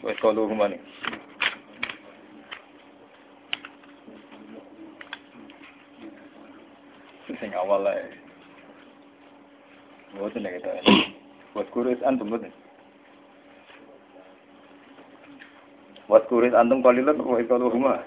[0.00, 0.80] Wes kalau rumah nih.
[7.40, 7.96] Sing awal lah.
[10.18, 10.70] Buat nih kita.
[11.56, 12.44] Buat kuris antum buat.
[16.10, 18.02] Buat kuris antum kalilan wes kalau rumah.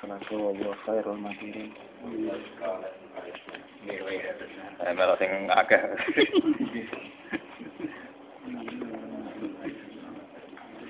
[0.00, 1.68] Salatu wa khairul madirin.
[3.84, 5.80] Eh, sing akeh.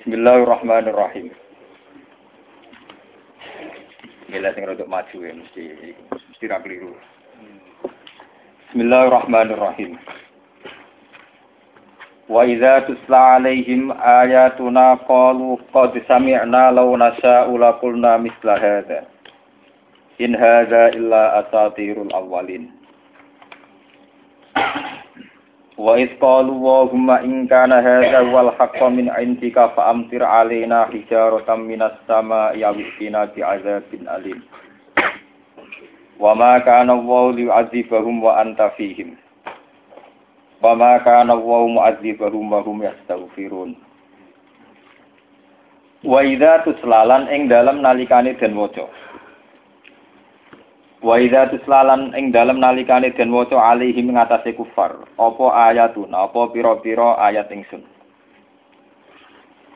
[0.02, 1.34] Bismillahirrahmanirrahim.
[4.30, 5.64] Gila sing rodok maju ya mesti
[6.10, 6.94] mesti ra keliru.
[8.70, 9.98] Bismillahirrahmanirrahim.
[12.24, 19.04] Wa idza tusla alaihim ayatuna qalu qad sami'na law nasha'u laqulna misla hadza.
[20.16, 22.72] In hadza illa asatirul awwalin.
[25.76, 31.68] Wa idh qalu Allahumma in kana hadza wal haqqu min 'indika fa amtir 'alaina hijaratan
[31.68, 34.40] minas sama'i aw itina bi'adzabin alim.
[36.16, 36.96] Wa ma kana
[40.64, 41.04] Allahu liyu'adzibahum wa anta fihim.
[41.04, 43.70] Wa ma kana Allahu mu'adzibahum wa hum yastaghfirun.
[46.04, 48.88] Wa idza tuslalan ing dalem nalikane den waca.
[51.04, 57.20] Wa idza tuslalan ing dalem nalikane den waca alaihim ngatasé kufar, apa ayatun, apa pira-pira
[57.20, 57.84] ayat ingsun.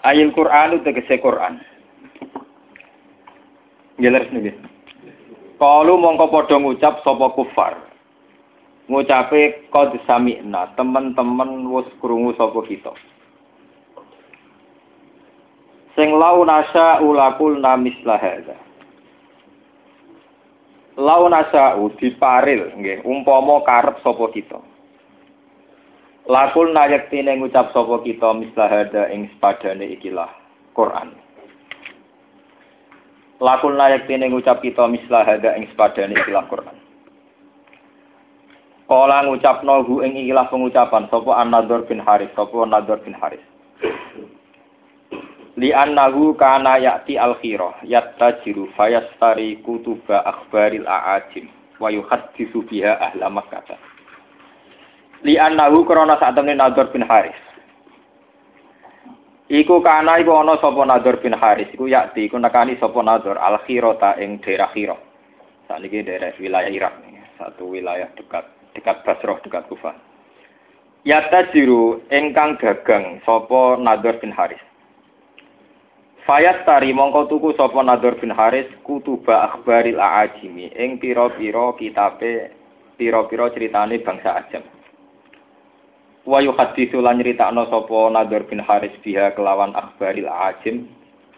[0.04, 1.60] Ayil Qur'an tegese Qur'an.
[4.00, 4.54] Jelas nih.
[5.58, 7.87] Kalu mongko padha ngucap sapa kufar.
[8.88, 12.92] Ngucape qad sami'na, temen-temen wis krungu sapa kita.
[15.92, 18.56] Sing lau nasa ulakul namislah hadza.
[20.98, 24.58] Lau nasa'u diparil nggih umpama karep sapa kita.
[26.28, 30.32] Lakul nayaktine ngucap sapa kita mislahada ing sepadane ikilah
[30.72, 31.12] Quran.
[33.38, 36.87] Lakul nayaktine ngucap kita mislahada ing sepadane ikilah Quran.
[38.88, 43.44] Kala ngucapno hu ing ikilah pengucapan sapa An-Nadhr bin Haris, sapa Nadhr bin Haris.
[45.58, 51.50] li annahu kana ya'ti al-khirah yattajiru fayastari kutuba akhbaril a'ajim
[51.82, 53.76] wa yuhaddisu biha ahla makkah.
[55.26, 57.36] Li annahu krana sak temene Nadhr bin Haris.
[59.50, 64.16] Iku kana iku ana sapa Nadhr bin Haris iku yakti iku nekani sapa Nadhr al-khirata
[64.22, 64.96] ing daerah Khira
[65.68, 66.94] sakniki daerah wilayah Irak
[67.40, 69.96] satu wilayah dekat dekat Basrah dekat Kufah
[71.06, 74.60] Yattajiru ingkang dagang sapa Nadhr bin Haris
[76.28, 82.52] Fayat tari mongko tuku sapa Nadhr bin Haris kutuba akhbaril aajimi ing pira-pira kitabe
[83.00, 84.60] pira-pira critane bangsa Ajam.
[86.28, 90.84] Wa yuhaddisu lan nyritakno sapa Nadhr bin Haris biha kelawan akhbaril aajim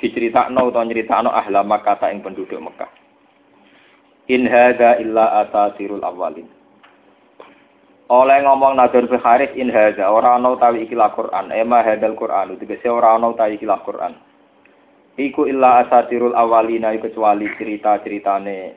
[0.03, 2.91] diceritakno utawa nyritakno ahla Makkah ing penduduk Mekah.
[4.27, 6.51] In hadza illa asatirul awalin.
[8.11, 12.59] Oleh ngomong Nadhr bin Haris in hadza ora ana utawi ikilah Quran, ema hadzal Quran,
[12.59, 14.19] tegese ora ana utawi ikilah Quran.
[15.15, 18.75] Iku illa asatirul awalina kecuali cerita-ceritane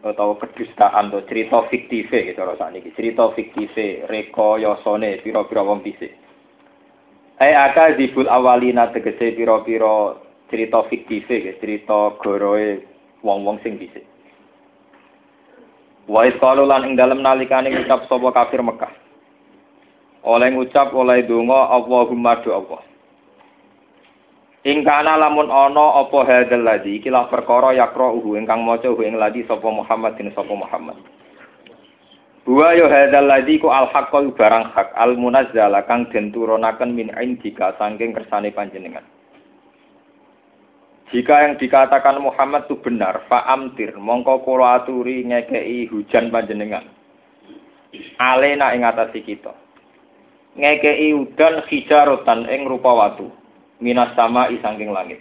[0.00, 6.16] atau kedustaan atau cerita fiktive gitu rasa niki cerita fiktive reko yosone piro-piro wong dhisik.
[7.36, 12.80] Ai aka dibul awalina tegese piro-piro cerita fiktive gitu cerita goroe
[13.20, 14.08] wong-wong sing dhisik.
[16.10, 18.90] Wa qalu lan ing dalem nalikane ngucap sapa kafir Mekah.
[20.26, 22.82] Oleh ngucap oleh donga Allahumma do Allah.
[24.66, 30.18] Ingkana lamun ana apa hadzal ladzi ikilah perkara yakra'uhu ingkang maca ing ladzi sapa Muhammad
[30.18, 30.98] din sapa Muhammad.
[32.44, 37.14] Wa ya hadzal ladzi ku al haqqu barang hak al munazzala kang den turunaken min
[37.22, 39.06] indika saking kersane panjenengan.
[41.10, 46.86] Jika yang dikatakan Muhammad itu benar, fa'amtir, mongko kula aturi ngekei hujan panjenengan.
[48.22, 49.50] Alena ing atasi kita.
[50.54, 53.26] Ngekei udan hijarotan ing rupa watu
[53.82, 55.18] minas sama isangking langit.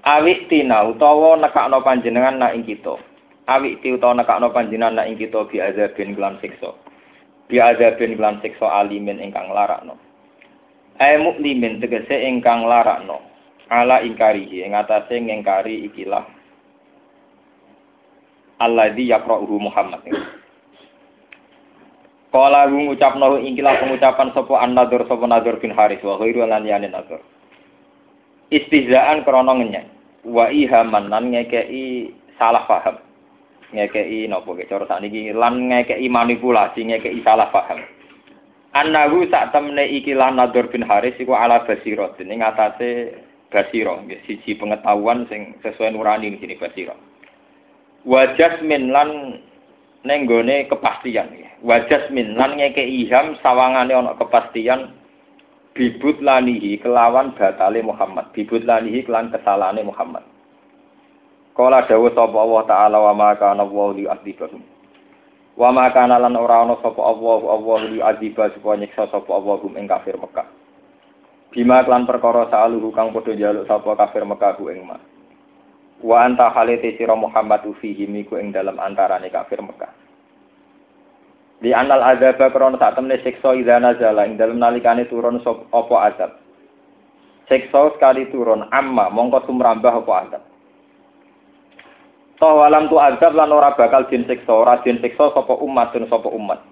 [0.00, 2.96] Awik tina utawa nekakno panjenengan nak ing kita.
[3.46, 6.72] Awik ti utawa nekakno panjenengan nak ing kita bi azabin kelan siksa.
[7.46, 10.00] Bi azabin kelan siksa alimin ingkang larakno.
[10.96, 13.29] Ai muklimin tegese ingkang larakno.
[13.70, 16.26] Ala ingkarihi ing atase ngingkari ikilah
[18.60, 20.02] alladzi yaqra'uhu Muhammad.
[22.30, 27.18] Kala ngucapno ingkilah pengucapan sapa an-nadur sapa nadur bin Haris wa ghairu lan yane nadur.
[28.54, 29.86] Istihzaan krana ngenyek.
[30.26, 33.02] Wa ngekei salah paham.
[33.70, 37.82] Ngekei napa ke cara sakniki lan ngekei manipulasi ngekei salah paham.
[38.74, 43.10] Annahu sak temne iki lan nadur bin Haris iku ala basira ning atase
[43.50, 46.94] basira nggih siji pengetahuan sing sesuai nurani sini basira.
[48.06, 49.42] Wa jasmin lan
[50.06, 51.50] nenggone kepastian ya.
[51.60, 54.96] Wajas min lan ngeke iham sawangane ana kepastian
[55.76, 58.32] bibut lanihi kelawan batale Muhammad.
[58.32, 60.24] Bibut lanihi kelan kesalahane Muhammad.
[61.52, 64.64] Kala dawu sapa Allah taala wa ma kana wa li adibahum.
[65.60, 69.60] Wa ma kana lan ora ana sapa Allah Allah li adibah supaya nyiksa sapa Allah
[69.76, 70.48] ing kafir Mekah.
[71.50, 75.02] Bima klan perkara saluhu kang padha njaluk sapa kafir Mekah ku ing mak.
[75.98, 79.90] Wa anta halite sira Muhammad fihi miku ing dalam antarane kafir Mekah.
[81.60, 86.30] Di anal azab krana sak temne siksa idza nazala ing dalem nalikane turun apa azab.
[87.50, 90.42] Siksa sekali turun amma mongko sumrambah apa azab.
[92.40, 96.08] Toh walam tu azab lan ora bakal din siksa, ora din siksa sapa umat dan
[96.08, 96.64] sapa umat.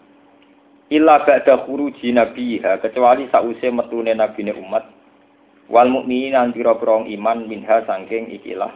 [0.89, 4.89] Illa ba'da khuruji nabiha kecuali sause metune nabine umat.
[5.69, 8.73] Wal mukminin lan pira-pira iman minha saking ikilah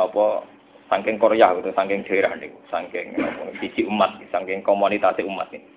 [0.00, 0.48] napa
[0.88, 3.20] saking Korea gitu, saking daerah niku, saking
[3.60, 5.68] sisi umat, saking komunitas umat ini.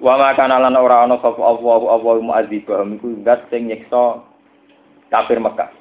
[0.00, 4.20] Wa ma kana lan ora ana sapa Allah Allah mu'adzibahum iku zat sing nyiksa
[5.08, 5.72] kafir Mekah.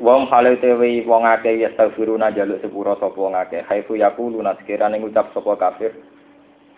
[0.00, 3.60] Wong hale tewe wong akeh ya stafiruna jaluk sepuro sapa wong akeh.
[3.68, 5.92] Haifu yaquluna sekirane ngucap sapa kafir.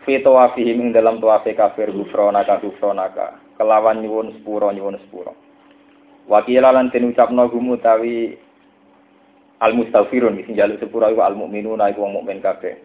[0.08, 3.36] Fi tawafihim dalam tawafe kafir gufronaka gufronaka.
[3.60, 5.36] Kelawan nyuwun sepuro nyuwun sepuro.
[6.32, 8.32] Wakila lan den ucapno gumu tawi
[9.60, 12.80] al mustafirun sing jaluk sepura iku al mukminuna iku wong mukmin kabeh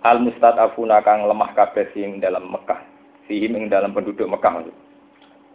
[0.00, 2.80] al mustadafuna kang lemah kabeh sing dalam Mekah
[3.28, 4.64] sihim ing dalam penduduk Mekah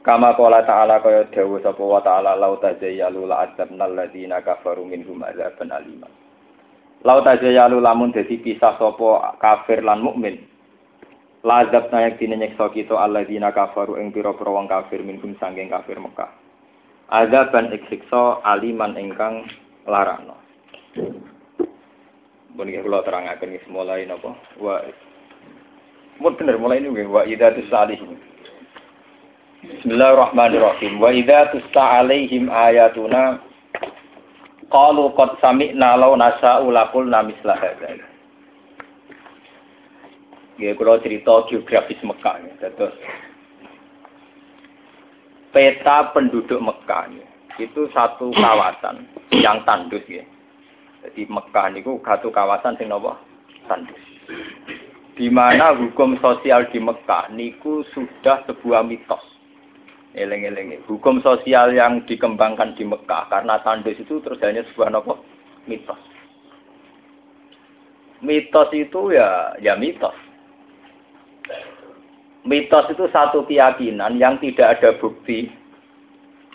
[0.01, 5.21] Kama qala ta'ala kaya dawuh sapa wa ta'ala lau tajayyalu la adzabna alladziina kafaru minhum
[5.21, 6.09] adzaban alima.
[7.05, 10.50] Lau tajayyalu lamun dadi pisah sapa kafir lan mukmin.
[11.41, 15.97] La adzabna yak dine nyeksa kita alladziina kafaru ing pira-pira wong kafir minhum sanging kafir
[15.97, 16.29] Mekah.
[17.09, 19.49] Adzaban iksiksa aliman ingkang
[19.89, 20.37] larano.
[22.53, 24.37] Mungkin kalau terangkan ini mulai nopo.
[24.61, 24.85] Wa,
[26.21, 28.21] mun bener mulai ini wa idza tusalihin.
[29.65, 31.01] Bismillahirrahmanirrahim.
[31.01, 33.41] Wa idza tusta alaihim ayatuna
[34.69, 38.10] qalu qad sami'na law nasa'u laqulna misla hadza.
[40.61, 42.69] Ya kalau cerita geografis Mekah ya.
[42.77, 42.93] Terus
[45.49, 47.25] peta penduduk Mekah ya.
[47.59, 50.21] itu satu kawasan yang tandus ya.
[51.01, 53.17] Jadi Mekah niku satu kawasan sing napa?
[53.65, 54.01] Tandus.
[55.17, 59.21] Di mana hukum sosial di Mekah niku sudah sebuah mitos.
[60.13, 60.85] Eleng-eleng.
[60.85, 65.25] Hukum sosial yang dikembangkan di Mekah karena tandus itu terus hanya sebuah nopo
[65.65, 65.99] mitos.
[68.21, 70.30] Mitos itu ya ya mitos.
[72.41, 75.53] Mitos itu satu keyakinan yang tidak ada bukti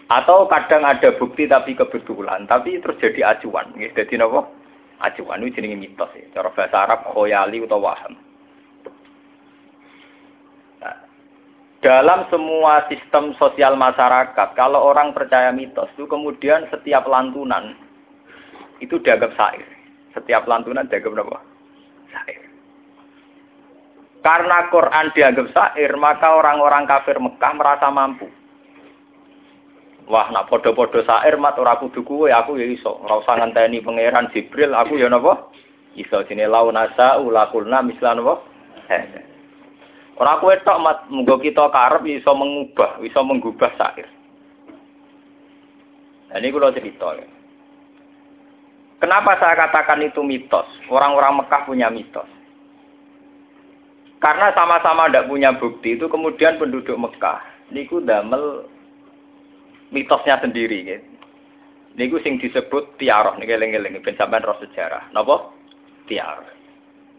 [0.06, 3.70] atau kadang ada bukti tapi kebetulan, tapi terjadi acuan.
[3.74, 4.46] Jadi apa?
[5.02, 6.26] Acuan itu jenis mitos ya.
[6.34, 8.14] Cara bahasa Arab khoyali atau waham.
[10.80, 10.96] Nah,
[11.82, 17.74] dalam semua sistem sosial masyarakat, kalau orang percaya mitos itu kemudian setiap lantunan
[18.78, 19.66] itu dianggap sair.
[20.14, 21.38] Setiap lantunan dianggap apa?
[22.14, 22.45] Sair.
[24.26, 28.26] Karena Quran dianggap sair, maka orang-orang kafir Mekah merasa mampu
[30.06, 32.94] Wah, nak podo-podo sair mat ora kudu kuwe, aku ya iso.
[33.02, 35.50] Ora usah ngenteni pangeran Jibril, aku ya napa?
[35.98, 38.38] Iso sini lau nasa ulakulna mislan napa?
[40.22, 44.06] Ora kowe tok mat munggo kita karep iso mengubah, iso menggubah sair.
[46.30, 47.26] Nah, ini kalau cerita ya.
[49.02, 50.66] Kenapa saya katakan itu mitos?
[50.86, 52.35] Orang-orang Mekah punya mitos.
[54.16, 58.64] Karena sama-sama tidak punya bukti itu kemudian penduduk Mekah niku damel
[59.90, 61.06] mitosnya sendiri gitu.
[61.96, 65.08] Niku sing disebut tiaroh eling-eling ben sampean roh sejarah.
[65.16, 65.48] Napa?
[66.04, 66.44] Tiaroh.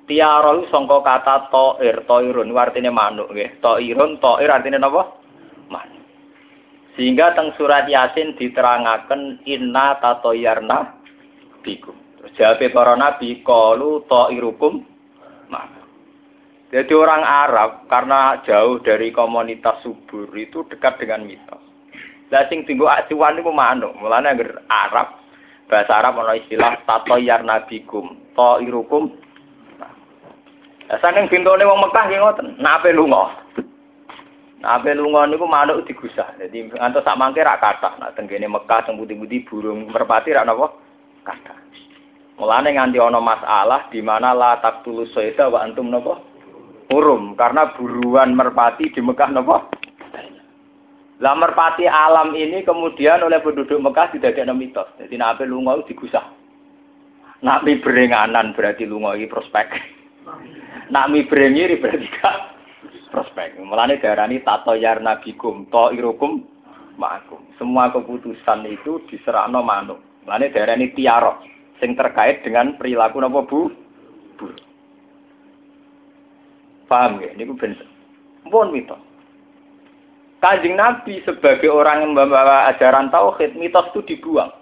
[0.05, 3.57] Tiaroh sangka kata toir, toirun artinya manuk nggih.
[3.59, 5.17] Toirun, toir artinya napa?
[5.73, 6.05] Manuk.
[6.93, 11.01] Sehingga teng surat Yasin diterangaken inna tatoyarna
[11.65, 11.97] bikum.
[12.37, 14.85] Jawab para nabi qalu toirukum
[15.49, 15.76] manuk.
[16.67, 21.63] Jadi orang Arab karena jauh dari komunitas subur itu dekat dengan mitos.
[22.27, 23.95] Lah sing tinggo acuan niku manuk.
[23.95, 25.15] Mulane anggar Arab
[25.71, 29.15] bahasa Arab ana istilah tatoyar nabikum, irukum.
[30.91, 33.31] Lah saking bintone wong Mekah nggih ngoten, nape lunga.
[34.59, 36.35] Nape lunga niku manuk digusah.
[36.35, 37.95] Dadi ngantos sak mangke rak kathah.
[37.95, 40.75] Nak tenggene Mekah teng putih-putih burung merpati rak napa?
[41.23, 41.55] Kathah.
[42.35, 46.26] Mulane nganti ana masalah di mana la taqtulus sayda wa antum napa?
[46.87, 49.67] Hurum karena buruan merpati di Mekah napa?
[51.17, 54.87] Lah merpati alam ini kemudian oleh penduduk Mekah didadekno mitos.
[55.01, 56.23] Jadi nape lunga digusah.
[57.41, 59.67] Nak mi berenganan berarti lunga iki prospek.
[60.93, 62.37] Nak mi berengiri berarti gak
[63.09, 63.57] prospek.
[63.61, 66.45] Mulane darani tato yarna bikum, to irukum
[67.01, 67.41] ma'akum.
[67.57, 69.99] Semua keputusan itu diserahno manuk.
[70.25, 71.41] Mulane darani tiaro
[71.81, 73.69] sing terkait dengan perilaku napa Bu?
[74.37, 74.66] Bu.
[76.87, 77.35] Paham ya?
[77.35, 77.75] Niku ben
[78.47, 78.99] pun mitos.
[80.39, 84.53] Kanjeng Nabi sebagai orang yang membawa ajaran tauhid, mitos itu dibuang.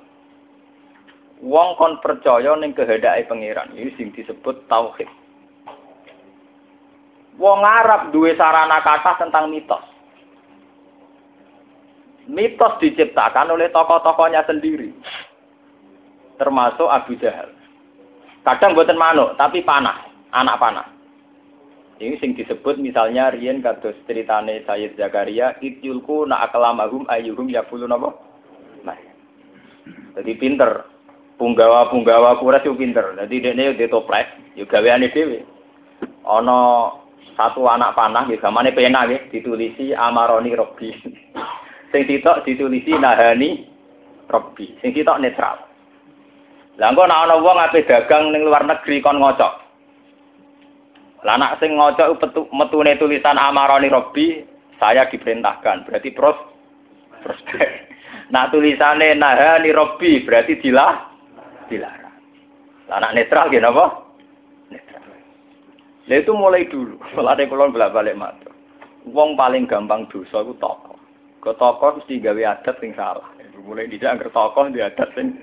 [1.43, 3.75] Wong kon percaya ning kehendake pangeran.
[3.75, 5.05] Ini sing disebut tauhid.
[7.35, 9.83] Wong Arab duwe sarana kata tentang mitos.
[12.31, 14.95] Mitos diciptakan oleh tokoh-tokohnya sendiri.
[16.39, 17.51] Termasuk Abu Jahal.
[18.41, 20.94] Kadang buatan manuk, tapi panah, anak panah.
[21.95, 28.11] Ini sing disebut misalnya Rien kados ceritane Sayyid Zakaria, ityulku na akalamahum ayyuhum yaqulun apa?
[28.83, 28.99] Nah.
[30.19, 30.83] Jadi pinter,
[31.39, 33.15] punggawa-punggawa kuras yo pinter.
[33.15, 34.27] Dadi dekne yo ditoples,
[34.59, 35.47] yo gaweane dhewe.
[36.27, 36.91] Ana
[37.39, 40.91] satu anak panah nggih gamane pena nggih ditulisi amaroni robbi.
[41.91, 43.63] Sing sitok ditulisi nahani
[44.27, 44.75] robbi.
[44.83, 45.63] Sing sitok netral.
[46.75, 49.64] Lah engko ana wong ape dagang ning luar negeri kon ngocok.
[51.25, 52.21] Lah anak sing ngocok
[52.53, 54.45] metune tulisan amaroni robbi,
[54.77, 55.89] saya diperintahkan.
[55.89, 56.37] Berarti pros
[57.25, 57.89] prospek.
[58.29, 61.09] Nah tulisannya nahani robbi berarti dilah
[61.65, 62.17] dilarang.
[62.85, 63.85] Lah anak netral gini apa?
[64.69, 65.03] Netral.
[66.05, 67.01] Lah itu mulai dulu.
[67.17, 68.53] Mulai kulon bolak balik matur.
[69.09, 70.97] Wong paling gampang dosa itu tokoh.
[71.41, 73.25] Ke tokoh mesti gawe adat sing salah.
[73.65, 75.41] Mulai tidak angker tokoh di adat sing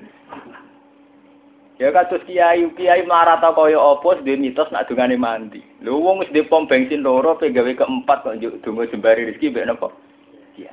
[1.82, 5.58] Ya kados kiai kiai marata kaya apa duwe mitos nak dungane mandi.
[5.82, 9.66] Lho wong wis pom bensin loro pe gawe keempat kok njuk donga jembari rezeki mbek
[9.66, 9.90] napa?
[10.54, 10.70] Iya.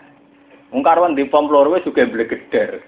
[0.69, 2.85] Wong karwan di pom loro wis juga blegeder.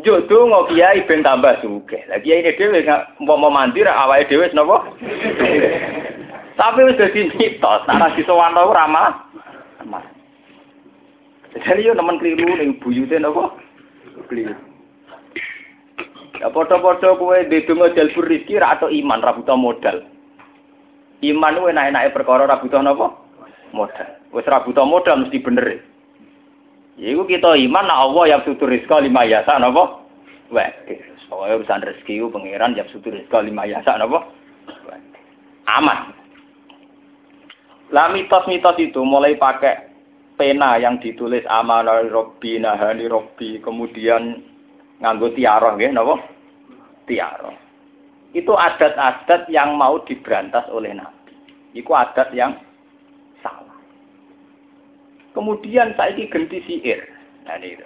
[0.00, 2.08] Njuk donga kiai ben tambah sugih.
[2.08, 2.80] Lah kiai dhewe
[3.20, 4.88] mau mandi ra awake dhewe napa?
[6.56, 10.08] Tapi wis dadi mitos, nek disowan ora malah.
[11.52, 13.52] Jadi yo nemen keliru ning buyute napa?
[14.32, 14.56] Keliru.
[16.42, 20.02] Ya padha-padha kowe ndedonga jalbur rezeki ra atau iman ra butuh modal.
[21.22, 23.14] Iman kuwi enak-enake perkara ra butuh napa?
[23.70, 24.08] Modal.
[24.34, 25.78] Wis ra butuh modal mesti bener.
[26.98, 30.02] Ya iku kita iman nek Allah yang sutur rezeki lima yasa napa?
[30.50, 30.70] Wah,
[31.26, 34.26] soalnya urusan rezeki ku pangeran yang sutur rezeki lima yasa napa?
[35.70, 36.12] Aman.
[37.94, 39.94] Lah mitos-mitos itu mulai pakai
[40.34, 44.42] pena yang ditulis amanah robbi nahani robbi kemudian
[45.04, 46.16] nganggo tiara nggih napa?
[47.04, 47.52] Tiara.
[48.32, 51.36] Itu adat-adat yang mau diberantas oleh Nabi.
[51.76, 52.56] Itu adat yang
[53.44, 53.78] salah.
[55.36, 57.04] Kemudian saya genti siir.
[57.44, 57.84] Nah, ini.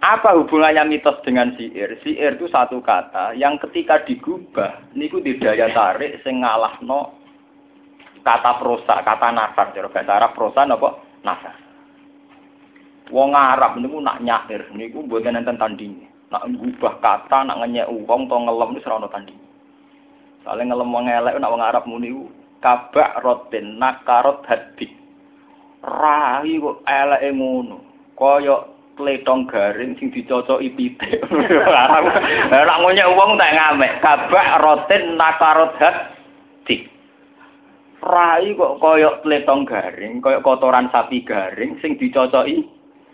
[0.00, 2.00] Apa hubungannya mitos dengan siir?
[2.00, 7.20] Siir itu satu kata yang ketika digubah, niku di daya tarik sing ngalahno
[8.24, 11.04] kata prosa, kata nasar, cara bahasa Arab prosa napa?
[11.20, 11.52] Nasar.
[13.12, 16.09] Wong Arab niku nak nyair niku mboten enten tandinge.
[16.30, 19.46] Nak ngubah kata, nak ngenyek uang, to ngelem ora ono tandinge.
[20.46, 22.14] Soale ngelem wong elek nak wong Arab muni
[22.64, 24.88] kabak rotin nakarot hadi.
[25.84, 27.78] Rai kok eleke ngono.
[28.16, 28.56] Kaya
[28.94, 31.20] tletong garing sing dicocoki pitik.
[31.84, 32.04] Arab.
[32.52, 33.92] Lah ngenyek uang tak ngamek.
[34.00, 36.88] Kabak rotin nakarot hadi.
[38.00, 42.64] Rai kok kaya tletong garing, kaya kotoran sapi garing sing dicocoki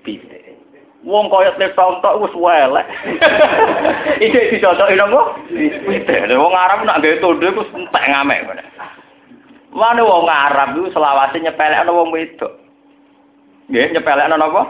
[0.06, 0.45] pitik.
[1.06, 2.86] Wong kaya tletong tok wis welek.
[4.26, 5.38] Iki dicocoki napa?
[5.86, 6.34] Pitik.
[6.34, 8.64] Wong Arab nak gawe tondo iku entek ngamek ngene.
[9.70, 12.58] Mane wong Arab iku selawase nyepelekno wong wedok.
[13.70, 14.62] Nggih, nyepelekno napa?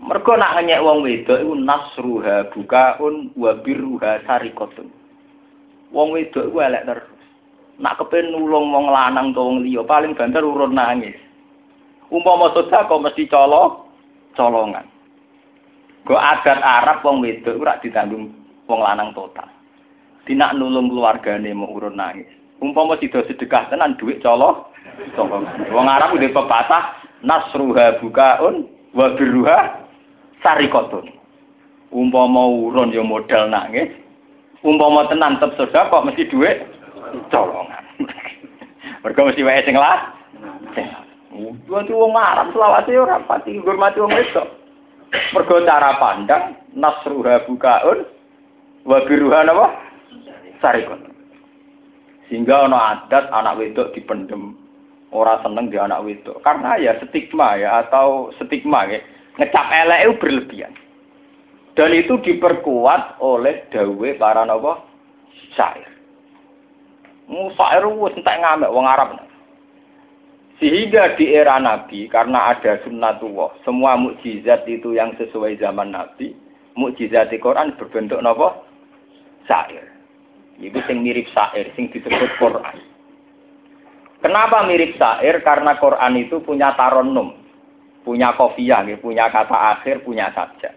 [0.00, 4.88] Mergo nak ngenyek wong wedok iku nasruha bukaun wa birruha sarikotun.
[5.92, 7.12] Wong wedok iku elek terus.
[7.76, 11.20] Nak kepen nulung wong lanang utawa wong liya paling banter urun nangis.
[12.08, 13.84] Umpama sedekah kok mesti colo
[14.32, 14.95] colongan.
[16.06, 18.30] Go adat Arab wong wedok ora ditanggung
[18.70, 19.50] wong lanang total.
[20.22, 22.30] Dinak nulung keluargane mau urun nangis.
[22.62, 24.70] Umpama sida sedekah tenan duit colo
[25.18, 25.66] colongan.
[25.74, 26.84] Wong Arab udah pepatah
[27.26, 29.82] nasruha bukaun wa birruha
[30.46, 31.10] sarikotun.
[31.90, 33.90] Umpama urun ya modal nangis.
[34.62, 36.70] Umpama tenan tetep sedekah mesti duit
[37.34, 37.82] colongan.
[39.02, 40.14] Mergo mesti wae sing lah.
[41.66, 44.65] Wong Arab selawase ora pati ngurmati wong wedok.
[45.10, 48.04] Mergo cara pandang nasruha bukaun
[48.82, 49.66] wa biruha napa?
[50.58, 51.12] Sarikon.
[52.26, 54.58] Sehingga ana adat anak wedok dipendem
[55.14, 56.42] ora seneng di anak wedok.
[56.42, 58.98] Karena ya stigma ya atau stigma ya
[59.38, 60.74] ngecap elek itu berlebihan.
[61.76, 64.80] Dan itu diperkuat oleh dawe para napa?
[65.54, 65.92] Syair.
[67.28, 69.18] Musair wis entek ngamek wong Arab.
[70.56, 76.32] Sehingga di era Nabi, karena ada sunnatullah, semua mukjizat itu yang sesuai zaman Nabi,
[76.72, 78.64] mukjizat di Quran berbentuk nopo
[79.44, 79.84] syair.
[80.56, 82.76] Itu sing mirip syair, sing disebut Quran.
[84.24, 85.44] Kenapa mirip syair?
[85.44, 87.36] Karena Quran itu punya taronum,
[88.00, 90.72] punya kofiah, punya kata akhir, punya saja.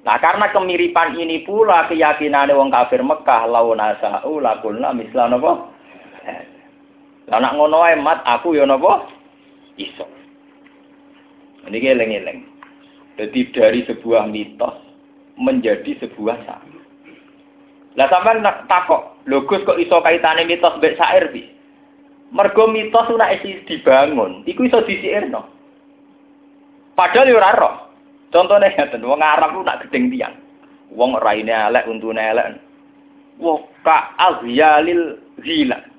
[0.00, 5.76] Nah karena kemiripan ini pula keyakinan wong kafir Mekah launa sa'u lakulna misla nopo
[7.30, 9.06] lah nak ngono ae mat aku ya napa?
[9.78, 10.02] Iso.
[11.70, 12.42] Ini eleng-eleng.
[13.14, 14.74] Jadi dari sebuah mitos
[15.38, 16.82] menjadi sebuah syair.
[17.94, 21.46] Lah sampean nak takok, lho Gus kok iso kaitane mitos mbek syair bi?
[22.34, 25.46] Mergo mitos ora isi dibangun, iku iso disiirno.
[26.98, 27.74] Padahal yo ora roh.
[28.30, 30.34] Contone ngeten, wong Arab ku nak gedeng tiang.
[30.94, 32.62] Wong raine elek, untune elek.
[33.42, 35.89] Wah, ka azyalil zila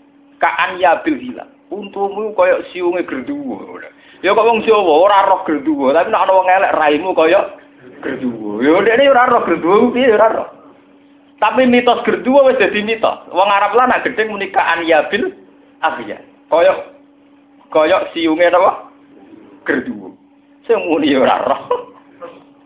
[0.41, 1.47] kaan ya bil hilang.
[1.71, 3.79] Untumu kaya siunge gerduwo.
[4.21, 7.41] Ya kok wong Jawa ora roh gerduwo, tapi nek ana wong elek raimu kaya
[8.03, 8.59] gerduwo.
[8.59, 10.49] Ya dekne ora roh gerduwo piye ora roh.
[11.39, 13.31] Tapi mitos gerduwo wis dadi mitos.
[13.31, 15.31] Wong Arab lah nak gedeng muni kaan ya bil
[15.79, 16.19] afiya.
[16.51, 16.73] Kaya
[17.71, 18.91] kaya siunge napa?
[19.63, 20.13] Gerduwo.
[20.67, 21.61] Sing muni ora roh.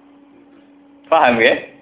[1.13, 1.75] Paham ya?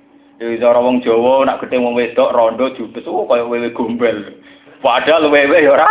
[0.43, 4.43] Cara wong Jawa nak wong wedok rondo jubes oh kaya wewe gombel.
[4.83, 5.87] Padahal wewe ya ora.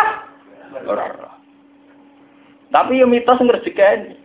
[2.69, 4.21] Tapi yo mitos ngrejekeni.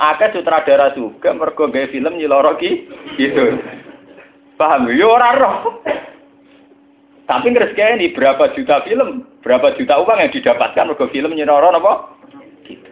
[0.00, 2.88] Akeh sutradara juga mergo film nyiloro ki
[3.20, 3.60] gitu.
[4.56, 5.84] Paham yo ora roh.
[7.28, 12.16] Tapi ngrejekeni berapa juta film, berapa juta uang yang didapatkan mergo film nyiloro napa?
[12.64, 12.88] Gitu.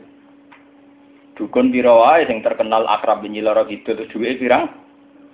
[1.41, 4.69] Dukun piro wae sing terkenal akrab nyiloro gitu duwe pirang?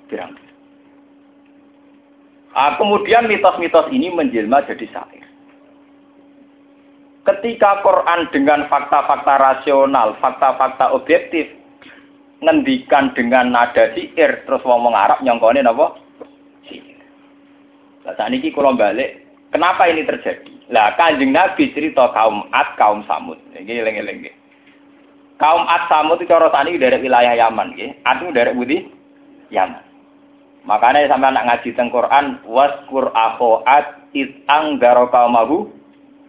[0.07, 0.39] Pirang.
[2.53, 5.32] Ah, kemudian mitos-mitos ini menjelma jadi syair.
[7.23, 11.47] Ketika Quran dengan fakta-fakta rasional, fakta-fakta objektif,
[12.43, 15.95] ngendikan dengan nada sihir, terus ngomong Arab nyongkone napa?
[16.67, 16.99] Sihir.
[18.03, 19.23] Lah ini balik,
[19.55, 20.51] kenapa ini terjadi?
[20.75, 23.39] Lah kanjeng Nabi cerita kaum Ad, kaum Samud.
[23.55, 24.27] Ini eleng-eleng
[25.39, 28.03] Kaum Ad Samud itu cara tani dari wilayah Yaman, nggih.
[28.03, 28.79] Ad itu dari Budi
[29.55, 29.93] Yaman.
[30.63, 35.75] Makanya sampai anak ngaji tentang Quran, waskur akho ad it anggaro kaumahu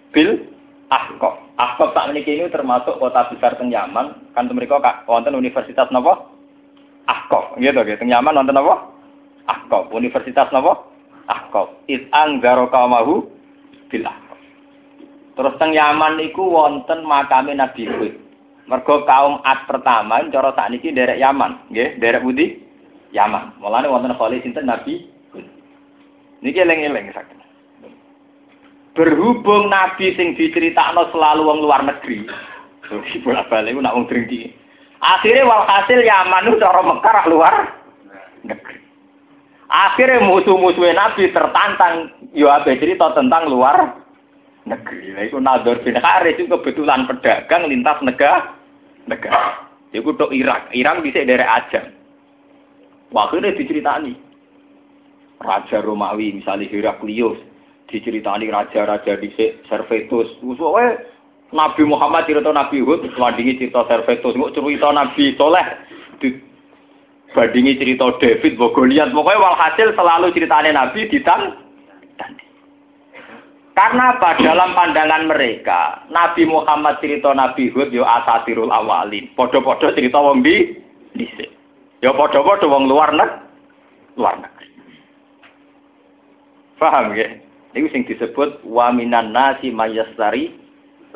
[0.09, 0.52] bil
[0.93, 1.57] Ahkok.
[1.57, 4.29] Ahkok tak memiliki ini termasuk kota besar teng Yaman.
[4.37, 4.77] Kan mereka
[5.09, 6.29] wonten universitas nopo?
[7.09, 7.57] Ahkok.
[7.57, 7.97] Gitu gitu.
[7.97, 8.93] Teng Yaman wonten nopo?
[9.49, 9.89] Ahkok.
[9.89, 10.93] Universitas nopo?
[11.25, 11.81] Ahkok.
[11.89, 13.25] It anggaro kaumahu
[13.89, 14.37] bil ahkok.
[15.33, 18.13] Terus teng Yaman niku wonten makame Nabi Hud.
[18.63, 22.63] Mergo kaum Ad pertama cara sakniki derek Yaman, nggih, derek Budi
[23.11, 23.59] Yaman.
[23.59, 25.03] Mulane wonten khalil sinten Nabi
[25.35, 25.43] Hud.
[26.39, 27.42] Niki eling-eling sakit
[28.93, 32.25] berhubung nabi sing diceritakno selalu wong luar negeri.
[32.87, 34.63] Jadi bolak balik nak wong dringki
[35.03, 37.55] akhirnya walhasil Yaman itu cara Mekar luar
[38.47, 38.79] negeri.
[39.67, 42.15] Akhirnya musuh-musuhnya nabi tertantang.
[42.31, 43.99] Yo abe cerita tentang luar
[44.63, 45.11] negeri.
[45.13, 48.55] Nah itu Nador bin Haris itu kebetulan pedagang lintas negara.
[49.03, 50.71] Negara itu untuk Irak.
[50.71, 51.91] Irak bisa dari Ajam.
[53.13, 54.17] Wakilnya diceritani
[55.37, 57.37] Raja Romawi misalnya Heraklius
[57.93, 59.29] diceritani raja-raja di
[59.69, 60.33] Servetus.
[60.41, 61.05] Soalnya
[61.53, 65.67] Nabi Muhammad cerita Nabi Hud, bandingi cerita Servetus, nggak cerita Nabi Soleh,
[67.37, 69.13] bandingi cerita David, Bogoliat.
[69.13, 71.61] Pokoknya walhasil selalu ceritanya Nabi ditang.
[73.73, 74.37] Karena apa?
[74.37, 79.29] Dalam pandangan mereka, Nabi Muhammad cerita Nabi Hud yo asatirul awalin.
[79.33, 80.77] Podo-podo cerita wong di
[81.17, 81.49] dhisik.
[82.05, 83.41] Ya podo-podo wong luar negeri.
[84.13, 84.69] Luar negeri.
[86.77, 87.42] Paham ya?
[87.73, 90.53] Ini sing disebut wa minan nasi mayastari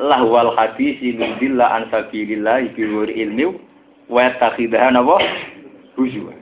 [0.02, 2.82] lahwal hadisi min dilla an sabilillah bi
[3.14, 3.46] ilmi
[4.10, 5.22] wa takhidaha napa
[5.94, 6.34] huzwa.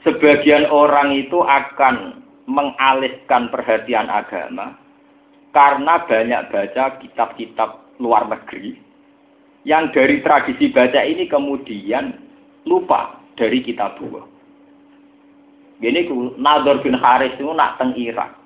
[0.00, 4.80] Sebagian orang itu akan mengalihkan perhatian agama
[5.52, 8.80] karena banyak baca kitab-kitab luar negeri
[9.68, 12.16] yang dari tradisi baca ini kemudian
[12.64, 14.24] lupa dari kitab dua.
[15.84, 16.08] Gini
[16.40, 18.39] Nador bin Haris itu nak teng Irak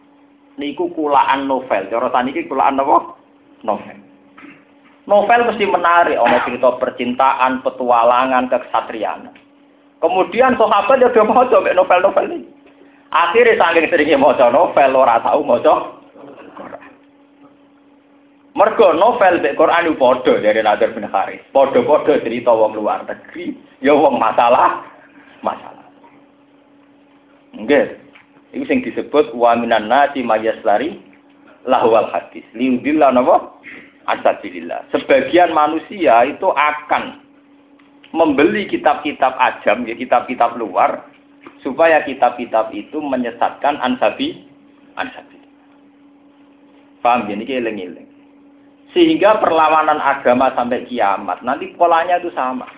[0.60, 1.88] niku kulaan novel.
[1.90, 3.24] Cara saniki kulaan apa?
[3.64, 3.96] novel.
[5.04, 9.32] Novel mesti menarik, ono cerita percintaan, petualangan, kesatriaan.
[10.00, 12.48] Kemudian sahabat ya dia mau coba novel-novel ini.
[13.12, 15.60] Akhirnya saking seringnya mau novel, ora tahu mau
[18.54, 21.42] Mergo novel mek Quran itu dari Nadir bin Haris.
[21.50, 24.78] Padha-padha cerita wong luar negeri, ya wong masalah
[25.42, 25.82] masalah.
[27.58, 28.03] Nggih.
[28.54, 31.02] Iku sing disebut wa minan nasi mayaslari
[31.66, 32.46] lahwal hadis.
[32.54, 33.58] Liudillah napa?
[34.06, 34.94] Asabilillah.
[34.94, 37.18] Sebagian manusia itu akan
[38.14, 41.02] membeli kitab-kitab ajam, ya kitab-kitab luar,
[41.66, 44.46] supaya kitab-kitab itu menyesatkan ansabi,
[44.94, 45.40] ansabi.
[47.02, 47.34] Paham ya?
[47.34, 48.08] Ini eling-eling.
[48.94, 52.70] Sehingga perlawanan agama sampai kiamat, nanti polanya itu sama.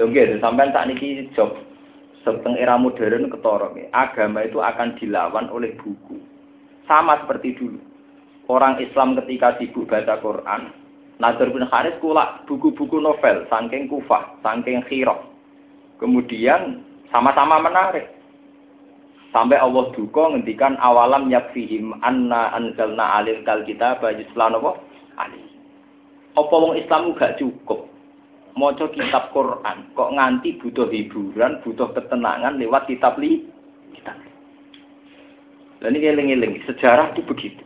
[0.00, 1.65] Lho nggih, sampai saat ini job
[2.26, 3.86] seteng era modern ketorong ya.
[3.94, 6.18] Agama itu akan dilawan oleh buku.
[6.90, 7.78] Sama seperti dulu.
[8.50, 10.74] Orang Islam ketika sibuk baca Quran,
[11.22, 15.22] Nadir bin Haris kulak buku-buku novel, saking kufah, saking khirah.
[16.02, 16.82] Kemudian
[17.14, 18.10] sama-sama menarik.
[19.34, 24.72] Sampai Allah duka ngendikan awalam yakfihim anna anzalna alil kal kita baju apa?
[25.18, 25.42] Ali.
[26.36, 27.95] Apa wong Islam gak cukup
[28.56, 33.44] maca kitab Quran, kok nganti butuh hiburan, butuh ketenangan lewat kitab li
[33.92, 34.16] kitab.
[35.84, 37.62] Dan ini eling-eling, sejarah itu begitu.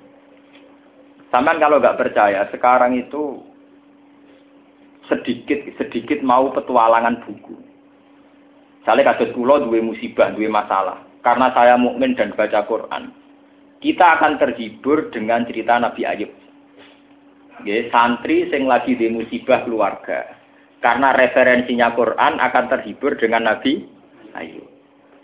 [1.30, 3.38] Sampai kalau nggak percaya, sekarang itu
[5.06, 7.54] sedikit sedikit mau petualangan buku.
[8.82, 13.12] Saya kasus pulau dua musibah, dua masalah karena saya mukmin dan baca Quran,
[13.84, 16.32] kita akan terhibur dengan cerita Nabi Ayub.
[17.60, 20.39] Oke, santri sing lagi di musibah keluarga.
[20.80, 23.84] Karena referensinya Quran akan terhibur dengan Nabi
[24.32, 24.64] Ayub.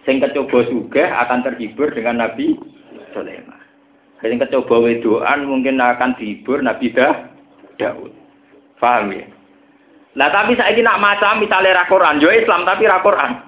[0.04, 2.54] Sing kecoba juga akan terhibur dengan Nabi
[3.16, 3.60] Sulaiman.
[4.20, 7.32] Sing kecoba wedoan mungkin akan dihibur Nabi Dah
[7.80, 8.12] Daud.
[8.76, 9.26] Paham ya?
[10.16, 13.46] Lah tapi saya ini nak macam misalnya rakoran, jo Islam tapi rakoran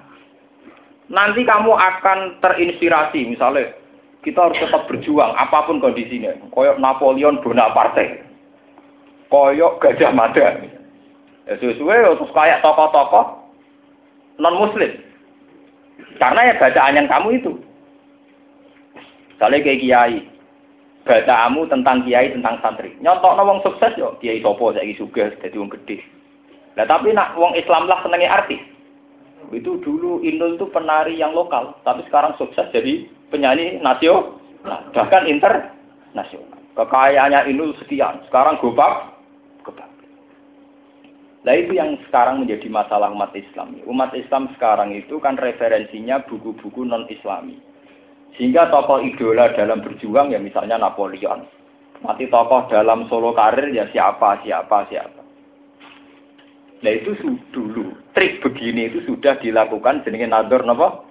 [1.09, 3.73] nanti kamu akan terinspirasi misalnya
[4.21, 8.21] kita harus tetap berjuang apa pun kondisinya koyok Napoleon Bonaparte
[9.33, 10.61] koyok Gajah Mada
[11.49, 13.25] ya sesuai terus kayak tokoh-tokoh
[14.37, 14.91] non muslim
[16.21, 17.51] karena ya bacaan yang kamu itu
[19.33, 20.17] misalnya kayak kiai
[21.03, 25.73] bacaanmu tentang kiai tentang santri nyontok wong sukses yo kiai sopo saya juga jadi wong
[25.73, 26.05] gede
[26.77, 28.61] nah tapi nak wong Islam lah senengnya artis
[29.49, 34.37] itu dulu Indul itu penari yang lokal, tapi sekarang sukses jadi penyanyi nasional,
[34.93, 36.59] bahkan internasional.
[36.77, 39.18] Kekayaannya Indul sekian, sekarang gobak.
[41.47, 43.79] Nah itu yang sekarang menjadi masalah umat Islam.
[43.87, 47.55] Umat Islam sekarang itu kan referensinya buku-buku non-Islami.
[48.35, 51.47] Sehingga tokoh idola dalam berjuang ya misalnya Napoleon.
[52.03, 55.19] Mati tokoh dalam solo karir ya siapa, siapa, siapa.
[56.79, 57.11] Nah itu
[57.51, 61.03] dulu trik begini itu sudah dilakukan jenenge nador napa?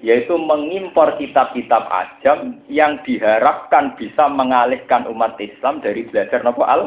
[0.00, 6.82] Yaitu mengimpor kitab-kitab ajam yang diharapkan bisa mengalihkan umat Islam dari belajar napa al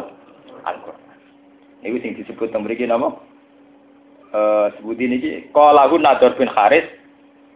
[0.65, 1.08] Al-Qur'an.
[1.79, 3.15] Ini sing disebut mriki napa?
[4.29, 6.85] Eh sebut ini iki qalahu Nador bin Haris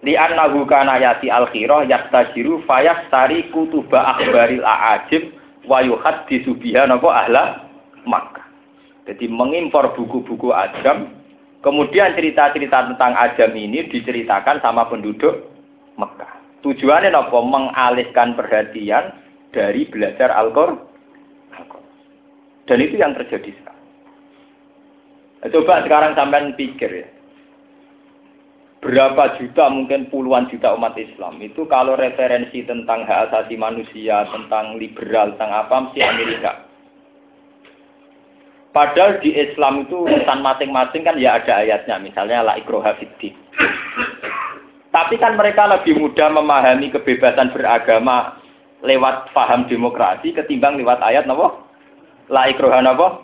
[0.02, 5.36] li annahu kana yati al-khirah yastajiru fayastari kutuba akhbaril a'ajib
[5.68, 7.44] wa yuhaddisu biha napa ahla
[8.04, 8.44] Makkah.
[9.04, 11.12] Jadi mengimpor buku-buku ajam,
[11.60, 15.52] kemudian cerita-cerita tentang ajam ini diceritakan sama penduduk
[16.00, 16.40] Mekah.
[16.64, 17.38] Tujuannya apa?
[17.44, 19.12] Mengalihkan perhatian
[19.52, 20.80] dari belajar Al-Qur'an.
[22.64, 23.83] Dan itu yang terjadi sekarang.
[25.44, 27.08] Coba sekarang sampai pikir ya.
[28.84, 34.76] Berapa juta, mungkin puluhan juta umat Islam itu kalau referensi tentang hak asasi manusia, tentang
[34.76, 36.68] liberal, tentang apa, mesti Amerika.
[38.76, 42.92] Padahal di Islam itu urusan masing-masing kan ya ada ayatnya, misalnya la ikroha.
[44.92, 48.36] Tapi kan mereka lebih mudah memahami kebebasan beragama
[48.84, 51.56] lewat paham demokrasi ketimbang lewat ayat napa?
[52.28, 53.24] La ikroha napa?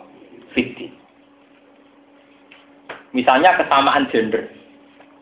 [3.10, 4.46] Misalnya kesamaan gender.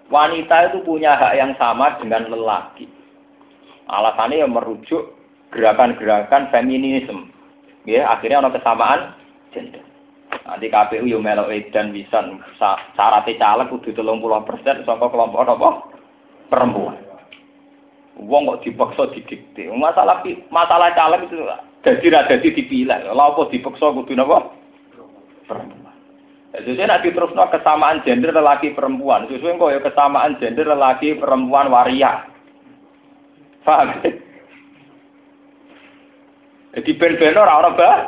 [0.08, 2.88] Wanita itu punya hak yang sama dengan lelaki.
[3.88, 5.16] Alasannya yang merujuk
[5.52, 7.32] gerakan-gerakan feminisme.
[7.88, 9.16] Ya, akhirnya ada kesamaan
[9.52, 9.84] gender.
[10.48, 12.20] Nanti KPU yo melok edan bisa
[12.96, 15.70] syaratnya caleg kudu puluh persen saka kelompok apa?
[16.48, 16.96] Perempuan.
[18.16, 19.68] Wong kok dipaksa didikte.
[19.72, 21.36] Masalah masalah caleg itu
[21.84, 23.12] dadi ra dadi dipilih.
[23.12, 24.52] Lha apa dipaksa kudu napa?
[25.48, 25.87] Perempuan.
[26.48, 29.28] Jadi nak diterusno kesamaan gender lelaki perempuan.
[29.28, 32.24] Sesuai kok ya kesamaan gender lelaki perempuan waria.
[33.68, 34.00] Paham?
[36.72, 37.98] Jadi ben-ben ora ora bah.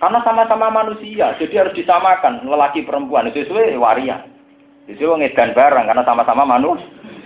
[0.00, 4.20] Karena sama-sama manusia, jadi harus disamakan lelaki perempuan sesuai waria.
[4.84, 6.80] Sesuai ngedan bareng karena sama-sama manus,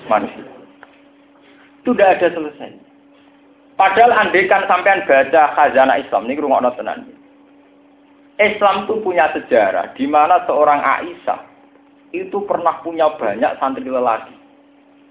[0.06, 0.46] manusia.
[1.82, 2.70] Itu tidak ada selesai.
[3.74, 7.17] Padahal andekan sampean baca khazanah Islam ini rumah tenan.
[8.38, 11.42] Islam itu punya sejarah di mana seorang Aisyah
[12.14, 14.32] itu pernah punya banyak santri lelaki,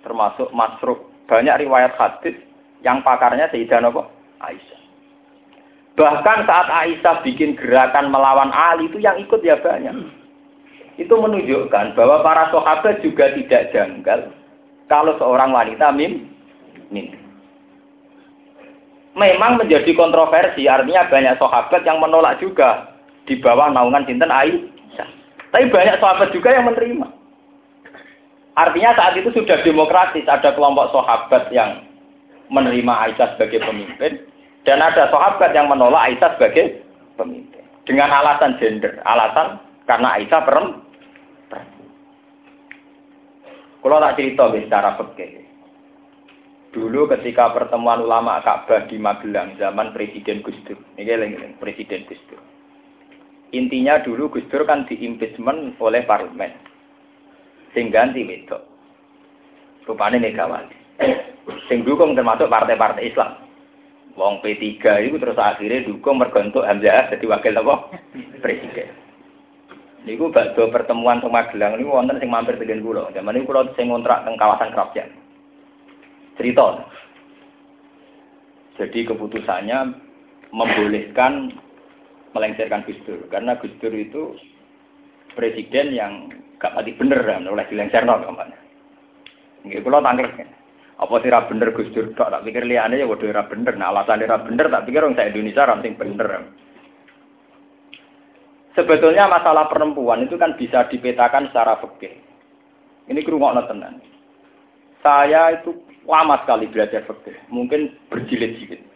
[0.02, 1.12] termasuk Masruk.
[1.28, 2.40] Banyak riwayat hadis
[2.88, 4.08] yang pakarnya Sayyidah apa?
[4.40, 4.82] Aisyah.
[6.00, 10.08] Bahkan saat Aisyah bikin gerakan melawan Ali itu yang ikut ya banyak.
[10.96, 14.32] Itu menunjukkan bahwa para sahabat juga tidak janggal
[14.88, 16.32] kalau seorang wanita mim,
[16.90, 17.12] mim.
[19.20, 22.97] Memang menjadi kontroversi, artinya banyak sahabat yang menolak juga
[23.28, 25.10] di bawah naungan Sinten Aisyah.
[25.52, 27.08] Tapi banyak sahabat juga yang menerima.
[28.58, 31.86] Artinya saat itu sudah demokratis, ada kelompok sahabat yang
[32.50, 34.24] menerima Aisyah sebagai pemimpin,
[34.66, 36.82] dan ada sahabat yang menolak Aisyah sebagai
[37.20, 37.62] pemimpin.
[37.86, 39.00] Dengan alasan gender.
[39.06, 40.84] Alasan karena Aisyah perempuan.
[43.78, 45.48] Kalau tak cerita secara fikih.
[46.76, 50.76] Dulu ketika pertemuan ulama Ka'bah di Magelang zaman Presiden Gus Dur.
[51.00, 52.42] Ini Presiden Gus Dur.
[53.56, 56.52] Intinya dulu Gus Dur kan diimpeachment oleh parlemen.
[57.72, 58.64] Sing ganti wedok.
[59.88, 60.76] Rupanya Megawati.
[61.72, 63.40] Sing dukung termasuk partai-partai Islam.
[64.18, 67.76] Wong P3 itu terus akhirnya dukung mergontok Hamzah jadi wakil apa?
[68.42, 68.90] Presiden.
[70.04, 73.14] Niku bakdo pertemuan sama Magelang niku wonten sing mampir dengan kula.
[73.14, 75.10] Zaman niku kula sing ngontrak teng kawasan Kerapjan.
[76.36, 76.88] Cerita.
[78.82, 79.80] Jadi keputusannya
[80.54, 81.52] membolehkan
[82.38, 84.38] melengsarkan Gus Dur karena Gus Dur itu
[85.34, 86.30] presiden yang
[86.62, 88.58] gak mati bener kan oleh dilengserno ke mana.
[89.66, 90.46] Nggih kula tanglet.
[90.98, 93.74] Apa sih bener Gus Dur tak tak pikir liane ya waduh ra bener.
[93.74, 96.30] Nah alasan ra bener tak pikir orang saya Indonesia ra sing bener.
[98.78, 102.14] Sebetulnya masalah perempuan itu kan bisa dipetakan secara fikih.
[103.10, 103.98] Ini kerungokno tenan.
[105.02, 105.74] Saya itu
[106.06, 108.87] lama sekali belajar fikih, mungkin berjilid-jilid.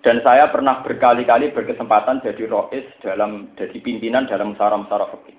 [0.00, 5.36] Dan saya pernah berkali-kali berkesempatan jadi rois dalam jadi pimpinan dalam musara-musara fikih.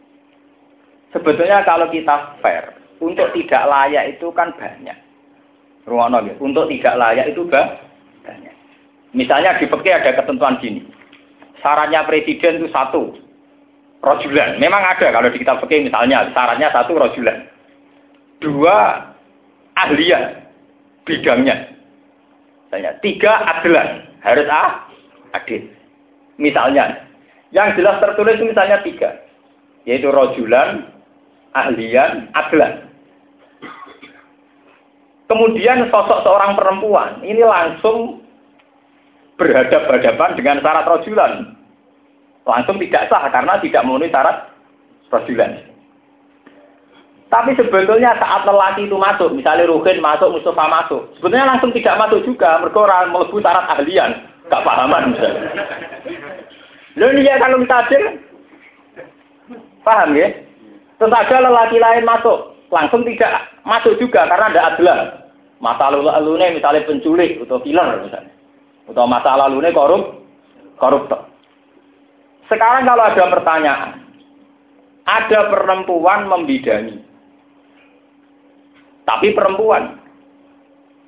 [1.12, 4.96] Sebetulnya kalau kita fair, untuk tidak layak itu kan banyak.
[5.90, 6.38] Ruang ya.
[6.38, 8.54] Untuk tidak layak itu banyak.
[9.12, 10.86] Misalnya di PK ada ketentuan gini.
[11.60, 13.18] Syaratnya presiden itu satu.
[14.02, 14.62] Rojulan.
[14.62, 17.50] Memang ada kalau di kitab PK misalnya syaratnya satu rojulan.
[18.38, 19.10] Dua
[19.74, 20.46] ahlian
[21.04, 21.74] bidangnya.
[22.70, 24.88] Misalnya tiga adalah harus ah
[25.34, 25.70] adil.
[26.38, 27.06] Misalnya
[27.52, 29.22] yang jelas tertulis misalnya tiga
[29.86, 30.94] yaitu rojulan,
[31.58, 32.86] ahlian, adalah.
[35.26, 38.20] Kemudian sosok seorang perempuan ini langsung
[39.40, 41.34] berhadapan-hadapan dengan syarat rojulan.
[42.44, 44.52] Langsung tidak sah karena tidak memenuhi syarat
[45.08, 45.71] rojulan.
[47.32, 52.20] Tapi sebetulnya saat lelaki itu masuk, misalnya Ruhin masuk, Mustafa masuk, sebetulnya langsung tidak masuk
[52.28, 54.12] juga, mereka orang melebu syarat ahlian,
[54.52, 55.64] gak pahaman misalnya.
[57.00, 58.04] Lalu dia kalau kita adil,
[59.88, 60.28] paham ya?
[61.00, 65.00] Tentu saja lelaki lain masuk, langsung tidak masuk juga karena ada adalah.
[65.62, 68.34] Masa lalu ini misalnya penculik atau killer misalnya.
[68.90, 70.26] Atau masa lalu ini korup,
[70.82, 71.30] koruptor.
[72.50, 73.90] Sekarang kalau ada pertanyaan,
[75.06, 76.98] ada perempuan membidani,
[79.12, 80.00] tapi perempuan.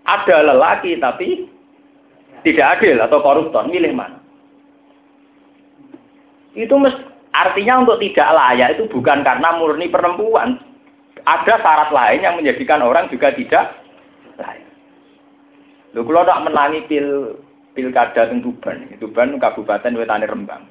[0.04, 1.48] Ada lelaki tapi
[2.44, 4.20] tidak adil atau koruptor, milih mana?
[6.52, 6.92] Itu mes,
[7.32, 10.60] artinya untuk tidak layak itu bukan karena murni perempuan.
[11.24, 13.80] Ada syarat lain yang menjadikan orang juga tidak
[14.36, 14.68] lain.
[15.96, 17.40] Lho kula tak menangi pil
[17.72, 18.92] pilkada teng Tuban.
[19.00, 20.68] Tuban Kabupaten Wetane Rembang.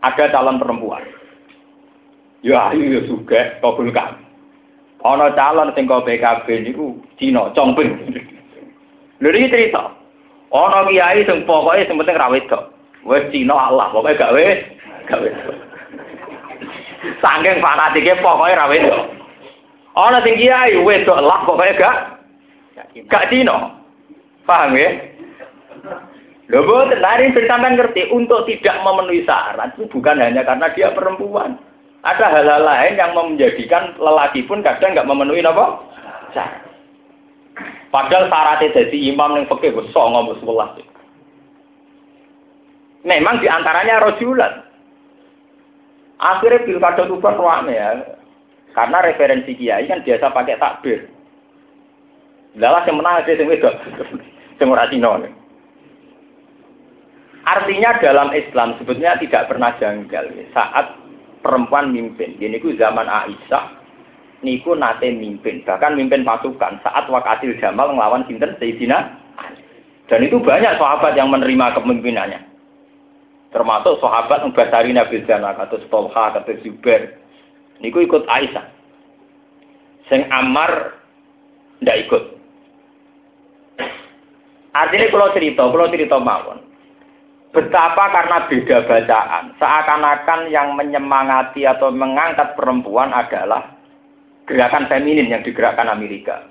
[0.00, 1.04] Ada calon perempuan.
[2.40, 4.31] Ya ayu ya juga kabulkan.
[5.02, 7.90] Ana calon sing kok PKB niku Cina, Chongping.
[9.18, 9.90] Lho iki cerita.
[10.54, 12.70] Ana kiai sing pokoke sing penting ra wedok.
[13.02, 14.62] Wis Cina Allah, pokoke gak wis
[15.10, 15.34] gak wis.
[17.18, 19.10] Sangking fanatike pokoke ra wedok.
[19.98, 21.96] Ana sing kiai wedok lah pokoke gak
[23.10, 23.82] gak dino.
[24.46, 24.90] Paham ya?
[26.50, 31.56] Lho boten, hari sampean ngerti untuk tidak memenuhi syarat itu bukan hanya karena dia perempuan.
[32.02, 35.78] Ada hal-hal lain yang menjadikan lelaki pun kadang nggak memenuhi apa?
[37.92, 40.74] Padahal syaratnya jadi imam yang fakih wis songo sebelah.
[43.06, 44.64] Memang di antaranya rojulan.
[46.22, 48.18] Akhirnya pilkada Tuban ruame ya.
[48.72, 51.10] Karena referensi kiai kan biasa pakai takbir.
[52.56, 53.74] Lalah yang menang aja sing wedok.
[54.62, 55.18] Cina.
[57.42, 61.01] Artinya dalam Islam sebetulnya tidak pernah janggal saat
[61.42, 62.38] perempuan mimpin.
[62.38, 63.82] Ini ku zaman Aisyah
[64.42, 69.22] niku nate mimpin, bahkan mimpin pasukan saat wakatil Jamal ngelawan sinten Sayyidina
[70.10, 72.42] Dan itu banyak sahabat yang menerima kepemimpinannya.
[73.54, 77.16] Termasuk sahabat Mbasari Nabi Jana, atau Tolha, atau Zubair.
[77.80, 78.66] Niku ikut Aisyah.
[80.12, 81.00] Sing Ammar
[81.80, 82.22] ndak ikut.
[84.76, 86.60] Artinya kalau cerita, kalau cerita mawon.
[87.52, 93.76] Betapa karena beda bacaan, seakan-akan yang menyemangati atau mengangkat perempuan adalah
[94.48, 96.48] gerakan feminin yang digerakkan Amerika.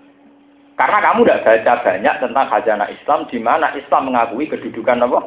[0.78, 5.20] Karena kamu tidak baca banyak tentang khazanah Islam, di mana Islam mengakui kedudukan apa?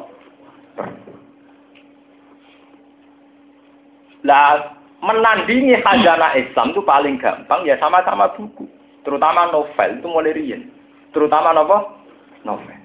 [4.23, 8.63] Lah, menandingi khazanah Islam itu paling gampang ya sama-sama buku,
[9.03, 10.71] terutama novel itu mulai rian,
[11.11, 11.99] terutama apa?
[12.47, 12.84] Novel.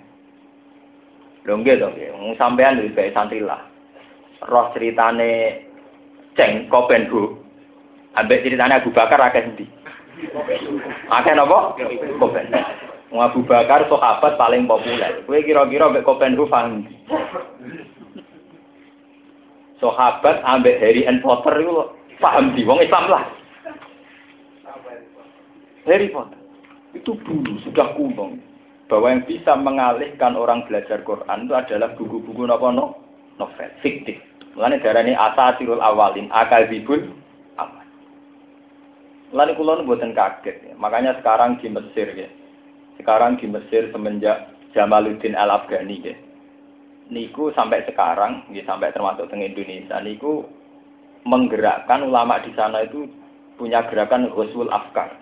[1.48, 3.64] Lho nggih to nggih, wong sampean lebih baik santri lah.
[4.44, 5.64] Roh ceritane
[6.36, 7.40] Ceng Kopenhu.
[8.16, 9.66] Ambek ceritane Abu Bakar akeh endi?
[11.08, 11.76] Akeh napa?
[12.20, 12.46] Kopen.
[13.08, 15.24] Wong Abu Bakar sahabat paling populer.
[15.24, 16.84] Kowe kira-kira ambek Kopenhu paham
[19.80, 21.72] Sahabat ambek Harry and Potter itu
[22.20, 23.24] paham di wong Islam lah.
[25.88, 26.40] Harry Potter
[26.92, 28.34] itu dulu sudah kuno
[28.90, 32.86] bahwa yang bisa mengalihkan orang belajar Quran itu adalah buku-buku nopo no?
[33.38, 34.18] novel fiktif.
[34.58, 37.14] Mulane darani asatirul awalin akal bibul
[37.56, 37.86] amal.
[39.30, 40.56] Mulane kula buatan kaget.
[40.66, 40.74] Ya.
[40.74, 42.28] Makanya sekarang di Mesir ya.
[42.98, 46.14] Sekarang di Mesir semenjak Jamaluddin Al Afghani ya.
[47.10, 50.46] Niku sampai sekarang, ya, sampai termasuk dengan Indonesia, niku
[51.26, 53.10] menggerakkan ulama di sana itu
[53.58, 55.18] punya gerakan Ghuswul Afkar.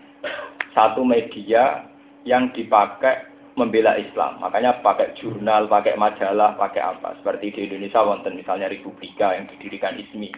[0.76, 1.88] Satu media
[2.28, 3.27] yang dipakai
[3.58, 4.38] membela Islam.
[4.38, 7.18] Makanya pakai jurnal, pakai majalah, pakai apa.
[7.18, 10.30] Seperti di Indonesia wonten misalnya Republika yang didirikan ISMI.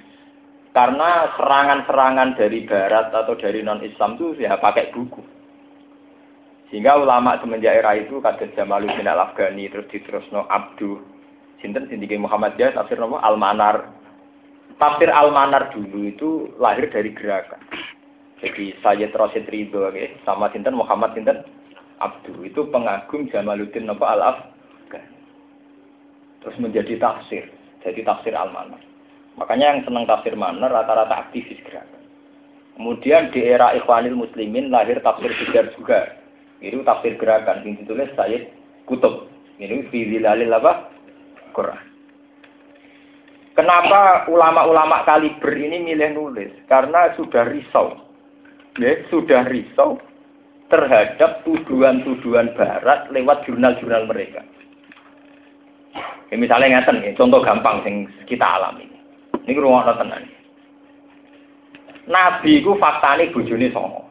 [0.73, 5.21] Karena serangan-serangan dari barat atau dari non-Islam itu ya pakai buku.
[6.71, 11.03] Sehingga ulama semenjak era itu kata Jamaluddin Al-Afghani terus diterusno Abdu
[11.59, 13.91] Sinten Sindiki Muhammad Jaya tafsir nama Al-Manar.
[14.79, 16.31] Tafsir Al-Manar dulu itu
[16.63, 17.61] lahir dari gerakan.
[18.41, 19.93] Jadi Sayyid Rosid Ridho
[20.25, 21.45] sama Sinten Muhammad Sinten
[22.01, 24.23] Abdu itu pengagum Jamaluddin Napa al
[26.41, 27.53] Terus menjadi tafsir,
[27.85, 28.81] jadi tafsir al-manar.
[29.37, 32.01] Makanya yang senang tafsir manar rata-rata aktivis gerakan.
[32.81, 36.17] Kemudian di era Ikhwanil Muslimin lahir tafsir Bijar juga.
[36.65, 38.49] Itu tafsir gerakan yang ditulis Sayyid
[38.89, 39.29] Kutub.
[39.61, 40.89] Ini fi apa?
[41.53, 41.85] Quran.
[43.53, 46.53] Kenapa ulama-ulama kaliber ini milih nulis?
[46.73, 48.01] Karena sudah risau.
[48.81, 50.01] Ya, sudah risau
[50.71, 54.47] terhadap tuduhan-tuduhan barat lewat jurnal-jurnal mereka.
[56.31, 58.87] Ya, misalnya ngeten ya, contoh gampang yang kita alami.
[59.51, 60.31] Ini ruang tenan.
[62.07, 64.07] Nabi ku faktane bojone songo.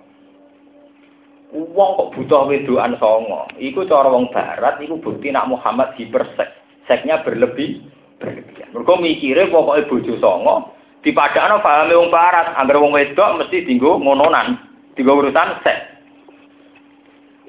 [1.55, 3.47] Wong kok butuh wedoan songo.
[3.55, 6.47] Iku cara wong barat iku bukti nak Muhammad hipersek.
[6.85, 7.83] Seknya berlebih
[8.19, 8.71] berlebihan.
[8.75, 10.55] Mergo mikire pokoke bojo songo
[11.03, 14.59] dipadakno pahame wong barat, anggere wong wedok mesti dinggo ngononan,
[14.95, 15.98] dinggo urusan seks.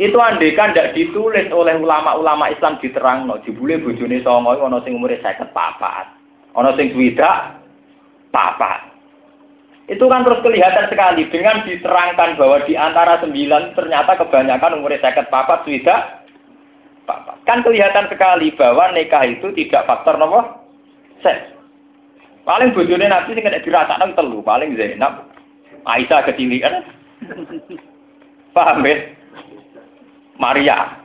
[0.00, 3.36] Itu andekan tidak ditulis oleh ulama-ulama Islam diterang no.
[3.44, 6.08] Jibule bojone songo ana sing umure 50 papat.
[6.56, 7.60] Ana sing swidak
[8.32, 8.88] papat.
[9.92, 15.28] Itu kan terus kelihatan sekali dengan diterangkan bahwa di antara sembilan ternyata kebanyakan umurnya seket
[15.28, 16.24] papat swidak
[17.04, 17.36] papat.
[17.44, 20.64] Kan kelihatan sekali bahwa nikah itu tidak faktor nomor
[21.20, 21.52] seks.
[22.48, 25.28] Paling bojone nanti sing kena dirasakan telu, paling Zainab,
[25.84, 26.74] Aisyah kan?
[28.56, 29.19] Paham ya?
[30.40, 30.96] Maria.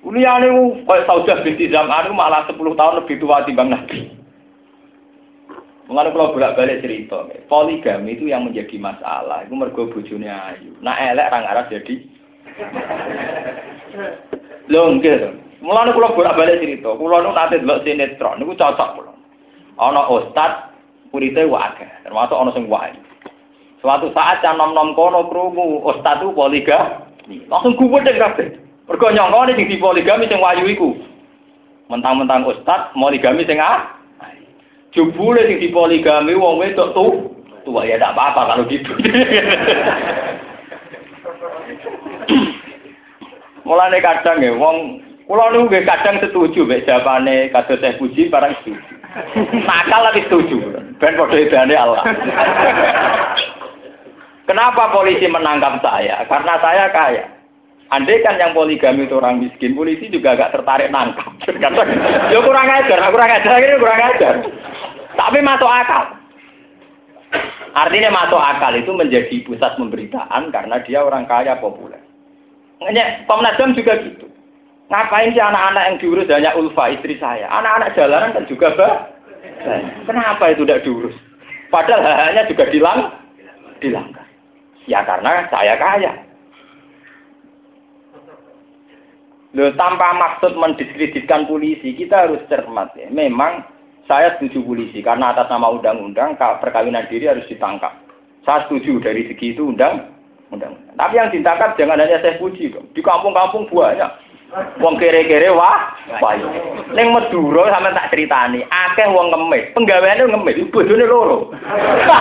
[0.00, 0.48] Liyane
[0.88, 4.16] kayak Saudah binti Zam'an malah 10 tahun lebih tua bang Nabi.
[5.90, 9.42] Mengenai kalau bolak-balik cerita, poligami itu yang menjadi masalah.
[9.44, 10.72] Itu mergo bojone ayu.
[10.80, 11.94] Nah elek orang Arab jadi.
[14.70, 15.34] Lho nggih.
[15.60, 19.12] Mulane kula bolak-balik cerita, kula nu nate delok sinetron niku cocok kula.
[19.76, 20.72] Ana ustad
[21.10, 22.94] muridé wae, termasuk ana sing wae.
[23.82, 27.09] Suatu saat can nom-nom kono krungu ustad itu poligami.
[27.28, 28.48] Langsung gubedhe kabeh.
[28.88, 30.96] Mergo nyongkone sing dipoligami sing wayu iku.
[31.90, 33.98] Mentang-mentang ustad poligami sing ah.
[34.90, 37.30] Jebule sing dipoligami wong wedok tuh
[37.62, 38.90] tua ya tidak apa-apa kalau gitu.
[43.68, 44.98] Mulane kadang ya wong
[45.30, 48.94] kula niku nggih kadang setuju mek jawabane kados saya puji barang setuju.
[49.62, 50.56] Nakal tapi setuju.
[50.98, 52.02] Ben padha edane Allah.
[54.50, 56.26] Kenapa polisi menangkap saya?
[56.26, 57.22] Karena saya kaya.
[57.94, 61.30] Andai kan yang poligami itu orang miskin, polisi juga agak tertarik nangkap.
[62.34, 64.34] Ya kurang ajar, kurang ajar, ini kurang ajar.
[65.14, 66.04] Tapi masuk akal.
[67.78, 72.02] Artinya masuk akal itu menjadi pusat pemberitaan karena dia orang kaya populer.
[72.82, 74.26] Nggak, Komnas HAM juga gitu.
[74.90, 77.46] Ngapain sih anak-anak yang diurus hanya Ulfa istri saya?
[77.54, 79.14] Anak-anak jalanan kan juga bah.
[80.10, 81.14] Kenapa itu tidak diurus?
[81.70, 83.14] Padahal hanya juga dilang,
[83.78, 84.29] dilanggar.
[84.88, 86.12] Ya karena saya kaya.
[89.50, 93.10] Loh, tanpa maksud mendiskreditkan polisi, kita harus cermat ya.
[93.10, 93.66] Memang
[94.06, 97.90] saya setuju polisi karena atas nama undang-undang perkawinan diri harus ditangkap.
[98.46, 100.06] Saya setuju dari segi itu undang
[100.54, 100.74] undang.
[100.98, 102.86] Tapi yang ditangkap jangan hanya saya puji dong.
[102.94, 104.10] Di kampung-kampung banyak.
[104.82, 106.34] Wong kere-kere wah, wah.
[106.90, 111.54] Neng Madura sama tak ceritani, akeh wong ngemis, penggaweane ngemis, bojone loro.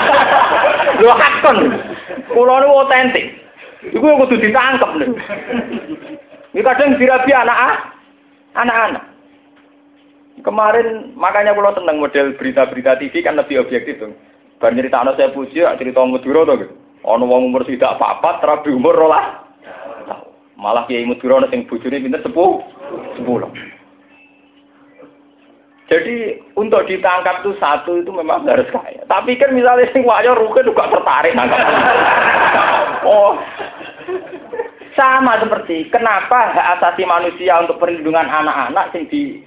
[1.01, 1.57] Lho hakon.
[2.30, 3.26] Kulo niku otentik.
[3.89, 5.07] Iku kudu ditangkep lho.
[6.51, 7.57] Ini kadang dirabi anak
[8.57, 9.03] anak-anak.
[10.39, 14.16] Kemarin makanya kalau seneng model berita-berita TV kan lebih objektif tuh.
[14.60, 16.74] Bar cerita anak saya puji, cerita Madura tuh gitu.
[17.07, 19.47] Ono wong umur tidak apa-apa, terapi umur rolah.
[20.60, 22.60] Malah kiai Madura sing bojone pinter sepuh,
[23.16, 23.47] sepuluh.
[25.90, 29.02] Jadi untuk ditangkap tuh satu itu memang harus kaya.
[29.10, 31.66] Tapi kan misalnya sing wayo ruke juga tertarik nangkap.
[33.10, 33.42] oh,
[34.94, 39.42] sama seperti kenapa hak asasi manusia untuk perlindungan anak-anak sing di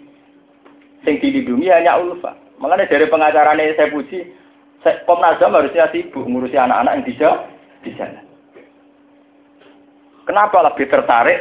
[1.07, 2.35] sing dilindungi hanya ulfa.
[2.59, 4.23] Makanya dari pengacaranya saya puji,
[5.07, 7.31] Komnas HAM harusnya sibuk ngurusi anak-anak yang bisa
[7.87, 8.23] di sana.
[10.27, 11.39] Kenapa lebih tertarik?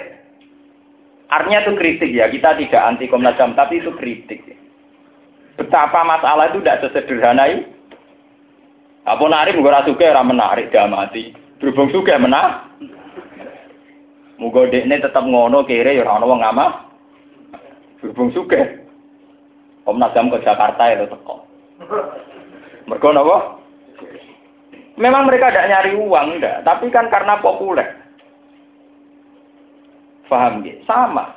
[1.29, 4.60] Artinya itu kritik ya, kita tidak anti Komnas HAM, tapi itu kritik.
[5.59, 7.63] Betapa masalah itu tidak sesederhana ini.
[9.03, 11.33] Apa narik, mungkin suka, menarik, dia mati.
[11.57, 12.69] Berhubung suka, menarik.
[14.41, 16.41] Muga dekne tetap ngono kere ya ora ana wong.
[18.01, 18.81] Berhubung sugih.
[19.85, 21.35] Komnas HAM ke Jakarta itu ya teko.
[22.89, 23.37] Mergo napa?
[24.97, 26.61] Memang mereka tidak nyari uang, enggak.
[26.65, 27.97] Tapi kan karena populer.
[30.29, 30.77] Paham ya?
[30.85, 31.33] Sama.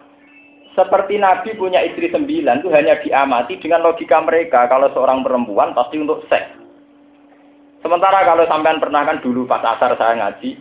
[0.75, 4.67] Seperti Nabi punya istri sembilan itu hanya diamati dengan logika mereka.
[4.67, 6.59] Kalau seorang perempuan pasti untuk seks.
[7.79, 10.59] Sementara kalau sampean pernah kan dulu pas asar saya ngaji,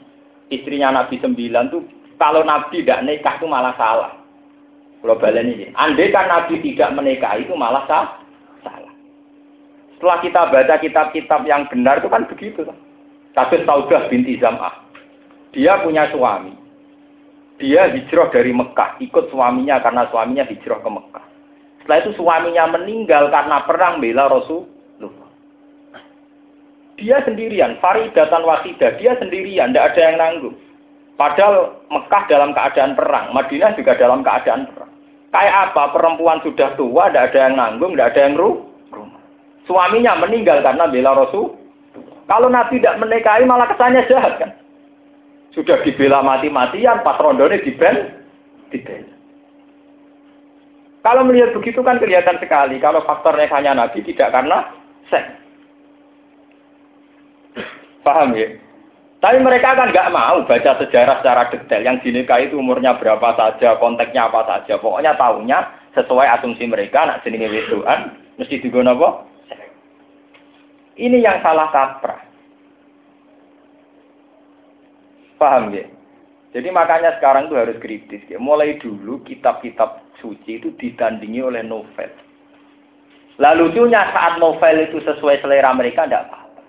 [0.53, 1.82] istrinya Nabi sembilan tuh
[2.22, 4.14] kalau Nabi tidak nikah itu malah salah.
[5.01, 5.68] Kalau balen ini.
[5.76, 8.24] Andai kan Nabi tidak menikah itu malah salah.
[9.97, 12.61] Setelah kita baca kitab-kitab yang benar itu kan begitu.
[13.34, 14.84] Kasus Saudah binti Zam'ah.
[15.55, 16.62] Dia punya suami.
[17.64, 21.26] Dia hijrah dari Mekah, ikut suaminya karena suaminya hijrah ke Mekah.
[21.80, 25.32] Setelah itu suaminya meninggal karena perang bela Rasulullah.
[26.99, 30.55] Dia sendirian, Faridatan Wasidah, dia sendirian, tidak ada yang nanggung.
[31.16, 34.91] Padahal Mekah dalam keadaan perang, Madinah juga dalam keadaan perang.
[35.32, 35.84] Kayak apa?
[35.95, 38.51] Perempuan sudah tua, tidak ada yang nanggung, tidak ada yang ru
[38.91, 39.24] rumah.
[39.64, 41.55] Suaminya meninggal karena bela Rasul.
[42.28, 44.51] Kalau Nabi tidak menikahi malah kesannya jahat kan.
[45.54, 48.26] Sudah dibela mati-matian, pas rondone diben,
[48.74, 49.14] diben.
[51.04, 54.66] Kalau melihat begitu kan kelihatan sekali kalau faktornya hanya Nabi tidak karena
[55.12, 55.36] seks.
[58.01, 58.49] Paham ya?
[59.24, 61.84] Tapi mereka kan nggak mau baca sejarah secara detail.
[61.84, 64.76] Yang dinikahi itu umurnya berapa saja, konteksnya apa saja.
[64.80, 65.60] Pokoknya tahunya
[65.95, 69.10] sesuai asumsi mereka, nak jenenge wedoan, mesti digunakan apa?
[70.99, 72.32] Ini yang salah kaprah.
[75.43, 75.83] Paham ya?
[76.55, 78.23] Jadi makanya sekarang itu harus kritis.
[78.31, 78.39] Ya.
[78.39, 82.07] Mulai dulu kitab-kitab suci itu ditandingi oleh novel.
[83.41, 86.63] Lalu lucunya saat novel itu sesuai selera mereka, tidak apa-apa.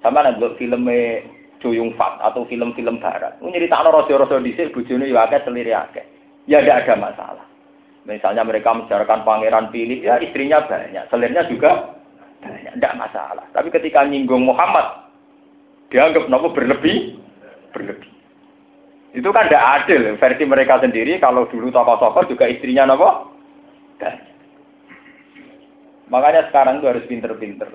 [0.00, 1.26] Sama nanti filmnya
[1.60, 3.36] Duyung Fat atau film-film barat.
[3.44, 6.04] Nyeritakno raja-raja dhisik bojone ya akeh selire akeh.
[6.48, 7.44] Ya tidak ada masalah.
[8.04, 11.96] Misalnya mereka membicarakan pangeran pilih, ya istrinya banyak, selirnya juga
[12.44, 13.48] banyak, tidak masalah.
[13.56, 15.08] Tapi ketika nyinggung Muhammad,
[15.88, 17.16] dianggap nopo berlebih,
[17.74, 18.10] berlebih.
[19.14, 21.22] Itu kan tidak adil versi mereka sendiri.
[21.22, 23.30] Kalau dulu tokoh-tokoh juga istrinya nopo.
[26.10, 27.70] Makanya sekarang itu harus pinter-pinter.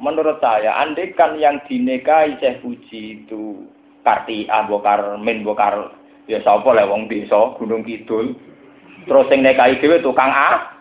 [0.00, 3.68] Menurut saya, andekan yang dinikahi Syekh Puji itu
[4.00, 5.92] Karti Bokar, Min Bokar,
[6.30, 8.38] ya sapa lah wong desa Gunung Kidul.
[9.06, 10.72] Terus yang nikahi dhewe tukang A,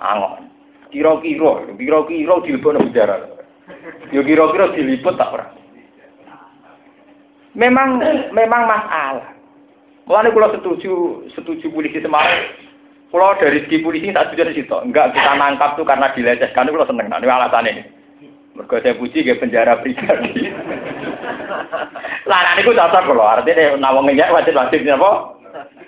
[0.00, 0.48] angon.
[0.88, 3.16] Kira-kira, kira-kira diliput penjara.
[4.14, 5.46] Yo ya kira-kira diliput tak ora.
[7.54, 8.02] Memang
[8.34, 9.30] memang masalah.
[10.04, 12.50] Mulane kula setuju setuju polisi Semarang
[13.14, 14.74] kalau dari segi polisi tak setuju situ.
[14.82, 16.66] Enggak kita nangkap tuh karena dilecehkan.
[16.66, 17.06] Kalau seneng.
[17.06, 17.86] Nah, ini alasannya.
[18.58, 20.50] Mereka saya puji ke penjara pribadi.
[22.26, 25.10] Ini gue cocok kalau artinya nawang ngeyak wajib wajib apa?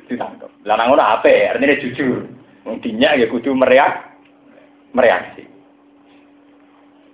[0.07, 0.51] ditangkap.
[0.63, 1.51] Lah nang ngono ape?
[1.51, 2.31] Artinya jujur.
[2.63, 4.07] Wong dinyak ya kudu mereak
[4.95, 5.47] mereaksi.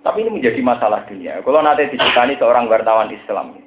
[0.05, 1.41] Tapi ini menjadi masalah dunia.
[1.41, 3.57] Kalau nanti dicitani seorang wartawan Islam,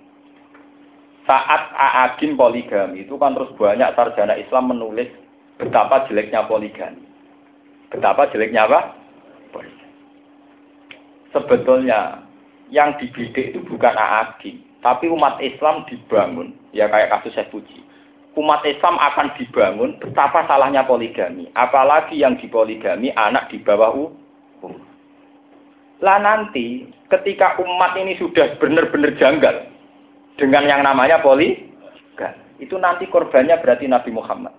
[1.26, 5.10] saat Aagim poligami itu kan terus banyak sarjana Islam menulis
[5.58, 7.02] betapa jeleknya poligami.
[7.90, 8.94] Betapa jeleknya apa?
[11.34, 12.22] Sebetulnya
[12.70, 16.54] yang dibidik itu bukan Aagim, tapi umat Islam dibangun.
[16.70, 17.82] Ya kayak kasus saya puji.
[18.38, 21.50] Umat Islam akan dibangun betapa salahnya poligami.
[21.58, 24.14] Apalagi yang dipoligami anak di bawah umur.
[26.04, 29.75] Lah nanti ketika umat ini sudah benar-benar janggal
[30.36, 31.66] dengan yang namanya poli,
[32.56, 34.52] itu nanti korbannya berarti Nabi Muhammad.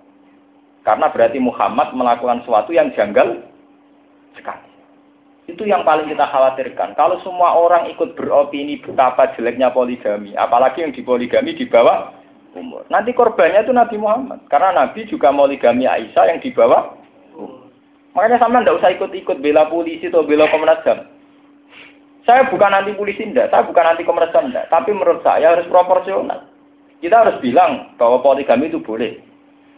[0.85, 3.41] Karena berarti Muhammad melakukan sesuatu yang janggal
[4.37, 4.69] sekali.
[5.49, 6.95] Itu yang paling kita khawatirkan.
[6.95, 12.13] Kalau semua orang ikut beropini betapa jeleknya poligami, apalagi yang dipoligami di bawah
[12.55, 12.83] umur.
[12.91, 14.45] Nanti korbannya itu Nabi Muhammad.
[14.51, 16.95] Karena Nabi juga poligami Aisyah yang di bawah
[17.35, 17.67] umur.
[18.13, 21.16] Makanya sama tidak usah ikut-ikut bela polisi atau bela Komnas HAM.
[22.27, 26.43] Saya bukan anti polisi enggak, saya bukan anti komersial enggak, tapi menurut saya harus proporsional.
[26.99, 29.15] Kita harus bilang bahwa poligami itu boleh.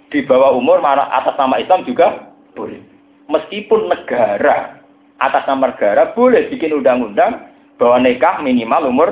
[0.09, 2.81] Di bawah umur atas nama Islam juga boleh.
[3.29, 4.81] Meskipun negara
[5.21, 9.09] atas nama negara boleh bikin undang-undang bahwa nikah minimal umur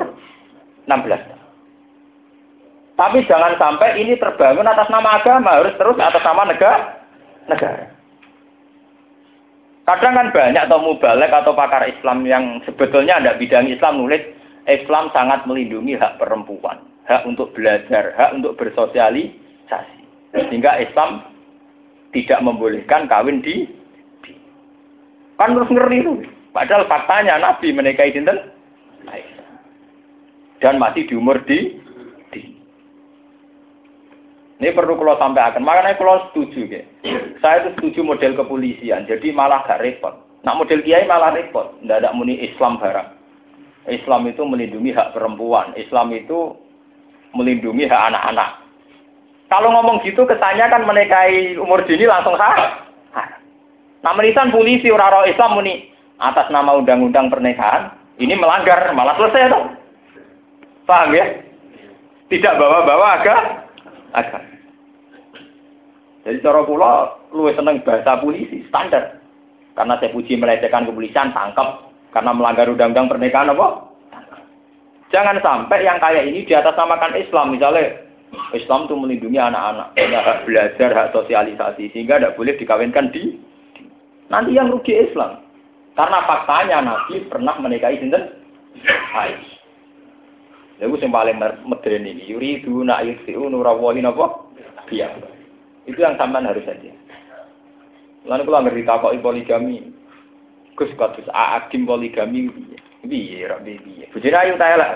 [0.90, 1.38] 16 tahun.
[2.98, 7.06] Tapi jangan sampai ini terbangun atas nama agama, harus terus atas nama negara.
[7.46, 7.97] negara.
[9.88, 14.20] Kadang kan banyak atau mubalek atau pakar Islam yang sebetulnya ada bidang Islam nulis
[14.68, 20.00] Islam sangat melindungi hak perempuan, hak untuk belajar, hak untuk bersosialisasi.
[20.36, 21.24] Sehingga Islam
[22.12, 23.64] tidak membolehkan kawin di,
[24.20, 24.36] di.
[25.40, 26.20] kan terus ngeri itu.
[26.52, 28.44] Padahal faktanya Nabi menikahi dinten
[30.60, 31.80] dan masih di umur di
[34.58, 35.62] ini perlu kalau sampai akan.
[35.62, 36.82] Makanya kalau setuju, ya.
[37.38, 39.06] saya itu setuju model kepolisian.
[39.06, 40.18] Jadi malah gak repot.
[40.42, 41.78] Nak model kiai malah repot.
[41.78, 43.14] Tidak ada muni Islam barang.
[43.86, 45.78] Islam itu melindungi hak perempuan.
[45.78, 46.58] Islam itu
[47.38, 48.50] melindungi hak anak-anak.
[49.48, 52.84] Kalau ngomong gitu kesannya kan menikahi umur dini langsung sah.
[54.04, 55.88] Nah menisan polisi orang-orang Islam muni
[56.20, 59.66] atas nama undang-undang pernikahan ini melanggar malah selesai dong.
[60.84, 61.24] Paham ya?
[62.28, 63.67] Tidak bawa-bawa agak
[64.12, 64.42] agak.
[66.24, 66.92] Jadi cara kula
[67.32, 69.20] luwih seneng bahasa polisi standar.
[69.72, 73.88] Karena saya puji melecehkan kepolisian tangkap karena melanggar undang-undang pernikahan apa?
[75.08, 78.08] Jangan sampai yang kayak ini di atas namakan Islam misalnya
[78.52, 83.40] Islam itu melindungi anak-anak, punya hak belajar, hak sosialisasi, sehingga tidak boleh dikawinkan di
[84.28, 85.40] nanti yang rugi Islam.
[85.96, 88.36] Karena faktanya Nabi pernah menikahi sinten.
[90.78, 94.46] Lalu yang paling modern ini, yuri itu nak yusfi'u nurawahin apa?
[94.86, 95.10] Biar.
[95.90, 96.94] Itu yang sampean harus saja.
[98.28, 99.90] Lalu kalau ngerti takok poligami,
[100.78, 102.46] Gus kados akim poligami
[103.02, 104.06] piye ra piye.
[104.14, 104.92] Bojone ayu ta elek.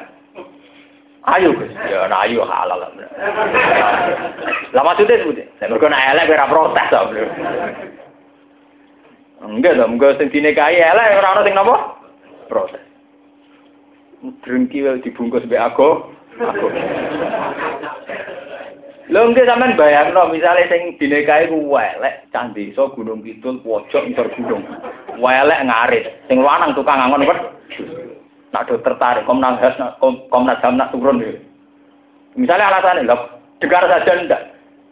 [1.27, 2.91] Ayo Gus, ya ayu halal lah.
[4.71, 7.25] Lah maksudnya seperti, saya mergo nak elek ora protes Bro.
[9.43, 11.75] Enggak dong, enggak sing dinikahi elek ora ono sing napa?
[12.47, 12.92] Protes.
[14.23, 16.15] Drengki dibungkus mbek aku.
[16.39, 16.67] Aku.
[19.13, 24.31] Lho nggih sampean bayangno misale sing dinikahi ku welek candi so Gunung Kidul pojok ngisor
[24.39, 24.65] gunung.
[25.21, 27.41] Welek ngarit, sing lanang tukang ngangon kok.
[28.57, 30.01] Nak do tertarik Komnas HAM
[30.33, 31.37] Komnas HAM nak turun ya.
[32.41, 33.17] Misalnya alasannya, lho,
[33.61, 34.43] dengar saja ndak.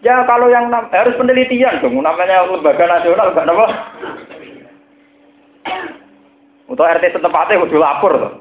[0.04, 3.66] Ya kalau yang harus penelitian dong, namanya lembaga nasional enggak apa.
[6.68, 8.32] Untuk RT setempatnya kudu lapor tuh.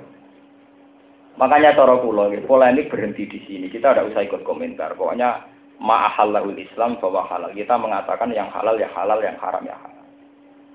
[1.39, 3.71] Makanya cara kula polemik berhenti di sini.
[3.71, 4.91] Kita tidak usah ikut komentar.
[4.99, 5.47] Pokoknya
[5.79, 7.55] ma'ahallahul Islam bahwa halal.
[7.55, 10.03] Kita mengatakan yang halal ya halal, yang haram ya haram.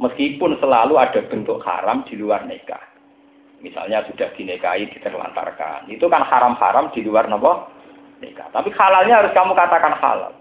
[0.01, 2.81] Meskipun selalu ada bentuk haram di luar nikah.
[3.61, 5.85] Misalnya sudah dinikahi, diterlantarkan.
[5.93, 7.69] Itu kan haram-haram di luar nopo
[8.25, 8.49] nikah.
[8.49, 10.33] Tapi halalnya harus kamu katakan halal.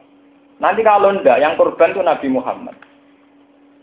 [0.64, 2.80] Nanti kalau enggak, yang korban itu Nabi Muhammad.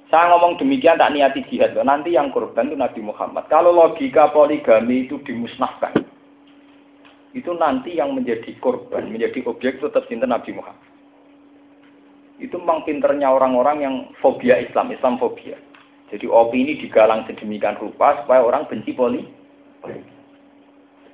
[0.09, 1.77] Saya ngomong demikian tak niati jihad.
[1.85, 3.45] Nanti yang korban itu Nabi Muhammad.
[3.53, 6.10] Kalau logika poligami itu dimusnahkan
[7.31, 10.83] itu nanti yang menjadi korban, menjadi objek itu tetap cinta Nabi Muhammad.
[12.43, 15.55] Itu memang pinternya orang-orang yang fobia Islam, Islam fobia.
[16.11, 19.23] Jadi opini digalang sedemikian rupa supaya orang benci poli.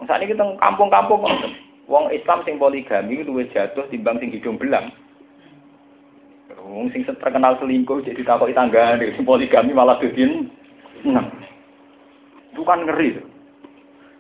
[0.01, 1.21] Saat ini kita kampung-kampung,
[1.85, 4.89] wong Islam sing poligami luwe jatuh timbang sing hidung belang.
[6.65, 10.49] Wong sing terkenal selingkuh jadi takoki tangga, poligami malah dudin.
[11.05, 11.29] Nah,
[12.57, 13.21] itu kan ngeri.
[13.21, 13.36] Tuh.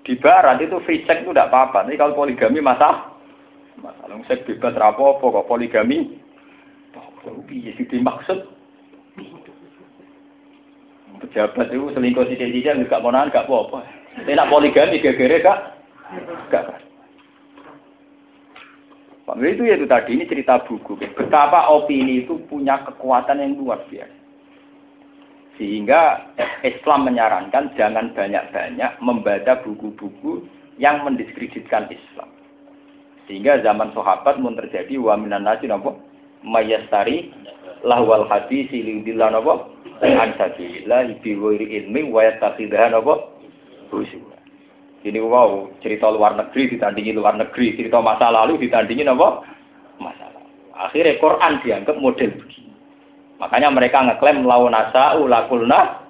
[0.06, 1.82] Di barat itu free sex itu tidak apa-apa.
[1.82, 3.18] Tapi kalau poligami masa
[3.82, 6.22] masalah seks bebas rapopo kok poligami
[7.50, 8.46] piye sing dimaksud?
[11.16, 13.82] Pejabat itu selingkuh sithik-sithik gak monan gak apa-apa.
[14.30, 15.58] Enak poligami gegere gak?
[16.54, 16.86] Gak.
[19.26, 21.02] Pak itu ya itu tadi ini cerita buku.
[21.18, 24.15] Betapa opini itu punya kekuatan yang luar biasa.
[25.56, 26.20] Sehingga
[26.60, 30.44] Islam menyarankan jangan banyak-banyak membaca buku-buku
[30.76, 32.28] yang mendiskreditkan Islam.
[33.24, 35.96] Sehingga zaman sahabat pun terjadi wa minan nasi napa
[36.46, 37.32] mayastari
[37.82, 39.66] lahwal hadis liudillah napa
[40.04, 43.34] an sabilillah bi ilmi wa yattakhidha napa
[45.06, 49.46] Ini wow, cerita luar negeri ditandingi luar negeri, cerita masa lalu ditandingi napa?
[50.02, 50.50] Masa lalu.
[50.74, 52.65] Akhirnya Quran dianggap model begini.
[53.36, 56.06] Makanya mereka ngeklaim lawan nasa ulakulna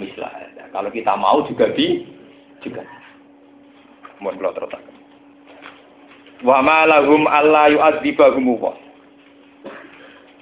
[0.00, 0.32] mislah.
[0.72, 2.08] Kalau kita mau juga di
[2.64, 2.80] juga.
[4.22, 4.72] Mohon terus
[6.42, 8.74] Wa ma lahum alla yu'adzibahum wa.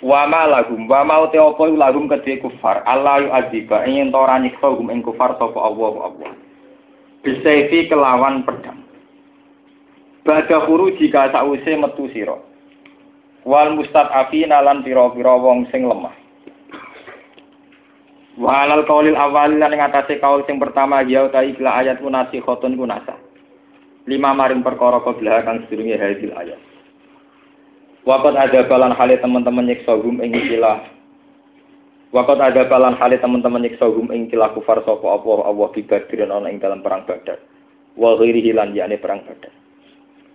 [0.00, 4.40] Wa ma lahum wa ma te apa lahum kedhe kufar alla yu'adziba ing ento ora
[4.40, 6.32] nyiksa hum ing kufar sapa Allah Allah.
[7.20, 8.80] Bisaifi kelawan pedang.
[10.24, 12.40] Bada huru jika sause metu sira.
[13.44, 16.19] Wal mustad'afina lan pira-pira wong sing lemah.
[18.40, 23.20] Walal kaulil awal lan ing atase kaul sing pertama ya ta ikla ayat munasikhotun kunasa
[24.08, 26.56] lima maring perkara qablah kang sedurunge hadil ayat.
[28.08, 30.88] Wakat ada balan hale teman-teman nyiksa gum ing ikilah.
[32.16, 36.48] Wakat ada balan hale teman-teman nyiksa gum ing ikilah kufar sapa apa Allah Badrin ana
[36.48, 37.36] ing dalam perang Badar.
[37.92, 39.52] Wa ghairihi lan yakni perang Badar.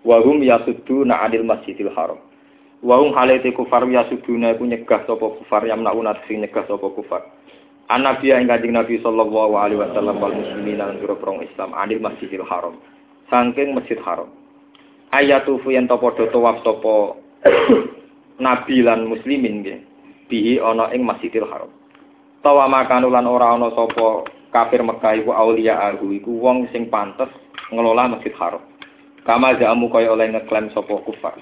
[0.06, 2.22] Wa hum yasudduna 'anil Masjidil Haram.
[2.86, 7.26] Wa hum hale te kufar yasudduna iku nyegah sapa kufar yamnauna sing nyegah sapa kufar.
[7.86, 12.42] An Nabi ing Kanjeng Nabi sallallahu alaihi wasallam wal muslimin lan perang Islam 'anil Masjidil
[12.42, 12.82] Haram
[13.30, 14.30] saking Masjid Haram.
[15.14, 17.22] Ayatufu yen to padha tawaf sapa
[18.46, 19.80] nabi lan muslimin nggih.
[20.26, 21.70] Bihi ana ing Masjidil Haram.
[22.42, 27.30] Tawa makanu lan ora ana sapa kafir Mekah iku aulia arhu iku wong sing pantes
[27.70, 28.66] ngelola Masjid Haram.
[29.26, 31.38] Kama jamu kaya oleh ngeklaim sapa kufar.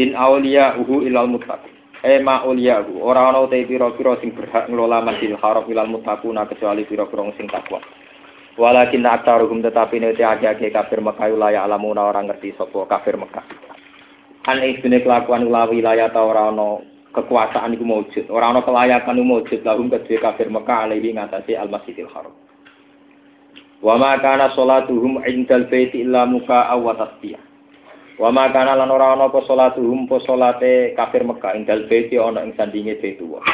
[0.00, 1.75] In aulia uhu ilal muttaqin.
[2.04, 6.84] Ma aulia uhu ora ana te pira-pira sing berhak ngelola Masjidil Haram ilal muttaquna kecuali
[6.84, 7.80] pira-pira sing takwa.
[8.56, 13.44] Walakin aktaruhum tetapi nanti ake kafir Mekah wilayah alamuna orang ngerti sopo kafir Mekah.
[14.48, 16.80] An isune kelakuan ulawi wilayah ta ora ana
[17.12, 22.12] kekuasaan iku maujud, ora ana kelayakan maujud lahum kedue kafir Mekah alaihi ngatasi Al Masjidil
[22.12, 22.32] Haram.
[23.84, 27.36] Wa ma kana salatuhum indal baiti illa muka tasbih.
[28.16, 32.40] Wa ma kana lan ora ana apa salatuhum apa salate kafir Mekah indal baiti ana
[32.48, 33.44] ing sandinge Baitullah.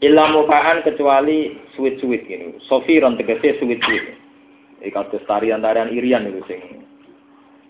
[0.00, 2.56] Illa mukaan kecuali suwit-suwit gini.
[2.64, 4.20] Sofiron tegese suwit-suwit.
[4.84, 6.60] Iki kados tarian-tarian irian itu sing.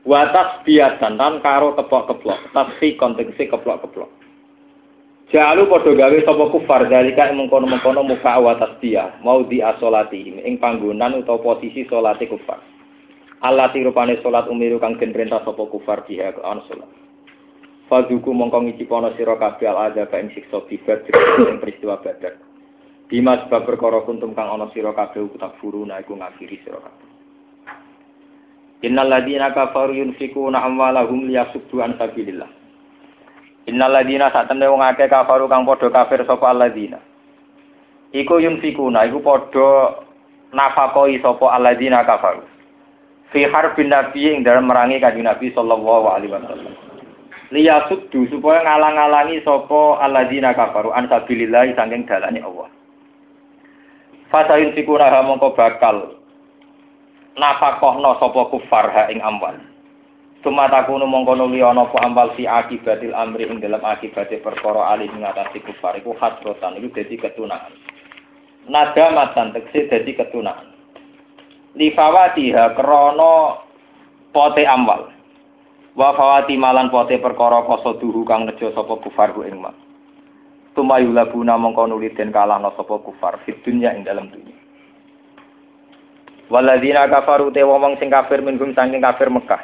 [0.02, 2.50] Watas biatan tan karo keplok-keplok.
[2.50, 4.10] Tasfi kontegese keplok-keplok.
[5.30, 11.22] Jalu padha gawe sapa kufar dalika mengkono-mengkono muka watas dia mau di asolati ing panggonan
[11.22, 12.60] utawa posisi salate kufar.
[13.42, 16.90] Allah tirupane salat umiru kang den perintah sapa kufar dia ke ana salat.
[17.90, 22.38] Faduku mongko ngicipono sira kabeh al azab ing siksa bibat ing peristiwa badar.
[23.10, 27.08] Bima sebab perkara kuntum kang ana sira kabeh utak furuna iku ngafiri sira kabeh.
[28.84, 32.48] Innal ladina kafaru yunfikuna amwalahum liyasuddu an sabilillah.
[33.64, 37.00] Innal ladina sak wong akeh kafaru kang padha kafir sapa alladzina.
[38.12, 40.00] Iku yunfikuna iku padha
[40.52, 42.53] nafakoi sapa alladzina kafaru.
[43.34, 46.74] Fi harbin nabi ing dalam merangi kanjeng Nabi sallallahu alaihi wasallam
[47.54, 52.68] liyasuddu supaya ngalang-alangi sapa alladzina kafaru an sabilillah saking dalane Allah.
[54.34, 56.18] Fasayun sikuna ha mongko bakal
[57.38, 59.54] nafakohno sapa kufar ha ing amwal.
[60.42, 65.62] Sumatakunu mongko nuli ana apa ambal si akibatil amri ing dalam akibate perkara alih ngatasi
[65.62, 67.70] kufar iku hasrotan iku dadi ketunaan.
[68.66, 70.73] Nada matan tekse dadi ketunaan.
[71.74, 73.58] Lifawatiha krana
[74.32, 75.14] pote amwal.
[75.94, 79.74] wa fawati malan pote perkara koso duhu kang nejo sapa kufar ku ing mak.
[80.74, 84.58] Tumayu labuna mongko nuli den kalahno sapa kufar fit dunya ing dalam dunya.
[86.50, 89.62] Waladina kafaru te wong sing kafir minhum saking kafir Mekah.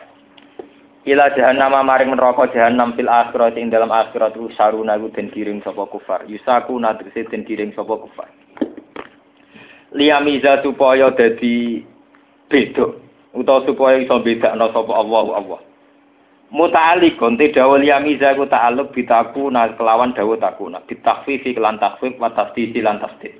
[1.03, 5.83] Ila jahannam maring neraka jahannam fil akhirat ing dalam akhirat saruna ku den kiring sapa
[5.91, 6.31] kufar.
[6.31, 8.31] Yusaku nadrese den kiring sapa kufar.
[9.91, 11.83] Liyamiza supaya dadi
[12.51, 12.87] beda
[13.33, 15.61] utawa supaya iso bedakno sapa Allah Allah.
[16.51, 20.83] Muta'alliqun te dawuh yamiza ku ta'alluq bitaku na kelawan dawuh takuna.
[20.83, 23.39] Bitakfifi kelan takfif wa tasdidi lan tasdid.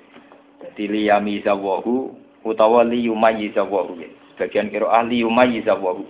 [0.63, 2.15] Dadi liyamiza wahu
[2.47, 3.99] utawa li yumayyiza wahu.
[4.39, 6.07] Sebagian kira ahli yumayyiza wahu.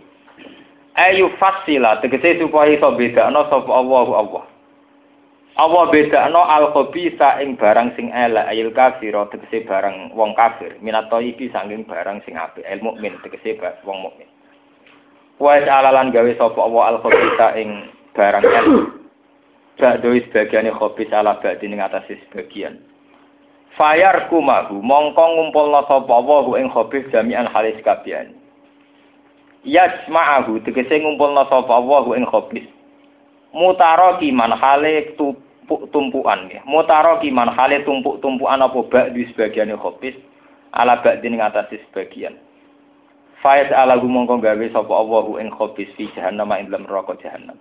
[1.01, 4.50] Ayu fasila tegese supaya iso bedakno sapa Allahu Allah
[5.59, 11.11] Allah bedakno al khabisa ing barang sing elek ayil kafir tegese barang wong kafir minat
[11.11, 14.31] iki saking barang sing apik el mukmin tegese wong mukmin
[15.43, 19.01] wa alalan gawe sapa Allah al khabisa ing barang elek
[19.81, 22.77] Ba'doi sebagiannya khobis ala ba'di ning atas sebagian.
[23.81, 28.37] Fayar kumahu mongko ngumpulna sapa wa ing khobis jami'an halis kabian.
[29.65, 32.69] Yajma'ahu tegese ngumpulna sapa wa ing khobis.
[33.51, 36.63] Mutaro kiman hale tumpuk tumpukan ya.
[36.63, 40.15] Mutaro kiman hale tumpuk-tumpukan apa ba'di sebagiannya khobis
[40.71, 42.39] ala ba'di ning atas sebagian.
[43.43, 47.59] Faiz ala mongko gawe sapa Allah ing khobis fi jahannam ing dalam neraka jahannam.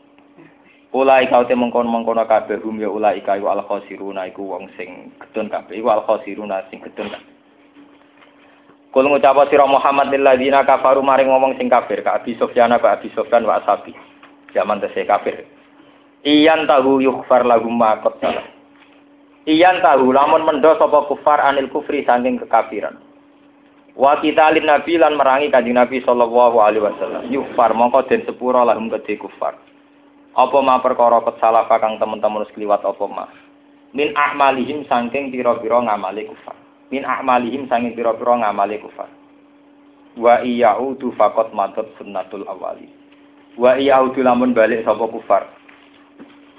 [0.89, 5.13] Ulai kau te mengkon mengkono kabeh hum ya ulai kau al khosiruna iku wong sing
[5.21, 7.33] gedun kabeh iku al khosiruna sing gedun kabeh.
[8.89, 12.97] Kul ngucap sira Muhammad lil ladina kafaru maring ngomong sing kafir ka Abi Sufyan ka
[12.97, 13.93] Abi Sufyan wa ashabi.
[14.49, 15.45] Zaman tesih kafir.
[16.27, 18.19] Iyan tahu yukhfar lahum ma qad
[19.47, 22.99] Iyan tahu lamun mendo sapa kufar anil kufri saking kekafiran.
[23.95, 27.23] Wa lin nabi lan merangi kanjeng Nabi sallallahu alaihi wasallam.
[27.31, 29.59] Yukhfar mongko den sepura lahum kedhe kufar.
[30.39, 33.25] Apa ma perkara kesalafa kang teman-teman wis kliwat apa ma.
[33.91, 36.55] Min ahmalihim saking pira-pira ngamali kufar.
[36.93, 39.11] Min ahmalihim saking pira-pira ngamali kufar.
[40.15, 42.87] Wa iyaudu faqat madat sunnatul awali.
[43.59, 45.58] Wa iyaudu lamun balik sapa kufar.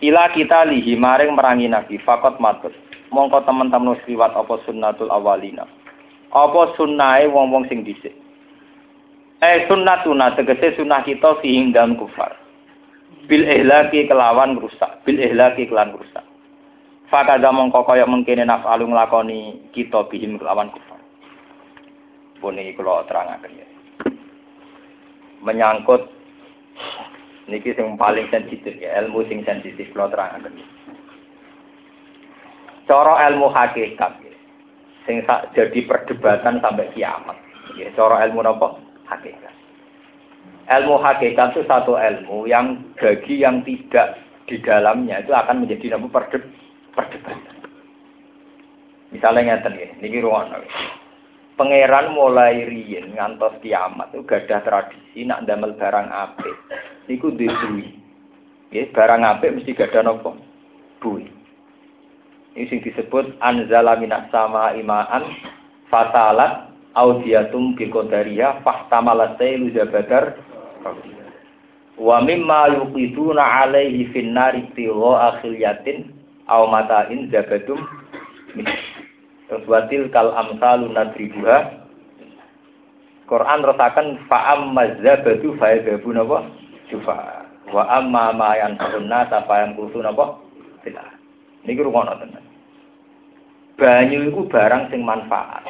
[0.00, 2.72] Ila kita lihi maring merangi nabi faqat madat.
[3.12, 5.68] Mongko teman-teman wis kliwat apa sunnatul awalina.
[6.30, 8.14] Apa sunnahe wong-wong sing dhisik.
[9.40, 12.40] Eh sunnatuna tegese sunnah kita sing dalam kufar
[13.30, 16.26] bil ihlaki kelawan rusak bil ihlaki kelawan rusak
[17.06, 20.98] fakada mongko kaya mengkene naf'alu nglakoni kita bihim kelawan kufar
[22.42, 23.66] pun iki kula terangaken ya
[25.46, 26.10] menyangkut
[27.50, 30.54] niki sing paling sensitif ya ilmu sing sensitif kula terangaken
[32.90, 34.34] cara ilmu hakikat ya.
[35.06, 35.22] sing
[35.54, 37.38] jadi perdebatan sampai kiamat.
[37.78, 38.82] Ya cara ilmu napa?
[39.06, 39.54] Hakikat.
[40.66, 44.18] Ilmu hakikat itu satu ilmu yang bagi yang tidak
[44.50, 46.42] di dalamnya itu akan menjadi perdeb
[46.90, 47.54] perdebatan.
[49.14, 50.50] Misalnya ngeten ya, niki ruang
[51.60, 56.56] Pangeran mulai riyen ngantos kiamat itu gadah tradisi nak damel barang apik.
[57.04, 58.00] Niku disuwi.
[58.72, 60.40] Ya, barang apik mesti gadah nopo?
[61.04, 61.28] Bui.
[62.56, 65.28] Ini sing disebut anzala minas sama imaan
[65.92, 70.40] fatalat audiatum biqadariyah fahtamalat sailu jabadar
[72.00, 76.08] Wa mimma yuqiduna alaihi fin nari tiwa akhiliyatin
[76.48, 77.84] aw matain zabadum
[79.50, 81.82] Terus watil kal amsalu nadribuha
[83.26, 86.38] Quran rasakan fa'am mazabatu fa'adabu napa
[86.90, 90.38] jufa wa amma ma yanfa'un nasa fa'am kusu napa
[90.82, 91.06] tidak
[91.62, 92.42] niki rungono tenan
[93.78, 95.62] banyu iku barang sing manfaat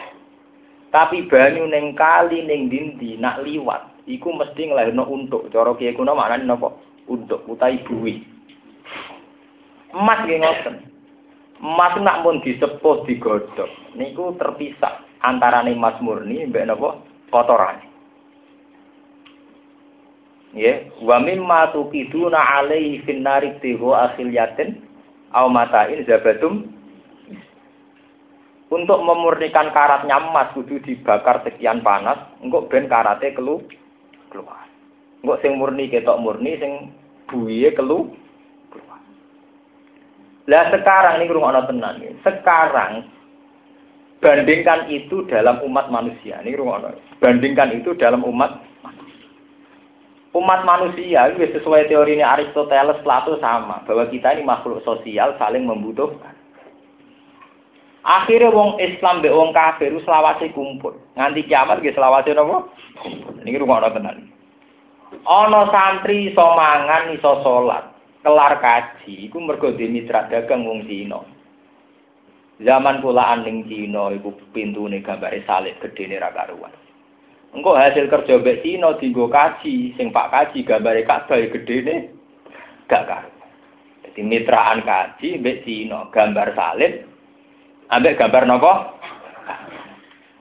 [0.88, 5.46] tapi banyu ning kali ning dindi nak liwat iku mesti nglahirno untuk.
[5.54, 6.74] Cara kiye kuno maknane napa?
[7.06, 8.14] Untuk utawi buwi.
[9.94, 10.74] Emas nggih ngoten.
[11.60, 16.96] Emas nak pun disepuh digodhog niku terpisah antarane emas murni mbek napa?
[17.28, 17.86] kotorane.
[20.50, 24.82] Ya, wa mimma tuqiduna alaihi fin nari tihu akhiliyatin
[25.30, 26.66] aw matain zabatum
[28.66, 33.62] untuk memurnikan karatnya emas kudu dibakar sekian panas, engkau ben karate kelu
[34.34, 34.66] keluar.
[35.22, 36.72] Enggak sing murni ketok murni sing
[37.30, 38.19] buiye kelu keluar.
[40.48, 42.16] Lah sekarang ini rumah tenan nih.
[42.24, 43.04] Sekarang
[44.24, 46.40] bandingkan itu dalam umat manusia.
[46.40, 48.70] Ini rumah Bandingkan itu dalam umat
[50.30, 55.66] Umat manusia itu sesuai teori ini Aristoteles Plato sama bahwa kita ini makhluk sosial saling
[55.66, 56.38] membutuhkan.
[58.06, 60.94] Akhirnya wong Islam be wong kafir selawase kumpul.
[61.18, 62.62] Nganti kiamat ge selawase napa?
[63.42, 64.30] Niki rungokno tenan.
[65.26, 67.89] Ana santri iso mangan iso salat,
[68.20, 71.20] kelar kaji iku mergo mitra dagang wong Cina.
[72.60, 76.72] Zaman pulaan ning Cina iku pintune gambare salib gedene ra karuan.
[77.50, 82.12] Engko hasil kerja mbek Cina dienggo kaji, sing Pak kaji gambare Ka'bah gedene
[82.86, 83.48] gak karuan.
[84.04, 87.10] Jadi mitraan kaji mbek Cina gambar salib
[87.90, 88.72] ambek gambar nopo?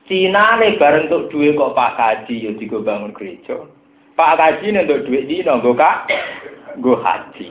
[0.09, 3.61] Cina nih bareng untuk duit kok Pak Kaji yo digo bangun gereja.
[4.17, 6.09] Pak Kaji nih untuk duit Cina gue kak,
[6.81, 7.45] gue haji.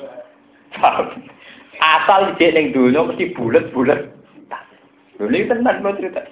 [1.78, 4.10] Asal dia neng dulu mesti bulat-bulat.
[5.18, 6.22] Dulu itu tenan lo cerita.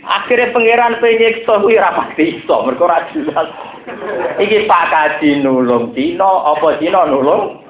[0.00, 3.52] Akhirnya pangeran penyiksa kuwi ora pasti iso, mergo ora jelas.
[4.40, 7.60] Iki Pak Kaji nulung Cina, apa nulung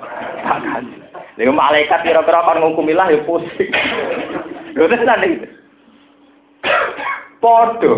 [0.47, 0.97] Pak Kaji.
[1.41, 3.73] Malaikat kira-kira kan ngukumi lah ya pusing.
[4.77, 5.49] Lho tenan iki.
[7.41, 7.93] Padha.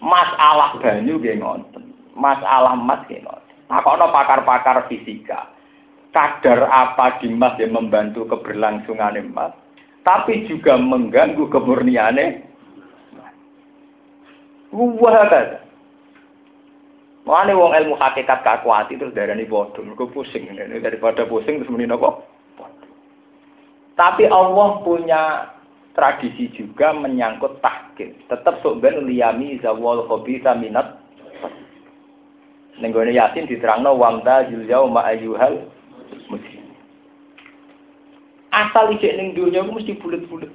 [0.00, 1.92] Masalah banyu nggih ngoten.
[2.16, 3.56] Masalah emas nggih ngoten.
[3.68, 5.50] Takono pakar-pakar fisika.
[6.10, 9.54] Kadar apa di emas yang membantu keberlangsungan emas,
[10.02, 12.50] tapi juga mengganggu kemurniannya.
[14.74, 15.46] Wah, kan.
[17.30, 20.50] Mulane wong ilmu hakikat kakuati terus darani bodoh, mergo pusing.
[20.56, 22.26] Daripada pusing terus napa?
[23.94, 25.52] Tapi Allah punya
[25.92, 28.16] tradisi juga menyangkut tahkim.
[28.26, 29.04] Tetap sok ben
[29.60, 30.96] zawal khabitha minat.
[32.80, 35.68] Ning gone Yasin diterangno wamta jul yauma ayyuhal.
[38.50, 40.50] Asal ijek ning dunia itu mesti bulet-bulet.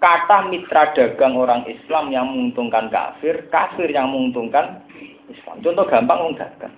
[0.00, 4.84] Kata mitra dagang orang Islam yang menguntungkan kafir, kafir yang menguntungkan
[5.28, 5.60] Islam.
[5.60, 6.72] Contoh gampang wong dagang.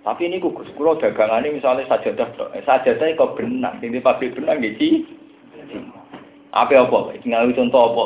[0.00, 2.56] Tapi ini kugus kulo dagangannya misalnya sajadah tok.
[2.56, 5.04] Eh, sajadah kok benang, ini pabrik benang gitu.
[6.56, 7.20] Apa apa?
[7.20, 8.04] Tinggal contoh apa?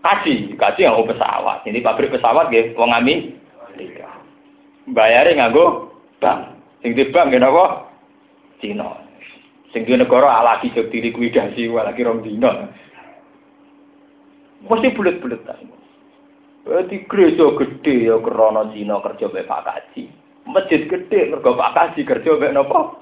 [0.00, 1.66] Kaji, kaji yang pesawat.
[1.68, 3.36] Ini pabrik pesawat gitu, wong ami.
[4.96, 6.56] Bayarnya nganggo bank.
[6.80, 7.90] Sing di bank apa?
[8.62, 9.05] Cina.
[9.76, 12.48] Sing di negara alaki jog dilikuidasi lagi rong dino.
[14.64, 15.44] Mesti bulet-bulet
[16.88, 20.08] di gereja gede ya krana Cina kerja mbek Pak Kaji.
[20.48, 22.96] Masjid gede mergo Pak Kaji kerja mbek napa?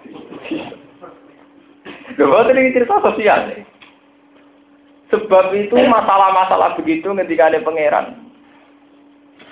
[2.18, 3.54] Lho boten iki cerita sosial.
[3.54, 3.62] nih.
[5.14, 8.18] Sebab itu masalah-masalah begitu ketika ada pangeran.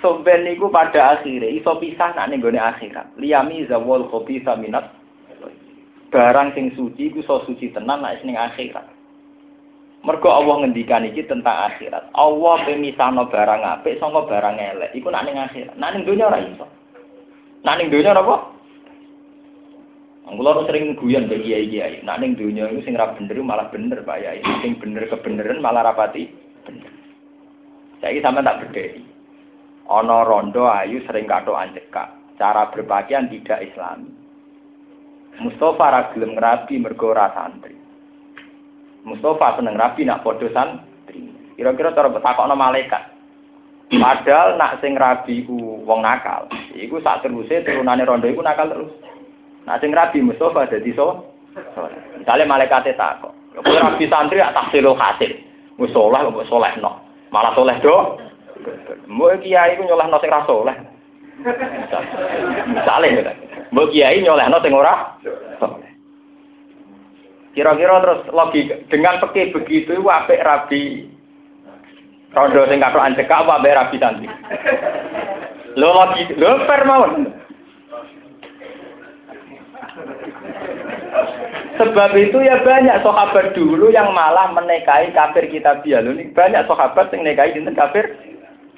[0.03, 3.15] Soben niku pada akhirnya iso pisah nak ning gone akhirat.
[3.15, 5.02] Liyami zawal kopi saminat.
[6.13, 8.85] Barang sing suci ku so suci tenan nek ning akhirat.
[10.05, 12.13] Mergo Allah ngendikan iki tentang akhirat.
[12.13, 14.93] Allah pemisahno barang apik saka barang elek.
[14.93, 15.73] Iku nak ning akhirat.
[15.73, 16.69] Nak ning donya ora iso.
[17.65, 18.35] Nak ning donya apa?
[20.29, 22.05] Kulo sering guyon ke kiai-kiai.
[22.05, 24.45] Nak ning donya iku sing ra bener malah bener Pak Yai.
[24.61, 26.29] Sing bener kebeneran malah rapati
[26.61, 26.93] bener.
[28.05, 29.01] Saiki sampean tak bedheki.
[29.89, 32.13] Ana rondo ayu sering kathok cekak.
[32.37, 34.22] Cara berpakaian tidak islami.
[35.41, 37.73] Mustafa ra gelem ngrabi mergo ora santri.
[39.03, 41.33] Mustafa seneng rabi nak podo santri.
[41.57, 43.03] Kira-kira cara takokno malaikat.
[43.93, 46.49] Padahal nak sing rabi ku wong nakal.
[46.73, 48.93] Iku sak teruse turunane rondo iku nakal terus.
[49.65, 51.33] Nak sing rabi Mustafa dadi so.
[52.17, 53.33] Misalnya malaikate takok.
[53.57, 55.31] Kowe rabi santri tak tahsilul hasil.
[55.81, 56.91] Wis saleh kok salehno.
[57.33, 58.21] Malah soleh do.
[59.09, 60.77] Mbok kiai ku nyolehno sing ra saleh.
[62.69, 63.07] Misale,
[63.73, 65.17] mbok kiai nyolehno sing ora.
[67.53, 71.09] Kira-kira terus logika dengan peke begitu itu apik rabi
[72.33, 74.27] rondo sing kathok ancekak apa apik rabi santri.
[75.73, 77.13] Lo lagi lo per mawon.
[81.73, 87.25] Sebab itu ya banyak sahabat dulu yang malah menikahi kafir kita biar banyak sahabat yang
[87.25, 88.05] menikahi kafir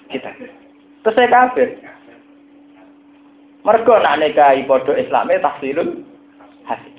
[0.08, 0.32] kita.
[1.04, 1.76] Terus saya kafir.
[3.66, 6.06] Mereka nak nikahi podo Islamnya tahsilul
[6.70, 6.94] hasil.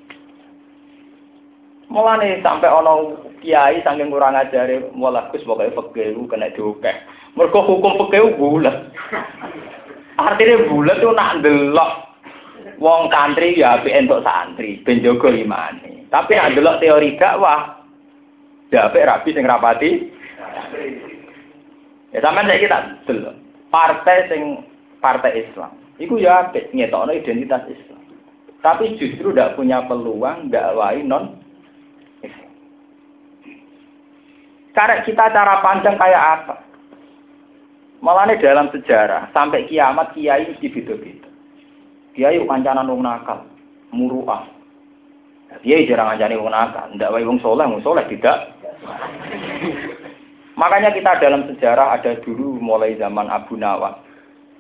[1.87, 6.97] Mulane sampai ono kiai saking kurang ajare mulai Gus pokoke fikih kena diokeh.
[7.39, 8.91] Mergo hukum fikih bulat.
[10.19, 11.91] Artinya bulat tuh nak ndelok
[12.83, 16.11] wong kantri ya apik entuk santri ben jaga imane.
[16.11, 17.79] Tapi nak ndelok teori dakwah
[18.75, 19.91] ya apik rabi sing rapati.
[22.11, 23.39] Ya sampean saiki tak delok.
[23.71, 24.67] Partai sing
[24.99, 25.86] partai Islam.
[25.97, 28.03] Iku ya apik ngetokno identitas Islam.
[28.61, 31.41] Tapi justru tidak punya peluang dakwahi non
[34.77, 36.55] Cara kita cara panjang kayak apa?
[38.05, 41.33] Malah dalam sejarah sampai kiamat kiai mesti beda-beda.
[42.13, 43.41] Kiai kancanan wong nakal,
[43.89, 44.45] muruah.
[45.65, 48.53] Kiai jarang ngancani wong nakal, ndak wae wong soleh, wong soleh tidak.
[50.61, 54.06] Makanya kita dalam sejarah ada dulu mulai zaman Abu Nawas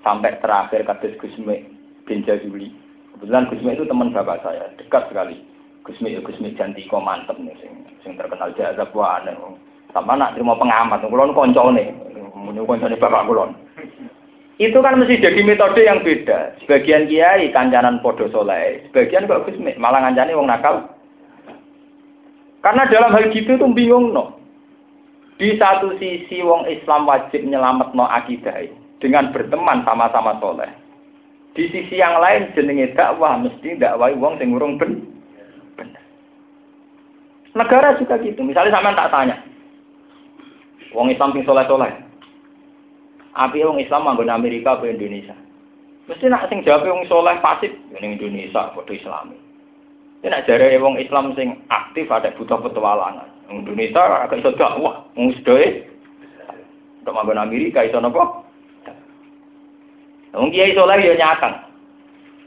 [0.06, 1.66] sampai terakhir kados Gusme
[2.06, 2.70] bin Jazuli.
[3.18, 5.42] Kebetulan Gusme itu teman bapak saya, dekat sekali.
[5.82, 9.34] Gusme ya Gusme Jantiko mantep nih, sing, sing terkenal jazab aneh.
[9.90, 11.90] Sama nak terima pengamat, kulon koncone,
[12.38, 13.50] menurut koncone bapak kulon.
[14.56, 16.56] Itu kan mesti jadi metode yang beda.
[16.62, 20.86] Sebagian kiai kancanan podo soleh, sebagian kok Gus malah ngancani wong nakal.
[22.62, 24.38] Karena dalam hal gitu tuh bingung no.
[25.36, 30.70] Di satu sisi wong Islam wajib nyelamat no akidah dengan berteman sama-sama soleh.
[31.56, 35.04] Di sisi yang lain jenenge dakwah mesti dakwah wong sing urung ben.
[37.56, 38.44] Negara juga gitu.
[38.44, 39.40] Misalnya sama tak tanya,
[40.92, 41.92] Wong Islam sing soleh-soleh.
[43.36, 45.36] Api wong Islam manggon Amerika ke Indonesia.
[46.08, 49.36] Mesti nak sing jawab wong soleh pasif ning Indonesia padha Islami.
[50.24, 53.28] Ini nak jare wong Islam sing aktif ada butuh petualangan.
[53.52, 55.84] Indonesia agak iso dakwah, wong sedoe.
[57.04, 58.45] Untuk manggon Amerika iso napa?
[60.36, 61.56] Wong kiai soleh ya nyatang.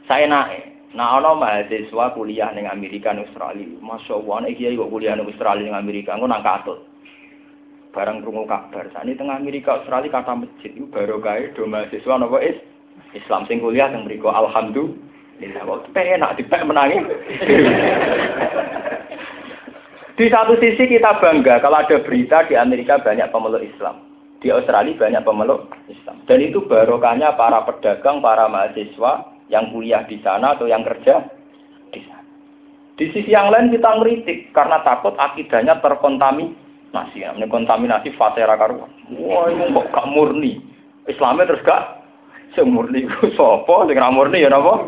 [0.06, 0.94] Saya naik.
[0.94, 3.66] Nah, ono mahasiswa kuliah ning Amerika ning Australia.
[3.82, 6.86] Masya Allah, nek kiai kok kuliah ning Australia ning Amerika, ngono nang katut.
[7.90, 12.38] Barang krungu kabar, ini tengah Amerika Australia kata masjid itu baru kaya do mahasiswa napa
[12.38, 12.54] is
[13.18, 17.02] Islam sing kuliah teng mriku alhamdulillah kok penak dipek menangi.
[20.22, 24.09] di satu sisi kita bangga kalau ada berita di Amerika banyak pemeluk Islam.
[24.40, 26.24] Di Australia banyak pemeluk Islam.
[26.24, 31.28] Dan itu barokahnya para pedagang, para mahasiswa, yang kuliah di sana atau yang kerja
[31.92, 32.24] di sana.
[32.96, 37.20] Di sisi yang lain kita ngeritik karena takut akidahnya terkontaminasi.
[37.20, 38.88] Ini kontaminasi fatera karuan.
[39.18, 40.62] Wah, ini kok gak murni.
[41.04, 42.00] Islamnya terus gak
[42.54, 44.86] semurni sapa sing murni ya napa?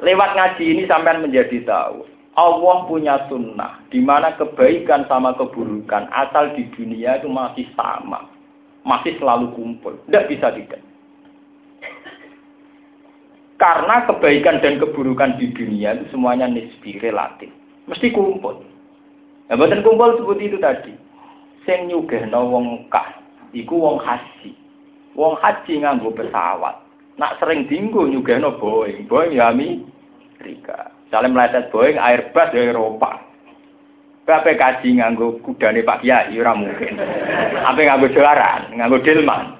[0.00, 6.54] Lewat ngaji ini sampai menjadi tahu Allah punya sunnah di mana kebaikan sama keburukan asal
[6.54, 8.30] di dunia itu masih sama,
[8.86, 10.80] masih selalu kumpul, tidak bisa tidak.
[13.60, 17.52] Karena kebaikan dan keburukan di dunia itu semuanya nisbi, relatif.
[17.90, 18.64] Mesti kumpul.
[19.50, 20.92] Nah, buatan kumpul seperti itu tadi.
[21.68, 23.20] Sing nyugihno wong kah,
[23.52, 24.56] iku wong haji.
[25.12, 26.80] Wong haji nganggo pesawat.
[27.20, 29.04] Nak sering dinggo nyugihno Boeing.
[29.04, 30.94] Boeing ya Amerika.
[31.10, 33.18] Saling meleset Boeing, Airbus ya Eropa.
[34.30, 37.02] Kabeh kaji nganggo kudane Pak Kiai ora mungkin.
[37.66, 39.58] Apa nganggo jolaran, nganggo delman.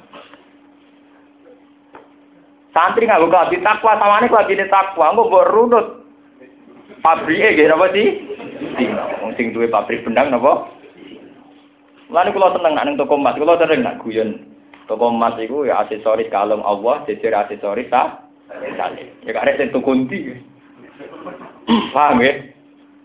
[2.70, 5.86] Santri buka di takwa, sama ini lagi di takwa, nggak buat runut.
[7.02, 8.08] Pabrik eh, apa sih?
[9.24, 10.70] Wong sing duwe pabrik bendang napa?
[12.14, 14.46] Lalu kalau seneng nak toko emas, kalau sering nak guyon.
[14.86, 18.22] Toko emas itu ya aksesoris kalung Allah, jejer aksesoris sah.
[19.26, 20.49] Ya karek sing tuku ndi.
[21.94, 22.32] Paham ya?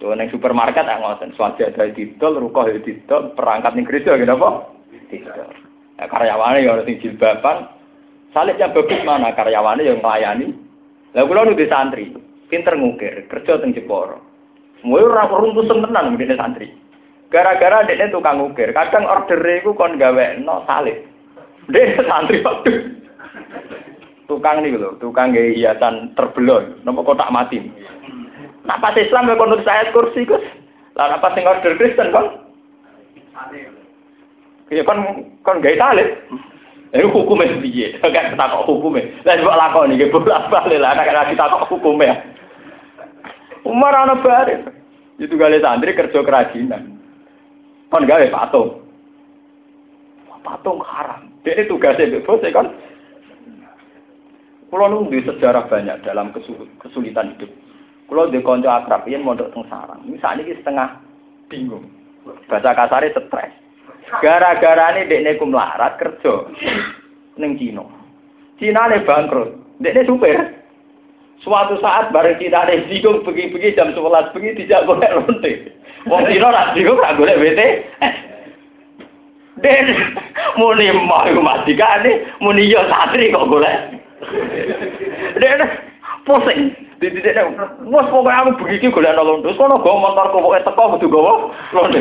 [0.02, 4.76] Tuh neng supermarket ah ngoten, swajada didol, rukoh didol, perangkat ning gereja gitu apa?
[5.08, 5.50] Didol.
[5.96, 7.72] Ya karyawane ya sing jilbaban,
[8.36, 10.52] Salibnya bagus mana karyawannya yang melayani.
[11.16, 12.12] Lah kula nu di santri,
[12.52, 14.20] pinter ngukir, kerja teng Jeporo.
[14.84, 16.68] Mulai ora runtuh tenan mungkin santri.
[17.32, 19.96] Gara-gara dekne tukang ngukir, kadang order iku kon
[20.44, 21.00] no salib.
[21.72, 23.00] Dek santri waktu
[24.28, 27.62] tukang nih lho, tukang gaya hiasan terbelon, nopo kotak mati.
[28.66, 30.42] Nah pas Islam ya konut saya kursi kus,
[30.98, 32.34] lah apa sing order Kristen kon?
[34.74, 36.10] Iya kon kon gaya salib.
[36.96, 38.00] Ini hukumnya piye?
[38.02, 39.06] Kan kok hukumnya.
[39.28, 42.16] Lah coba lakoni nggih bolak-balik lah nek kita kok hukumnya.
[43.68, 44.64] Umar ana bare.
[45.20, 46.98] Itu gale santri kerja kerajinan.
[47.92, 48.82] Kon gawe patung.
[50.46, 51.30] Patung haram.
[51.42, 52.70] Dia tugasnya bos kan.
[54.70, 56.34] Kulo nunggu sejarah banyak dalam
[56.82, 57.50] kesulitan hidup.
[58.06, 60.06] Kulo di konco akrab, yang mondok teng sarang.
[60.06, 60.90] Misalnya ini setengah
[61.50, 61.90] bingung.
[62.46, 63.54] Bahasa kasarnya stres.
[64.22, 66.46] Gara-gara ini dekne kum larat kerja
[67.42, 67.82] neng Cina.
[68.62, 69.82] Cina ne bangkrut.
[69.82, 70.38] Dekne supir.
[71.42, 75.52] Suatu saat bareng Cina ne bingung pergi-pergi jam 11 pergi tidak golek lonte.
[76.06, 77.62] Wong Cina ra bingung ra golek BT.
[79.66, 79.86] Den
[80.62, 83.98] muni mau mati kane muni yo satri kok golek.
[85.42, 85.60] Den
[86.30, 86.85] pusing.
[86.96, 87.52] Dididik nek
[87.92, 89.52] wes pokoke aku begitu golek londo.
[89.60, 91.34] Kono go motor kok pokoke teko kudu gowo
[91.76, 92.00] londo.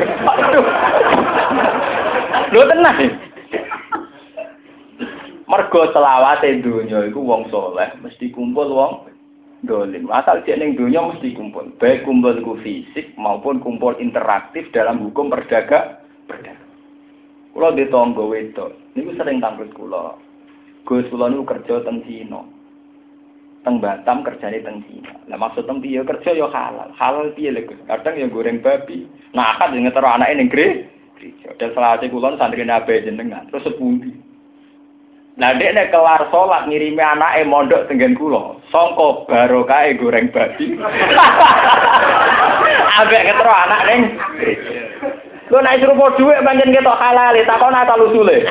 [2.55, 2.99] Lho tenang.
[5.51, 8.93] Mergo selawate donya iku wong soleh mesti kumpul wong
[9.67, 10.07] dolim.
[10.15, 11.75] Asal dia ning donya mesti kumpul.
[11.83, 16.63] Baik kumpul ku fisik maupun kumpul interaktif dalam hukum perdaga perdagangan.
[17.55, 20.19] Kula di tangga wedok, niku sering tampil kula.
[20.87, 22.54] Gus niku kerja teng Cina
[23.65, 25.17] teng Batam kerjane teng Cina.
[25.33, 26.93] Lah maksud tem piye kerja yo halal.
[27.01, 27.81] Halal piye lho Gus?
[27.89, 29.09] Kadang yo goreng babi.
[29.33, 30.85] Nah, akad yo ngetero anake ning gereja.
[31.57, 33.49] Dan selawase kula santri nabe jenengan.
[33.49, 34.13] Terus sepundi?
[35.41, 38.15] Nah, dek nek kelar sholat ngirimi anake mondok tenggen
[38.69, 40.77] sangka barokah goreng babi.
[43.01, 44.01] Ambek ngetero anak ning
[45.45, 48.49] Lho nek suruh dhuwit pancen ketok halal, takon asal usule.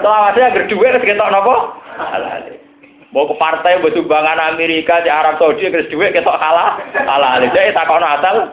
[0.00, 1.54] Selawase agar dhuwit terus ketok napa?
[1.96, 2.65] Halal.
[3.14, 7.70] Mau ke partai buat sumbangan Amerika di Arab Saudi terus duit kita kalah kalah jadi
[7.70, 8.50] tak kau asal.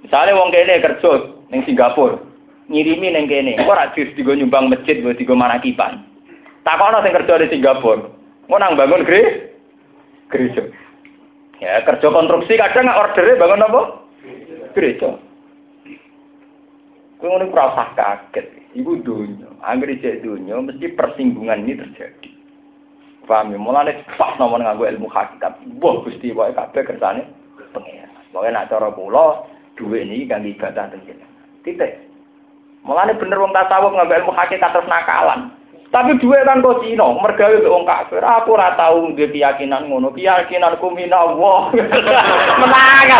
[0.00, 1.12] Misalnya wong kene kerja
[1.52, 2.16] neng Singapura
[2.68, 5.36] ngirimi neng kene, kok ora di digo nyumbang masjid buat digo.
[5.36, 8.08] Tak kau sing kerja di Singapura,
[8.48, 9.52] mau nang bangun gereja,
[10.32, 10.62] gereja.
[11.60, 13.82] Ya kerja konstruksi kadang nggak ordernya bangun apa?
[14.72, 15.20] Gereja.
[17.20, 18.64] Kau ngono ora kaget.
[18.74, 22.33] Ibu dunia, angger cek dunia mesti persinggungan ini terjadi.
[23.24, 23.58] Paham ya?
[23.58, 25.56] Mulane pas nomor nganggo ilmu hakikat.
[25.80, 27.24] Wah, Gusti wae kabeh kersane
[27.72, 28.08] pengen.
[28.30, 29.46] Pokoke nak cara kula
[29.78, 31.02] dhuwit niki kangge ibadah teng
[31.64, 31.92] Titik.
[32.84, 35.48] Mulane bener wong tasawuf ngambil ilmu hakikat terus nakalan.
[35.94, 38.18] Tapi duwe kan kok Cina, mergawe wong kafir.
[38.18, 40.10] Aku ora tau duwe keyakinan ngono.
[40.10, 41.70] Keyakinanku minallah.
[42.60, 43.10] Menang.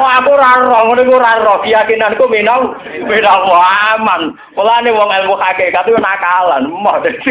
[0.00, 1.60] Oh aku ora ora ngono iku ora ora.
[1.60, 4.32] Keyakinanku minal minallah aman.
[4.56, 6.64] Mulane wong ilmu hakikat itu nakalan.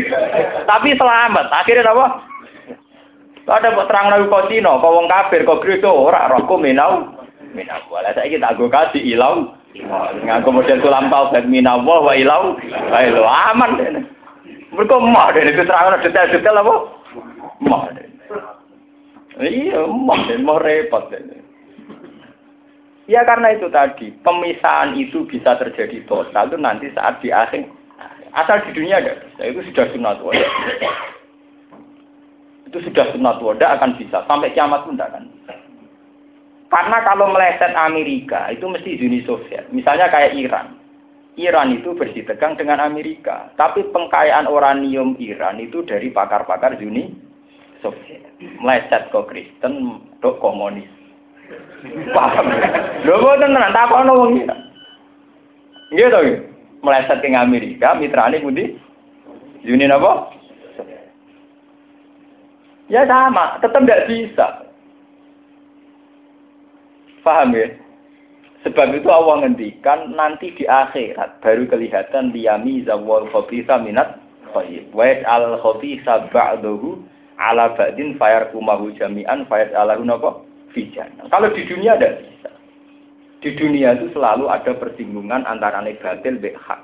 [0.70, 1.50] Tapi selamat.
[1.50, 2.06] Akhirnya apa?
[3.50, 7.18] Ada buat terang nabi kau Cina, kau wong kafir, kau gereja, ora rohku minau,
[7.58, 7.82] minau.
[7.90, 9.58] Walau saya kita gue kasih ilau,
[10.22, 12.62] nggak kemudian tulang taubat minau wa ilau,
[12.94, 14.06] ilau aman.
[14.70, 16.74] Mereka mah deh, itu terang detail-detail apa?
[17.64, 18.08] Mah deh.
[19.42, 21.22] Iya, mah deh, mau repot deh.
[23.10, 27.66] Ya karena itu tadi, pemisahan itu bisa terjadi total itu nanti saat di akhir.
[28.38, 30.54] Asal di dunia ada, itu sudah sunat wajah.
[32.70, 34.22] Itu sudah sunat wada akan bisa.
[34.30, 35.26] Sampai kiamat pun tidak akan.
[36.70, 39.66] Karena kalau meleset Amerika, itu mesti Uni Soviet.
[39.74, 40.79] Misalnya kayak Iran.
[41.40, 43.48] Iran itu bersih tegang dengan Amerika.
[43.56, 47.16] Tapi pengkayaan uranium Iran itu dari pakar-pakar Uni
[47.80, 48.28] Soviet.
[48.60, 50.92] Meleset ke Kristen, ke komunis.
[52.12, 52.52] Paham?
[53.08, 56.36] Lho boten tenan takono wong iki.
[56.84, 58.76] Meleset ke Amerika, mitrane pundi?
[59.64, 60.36] Uni napa?
[62.92, 64.48] Ya sama, tetap tidak bisa.
[67.22, 67.70] Paham ya?
[68.68, 74.20] Sebab itu Allah ngendikan nanti di akhirat baru kelihatan liyami zawal khobisa minat
[74.52, 74.92] khayyib.
[74.92, 77.00] Wa al khobisa ba'dahu
[77.40, 80.44] ala ba'din fayar kumahu jami'an fayar alahu napa?
[80.76, 81.10] Fijan.
[81.32, 82.52] Kalau di dunia ada bisa.
[83.40, 86.82] Di dunia itu selalu ada persinggungan antara negatif dan hak.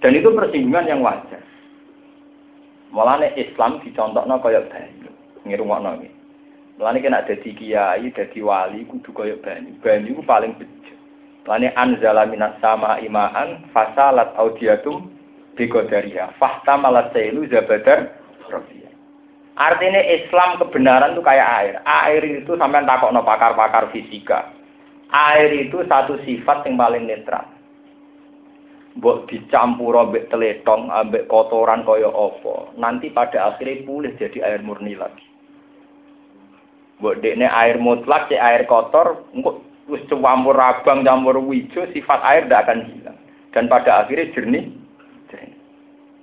[0.00, 1.44] Dan itu persinggungan yang wajar.
[2.90, 5.12] Mulane Islam dicontohno kaya banyu
[5.44, 6.10] ngirungokno iki.
[6.80, 9.76] Mulane kena dadi kiai, dadi wali kudu kaya banyu.
[9.84, 10.56] Banyu paling
[11.46, 15.14] Mulane anzala minas sama imaan fasalat audiatum
[15.54, 16.34] biqadariha.
[16.42, 18.18] Fahtamalat sailu zabadar
[18.50, 18.90] rafiya.
[19.54, 21.74] Artinya Islam kebenaran itu kayak air.
[21.86, 24.50] Air itu sampai takokno pakar-pakar fisika.
[25.14, 27.46] Air itu satu sifat yang paling netral.
[28.98, 32.74] Mbok dicampur ambek teletong, ambek kotoran kaya apa.
[32.80, 35.24] Nanti pada akhirnya pulih jadi air murni lagi.
[36.98, 39.30] Mbok dekne air mutlak, cek air kotor,
[39.86, 43.18] wis campur abang, campur wijo, sifat air tidak akan hilang.
[43.54, 44.68] Dan pada akhirnya jernih,
[45.30, 45.56] jernih.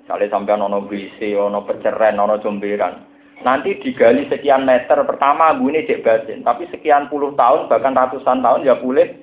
[0.03, 3.09] Misalnya sampai ono WC, ono peceren, ono jomberan.
[3.43, 6.45] Nanti digali sekian meter, pertama ini cek basin.
[6.45, 9.19] Tapi sekian puluh tahun, bahkan ratusan tahun ya boleh.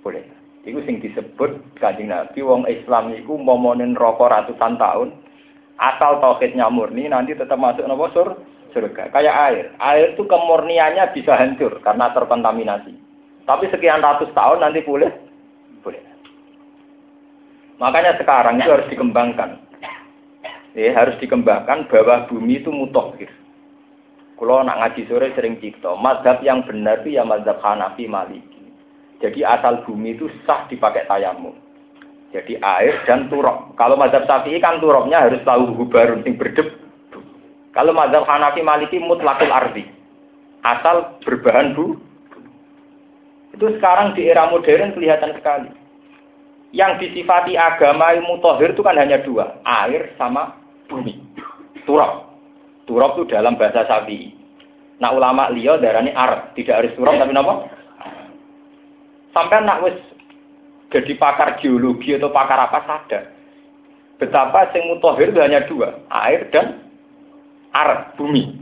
[0.00, 0.24] Boleh.
[0.64, 5.12] Itu sing disebut kanjeng Nabi, wong Islam itu momonin rokok ratusan tahun.
[5.80, 8.28] Asal tauhidnya murni, nanti tetap masuk nopo sur
[8.76, 9.08] surga.
[9.10, 9.66] Kayak air.
[9.80, 13.09] Air itu kemurniannya bisa hancur karena terkontaminasi.
[13.44, 15.10] Tapi sekian ratus tahun nanti boleh.
[15.80, 16.00] Boleh.
[17.80, 19.60] Makanya sekarang itu harus dikembangkan.
[20.76, 23.30] Ya, harus dikembangkan bahwa bumi itu mutohir.
[24.38, 28.72] Kalau nak ngaji sore sering cipta, mazhab yang benar itu ya mazhab Hanafi Maliki.
[29.20, 31.52] Jadi asal bumi itu sah dipakai tayamum.
[32.32, 33.74] Jadi air dan turok.
[33.76, 36.72] Kalau mazhab Syafi'i kan turoknya harus tahu hubarun sing berdep
[37.70, 39.86] kalau mazhab Hanafi Maliki mutlakul ardi.
[40.66, 41.94] Asal berbahan bu.
[43.60, 45.68] Itu sekarang di era modern kelihatan sekali.
[46.72, 49.60] Yang disifati agama ilmu tohir itu kan hanya dua.
[49.68, 50.56] Air sama
[50.88, 51.20] bumi.
[51.84, 52.40] Turab.
[52.88, 54.32] Turab itu dalam bahasa Sabi.
[54.96, 57.54] Nah ulama liya darani ar, tidak harus turab tapi apa?
[59.36, 59.96] Sampai nak wis
[60.88, 63.24] jadi pakar geologi atau pakar apa sadar.
[64.16, 66.80] Betapa sing mutohir itu hanya dua, air dan
[67.76, 68.56] ar bumi.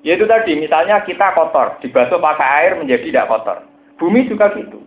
[0.00, 3.67] Yaitu tadi, misalnya kita kotor, dibasuh pakai air menjadi tidak kotor.
[3.98, 4.78] Bumi juga gitu.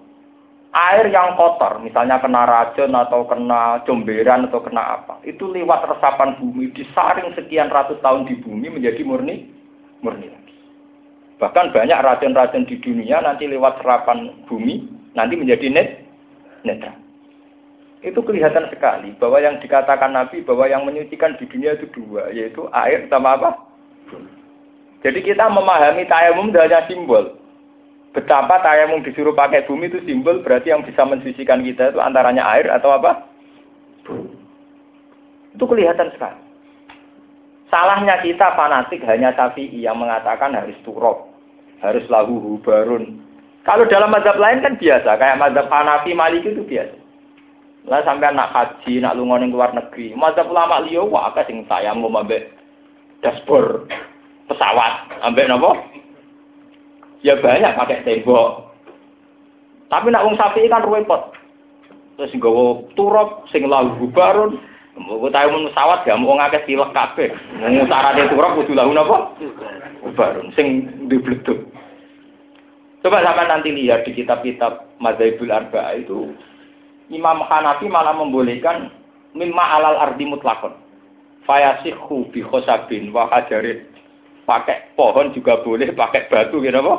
[0.71, 6.39] Air yang kotor, misalnya kena racun atau kena jomberan atau kena apa, itu lewat resapan
[6.39, 9.51] bumi, disaring sekian ratus tahun di bumi menjadi murni,
[9.99, 10.55] murni lagi.
[11.43, 16.07] Bahkan banyak racun-racun di dunia nanti lewat serapan bumi, nanti menjadi net,
[16.63, 16.95] netral.
[17.99, 22.71] Itu kelihatan sekali bahwa yang dikatakan Nabi bahwa yang menyucikan di dunia itu dua, yaitu
[22.71, 23.59] air sama apa?
[25.03, 27.40] Jadi kita memahami tayamum hanya simbol.
[28.11, 32.67] Betapa tayamum disuruh pakai bumi itu simbol berarti yang bisa mensucikan kita itu antaranya air
[32.67, 33.31] atau apa?
[35.55, 36.39] Itu kelihatan sekali.
[37.71, 41.31] Salahnya kita fanatik hanya Syafi'i yang mengatakan harus turok,
[41.79, 43.23] harus lahu hubarun.
[43.63, 46.97] Kalau dalam mazhab lain kan biasa, kayak mazhab Hanafi Maliki itu biasa.
[47.87, 50.11] Lah sampai nak haji, nak lunga ning luar negeri.
[50.19, 52.51] Mazhab ulama liya wae sing saya mau ambek
[53.23, 53.87] dashboard
[54.51, 55.71] pesawat, ambek nopo?
[57.21, 58.73] Ya banyak pakai tembok.
[59.91, 61.35] Tapi nak wong sapi kan repot.
[62.17, 64.57] Terus nggawa turap sing lahu bubarun,
[64.97, 67.29] mau tahu mun pesawat gak mau ngakeh tilek kabeh.
[67.59, 69.35] Mau syaratnya turap kudu lahu napa?
[70.05, 71.67] Bubarun sing dibleduk.
[73.01, 76.37] Coba sampai nanti lihat di kitab-kitab Madzhabul Arba'a itu
[77.09, 78.93] Imam Hanafi malah membolehkan
[79.33, 80.77] mimma alal ardi mutlakon.
[81.43, 83.90] Fayasihu bi khosabin wa hajarin.
[84.45, 86.95] Pakai pohon juga boleh, pakai batu gitu apa?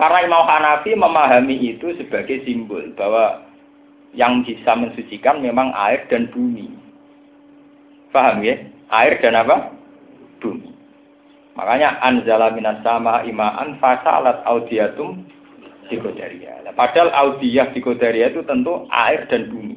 [0.00, 3.44] Karena Imam Hanafi memahami itu sebagai simbol bahwa
[4.16, 6.72] yang bisa mensucikan memang air dan bumi.
[8.10, 8.56] Paham ya?
[8.92, 9.72] Air dan apa?
[10.40, 10.72] Bumi.
[11.54, 15.28] Makanya anzala minas sama imaan fasalat audiatum
[15.92, 16.64] dikodaria.
[16.72, 19.76] Padahal audiyah dikodaria itu tentu air dan bumi.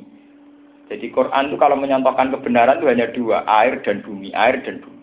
[0.87, 4.94] Jadi Quran itu kalau menyontohkan kebenaran itu hanya dua, air dan bumi, air dan bumi.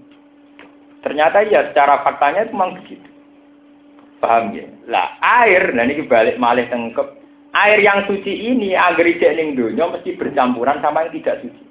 [1.02, 3.08] Ternyata ya secara faktanya itu memang begitu.
[4.22, 4.70] Paham ya?
[4.86, 7.18] Lah air, nah ini balik malih tengkep.
[7.52, 11.64] Air yang suci ini agar ijek ning dunia mesti bercampuran sama yang tidak suci.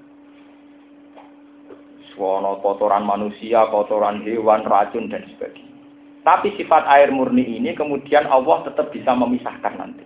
[2.11, 5.73] Suwono kotoran manusia, kotoran hewan, racun dan sebagainya.
[6.21, 10.05] Tapi sifat air murni ini kemudian Allah tetap bisa memisahkan nanti.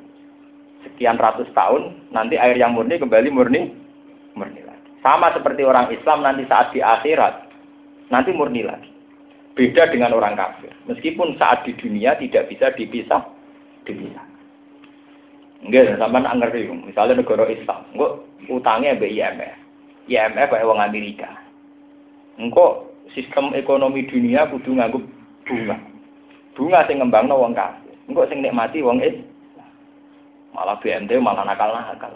[0.88, 3.73] Sekian ratus tahun, nanti air yang murni kembali murni,
[4.31, 4.89] murni lagi.
[5.03, 7.52] Sama seperti orang Islam nanti saat di akhirat,
[8.14, 8.95] nanti murni lagi.
[9.56, 10.72] Beda dengan orang kafir.
[10.91, 13.23] Meskipun saat di dunia tidak bisa dipisah,
[13.88, 14.26] dipisah.
[15.64, 16.68] Enggak, sama ngerti.
[16.68, 18.11] Misalnya negara Islam, enggak
[18.52, 19.56] utangnya be IMF.
[20.11, 21.32] IMF kayak orang Amerika.
[22.36, 24.99] Engkau sistem ekonomi dunia kudu nganggo
[25.48, 25.80] bunga.
[26.53, 27.95] Bunga sing ngembangno wong kafir.
[28.11, 29.15] Engkau sing nikmati wong is.
[30.52, 32.11] Malah BMT malah nakal-nakal.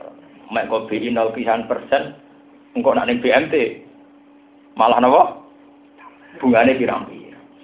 [0.51, 2.17] Mek kok BI 0 persen,
[2.73, 3.85] engkau nak ning BMT
[4.79, 5.37] malah napa?
[6.39, 7.18] Bungane pirang-pirang.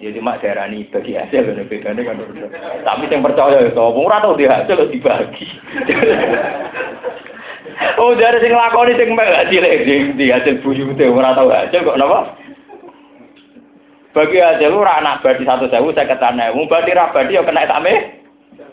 [0.05, 2.21] Ya cuma darani bagi hasil kan bedane kan.
[2.85, 5.49] Tapi yang percaya ya sapa ora tau di hasil dibagi.
[8.05, 12.37] oh dari sing lakoni sing mek cilik di hasil buyute ora tau hasil kok napa?
[14.13, 16.53] Bagi hasil ora anak badi satu sewu saya ketane.
[16.53, 18.21] Mau badi ra badi ya kena same.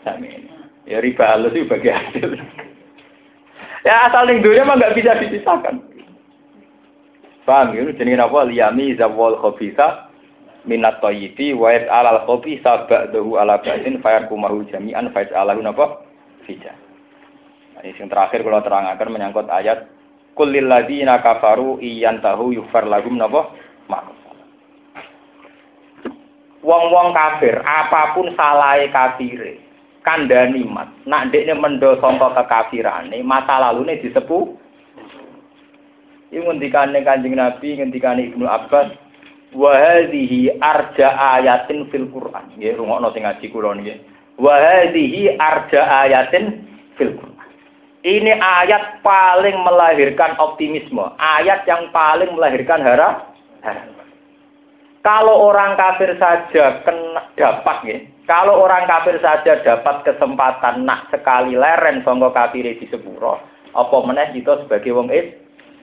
[0.05, 0.29] Same.
[0.85, 2.29] Ya riba halus itu bagi hasil.
[3.89, 5.81] ya asal ning dunia mah nggak bisa dipisahkan.
[7.49, 7.89] Paham ya?
[7.97, 8.45] Jenenge apa?
[8.45, 10.12] Liyami zawal khabitha
[10.63, 16.03] minat toyiti wa alal kopi sabak dahu ala batin fayar kumahu jami'an faiz alahu napa.
[16.43, 19.87] Nah, ini yang terakhir kalau terangkan menyangkut ayat
[20.35, 23.51] kulil ladina kafaru iyan tahu yufar lagum napa
[23.87, 24.23] makus.
[26.63, 29.59] Wong-wong kafir, apa pun salahnya kafire,
[29.99, 30.87] kandani mat.
[31.03, 34.47] Nak dekne mendo sangka kekafirane, masa lalune disepuh.
[36.31, 38.95] Ini ngendikane Kanjeng Nabi, ngendikane Ibnu Abbas,
[39.53, 42.53] wa hadhihi arja ayatin fil Qur'an.
[42.57, 44.01] Nggih, rungokno sing ngaji kula niki.
[44.37, 46.65] Wa hadhihi arja ayatin
[46.97, 47.33] fil Qur'an.
[48.03, 53.31] Ini ayat paling melahirkan optimisme, ayat yang paling melahirkan harap.
[55.03, 57.97] Kalau orang kafir saja kena, dapat ya,
[58.27, 63.39] kalau orang kafir saja dapat kesempatan nak sekali leren sangka kafir di sepuro,
[63.75, 65.27] apa meneh kita sebagai wong is,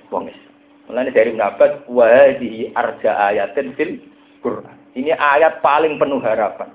[0.08, 0.49] wong is.
[0.90, 4.02] Mulanya dari mendapat wahdi arja ayatin fil
[4.42, 4.74] Quran.
[4.98, 6.66] Ini ayat paling penuh harapan.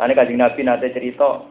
[0.00, 1.44] Lalu kajian Nabi nanti cerita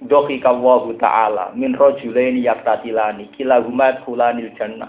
[0.00, 4.88] Dohi kawahu ta'ala min rojulaini yaktatilani kilahumat hulanil jannah.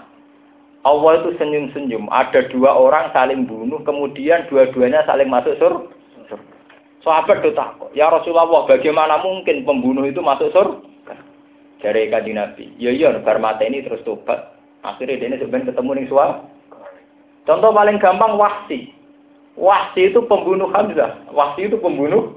[0.82, 2.08] Allah itu senyum-senyum.
[2.10, 5.74] Ada dua orang saling bunuh, kemudian dua-duanya saling masuk sur.
[7.04, 7.92] Sahabat itu takut.
[7.94, 10.80] Ya Rasulullah, bagaimana mungkin pembunuh itu masuk sur?
[11.84, 12.72] Dari kajian Nabi.
[12.80, 14.51] Ya iya, bar ini terus tobat.
[14.82, 16.42] Akhirnya dia sebenarnya ketemu nih suara.
[17.46, 18.90] Contoh paling gampang wahsi.
[19.54, 21.22] Wahsi itu pembunuh Hamzah.
[21.30, 22.34] Wahsi itu pembunuh.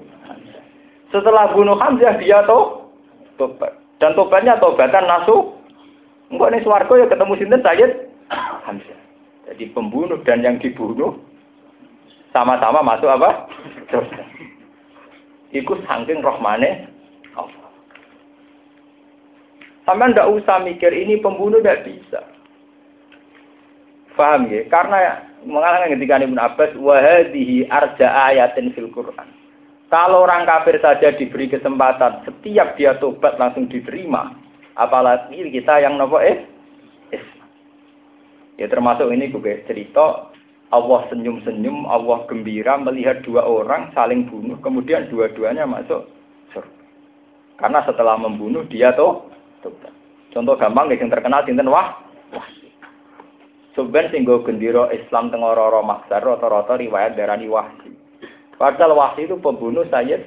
[1.10, 2.90] Setelah bunuh Hamzah dia tuh
[3.38, 3.74] tobat.
[3.98, 5.58] Dan tobatnya tobatan nasu.
[6.30, 7.92] Enggak nih suarga ya ketemu sinten Sayyid
[8.66, 9.00] Hamzah.
[9.50, 11.22] Jadi pembunuh dan yang dibunuh
[12.34, 13.48] sama-sama masuk apa?
[15.56, 16.90] Iku saking rohmane
[17.38, 17.70] Allah.
[19.86, 22.35] Sampai ndak usah mikir ini pembunuh tidak bisa.
[24.16, 24.64] Paham ya?
[24.72, 29.28] Karena mengalami ketika Ibn Abbas wahadihi arja ayatin fil Quran.
[29.94, 34.34] Kalau orang kafir saja diberi kesempatan, setiap dia tobat langsung diterima.
[34.76, 36.42] Apalagi kita yang nopo eh,
[37.14, 37.48] Islam.
[38.60, 40.36] Ya termasuk ini gue cerita
[40.74, 46.10] Allah senyum-senyum, Allah gembira melihat dua orang saling bunuh, kemudian dua-duanya masuk
[46.52, 46.84] surga.
[47.62, 49.30] Karena setelah membunuh dia tuh
[49.62, 49.94] tobat.
[50.34, 51.96] Contoh gampang yang terkenal sinten wah,
[53.76, 57.92] Sebenarnya sing gendera Islam teng ora-ora maksar rata-rata riwayat darani wahsi.
[58.56, 60.24] Padahal wahsi itu pembunuh Sayyid.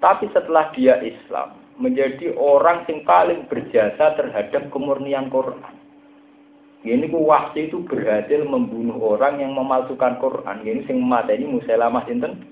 [0.00, 5.76] Tapi setelah dia Islam, menjadi orang yang paling berjasa terhadap kemurnian Quran.
[6.84, 10.60] Ini ku wahsi itu berhasil membunuh orang yang memalsukan Quran.
[10.60, 12.44] Ini sing ini Musailamah sinten?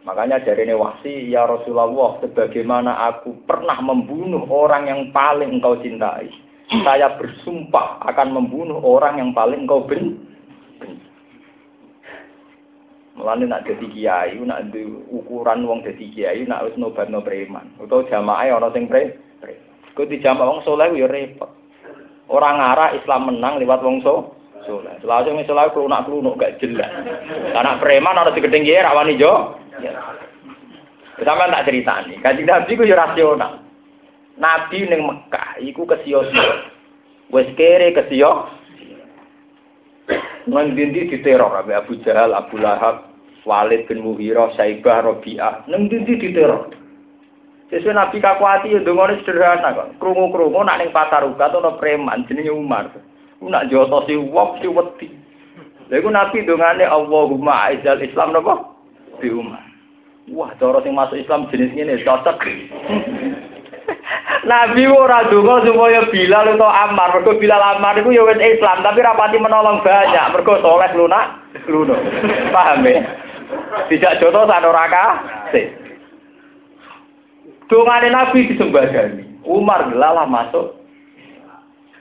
[0.00, 6.32] Makanya dari ini wahsi, ya Rasulullah, sebagaimana aku pernah membunuh orang yang paling engkau cintai,
[6.86, 10.30] saya bersumpah akan membunuh orang yang paling engkau benci.
[13.20, 14.80] Mulane nak jadi kiai, nak di
[15.12, 17.68] ukuran wong jadi kiai, nak wis nobatno preman.
[17.76, 19.12] Utawa jamaah ana sing pre.
[19.92, 21.52] Kok di jamaah wong soleh ya repot.
[22.32, 24.32] Orang ngarah Islam menang lewat wong so
[24.64, 24.96] soleh.
[25.04, 26.88] Langsung misalnya kelunak kelunuk gak jelas.
[27.52, 29.59] Karena preman harus digedeng kiai rawani jo.
[29.80, 29.92] Ya.
[31.20, 32.20] Sama tak cerita nih.
[32.24, 33.60] Kaji Nabi ku rasional.
[34.40, 36.72] Nabi neng Mekah, iku kesio-sio.
[37.28, 38.48] Wes kere kesio.
[40.48, 43.12] Nang dindi diteror Abu Abu Jahal, Abu Lahab,
[43.44, 45.68] Walid bin Mughirah, Saibah, Robi'ah.
[45.68, 46.72] Nang dindi diteror.
[47.70, 49.94] Sesuai Nabi kakuati ya dongone sederhana kok.
[50.02, 52.90] Krungu-krungu nak ning pasar uga to preman jenenge Umar.
[53.38, 55.08] Nak jotosi wong si wedi.
[55.86, 58.74] Lha Nabi dongane Allahumma aizal Islam napa?
[59.22, 59.69] Bi Umar.
[60.30, 62.38] Wah, cara sing masuk Islam jenis ini cocok.
[64.50, 69.04] Nabi ora donga supaya Bilal atau Ammar, mergo Bilal Ammar iku ya wis Islam, tapi
[69.04, 71.98] rapati menolong banyak, mergo soleh lunak, luno.
[72.54, 73.04] Paham ya?
[73.90, 75.66] Tidak jodoh sak ora kasih.
[77.66, 79.24] Dongane Nabi disembadani.
[79.44, 80.80] Umar gelalah masuk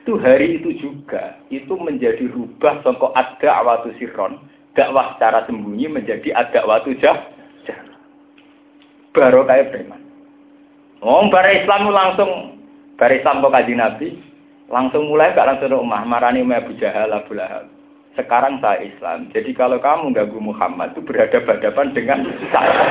[0.10, 4.42] itu hari itu juga itu menjadi rubah sangka ada awatu sirron
[4.74, 7.30] dakwah secara sembunyi menjadi ada waktu jah
[9.14, 10.02] baru kayak preman.
[11.00, 12.60] Oh, bara Islam langsung
[13.00, 14.08] bara Islam kok kaji Nabi
[14.68, 17.72] langsung mulai gak langsung rumah marani Umar Abu Jahal Abu Lahab.
[18.20, 19.32] Sekarang saya Islam.
[19.32, 22.20] Jadi kalau kamu ganggu Muhammad itu berhadapan-hadapan dengan
[22.52, 22.84] saya.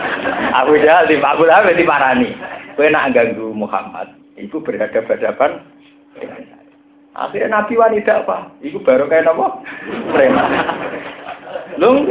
[0.64, 2.34] Abu Jahal di Abu Lahab di marani.
[2.74, 5.60] Kowe nak ganggu Muhammad, itu berhadapan-hadapan
[6.18, 6.74] dengan saya.
[7.12, 8.48] Akhirnya Nabi wanita apa?
[8.64, 9.46] Itu baru kayak apa?
[10.16, 10.50] Preman.
[11.80, 12.02] Lu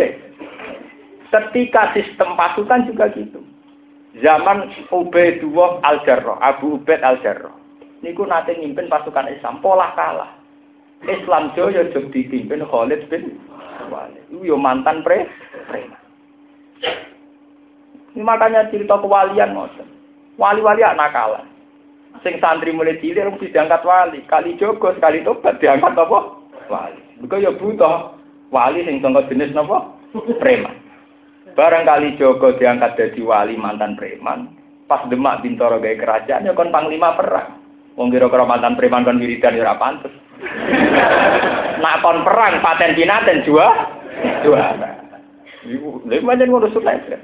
[1.31, 3.50] Ketika sistem pasukan juga gitu
[4.19, 7.55] zaman Ubaidullah Al-Jarrah, Abu Ubaid Al-Jarrah.
[8.03, 10.41] Niku nate mimpin pasukan Islam, pola kalah.
[11.05, 13.39] Islam Jaya jog dipimpin Khalid bin
[13.89, 14.25] Walid.
[14.45, 15.25] Yo mantan pre
[15.69, 16.01] preman.
[18.17, 19.87] Makanya cerita kewalian ngoten.
[20.37, 21.45] Wali-wali anak kalah.
[22.21, 24.21] Sing santri mulai cilik mesti diangkat wali.
[24.29, 26.19] Kali Joko sekali tobat diangkat apa?
[26.69, 27.01] Wali.
[27.17, 28.13] Mergo ya butuh
[28.53, 29.89] wali sing sangka jenis napa?
[30.37, 30.80] Preman.
[31.51, 34.55] Barangkali Joko diangkat jadi wali mantan preman,
[34.87, 37.59] pas Demak Bintoro gaya kerajaan ya kon panglima perang.
[37.99, 40.13] Wong kira-kira mantan preman kon wiridan ya ora pantes.
[41.83, 43.67] Nak kon perang paten pinaten jua
[44.47, 45.01] juara.
[45.61, 47.21] Ibu, lha pancen ngono sukses.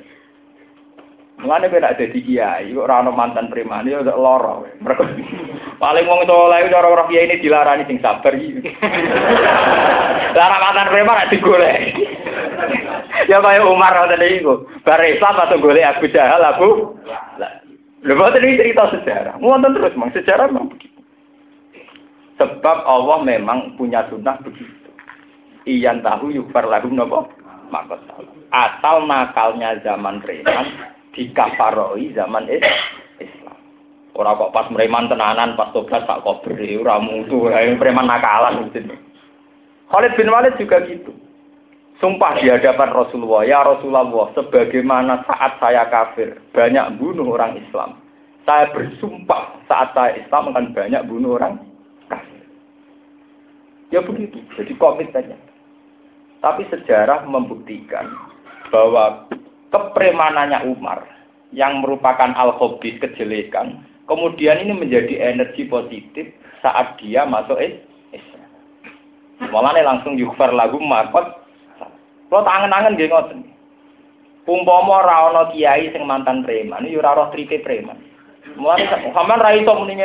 [1.37, 4.65] Mulane kowe nak dadi kiai, kok ora ana mantan preman ya lara.
[4.81, 5.05] Mergo
[5.81, 8.57] paling wong saleh cara ora kiai ini dilarani sing sabar iki.
[10.37, 11.93] Lara mantan preman nak digolek.
[13.27, 14.65] Ya kaya Umar ngoten niku.
[14.81, 16.95] Bar Islam atau golek Abu Jahal Abu.
[17.37, 17.47] Lha
[18.07, 19.35] iki cerita sejarah.
[19.43, 20.71] Wonten terus mang sejarah memang.
[22.37, 24.89] Sebab Allah memang punya sunnah begitu.
[25.67, 27.27] Iyan tahu yukfar lahum napa?
[27.67, 27.99] Maka
[28.53, 30.71] asal nakalnya zaman preman
[31.11, 33.57] dikafaroi zaman Islam.
[34.15, 38.95] Ora kok pas preman tenanan pas tobat tak kober ora mutu yang preman nakalan gitu.
[39.91, 41.11] Khalid bin Walid juga gitu.
[41.97, 47.97] Sumpah di hadapan Rasulullah, ya Rasulullah, sebagaimana saat saya kafir, banyak bunuh orang Islam.
[48.45, 51.57] Saya bersumpah saat saya Islam akan banyak bunuh orang
[52.05, 52.45] kafir.
[53.89, 55.09] Ya begitu, jadi komit.
[56.37, 58.13] Tapi sejarah membuktikan
[58.69, 59.25] bahwa
[59.73, 61.01] kepremanannya Umar
[61.49, 66.29] yang merupakan al-khobis kejelekan, kemudian ini menjadi energi positif
[66.61, 67.57] saat dia masuk
[68.13, 68.49] Islam.
[69.49, 71.46] Malah langsung yukfar lagu markot.
[72.27, 73.39] Kalau tangan-tangan gak ngoten.
[74.47, 77.99] Umpama ora ana kiai sing mantan preman, yo ora roh trike preman.
[78.55, 79.99] Mulane sampean ra iso muni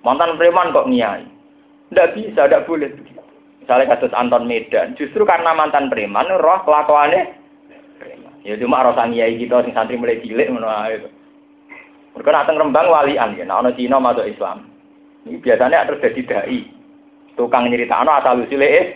[0.00, 1.28] mantan preman kok niai.
[1.92, 2.88] Ndak bisa, ndak boleh.
[3.60, 7.36] Misalnya kasus Anton Medan, justru karena mantan preman, roh kelakuannya
[8.42, 10.98] Ya cuma rasa kiai kita sing santri mulai cilik ngono ae.
[12.12, 14.66] Mereka nak Rembang walian ya, ono Cina masuk Islam.
[15.24, 16.60] Ini biasanya terus jadi dai.
[17.38, 18.86] Tukang nyeritakno asal usule eh.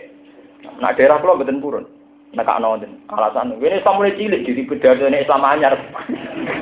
[0.83, 1.85] Nak daerah kula mboten purun.
[2.35, 3.55] Nek ana wonten alasan.
[3.55, 5.73] Ini Islam mulai cilik jadi pidatone Islam anyar.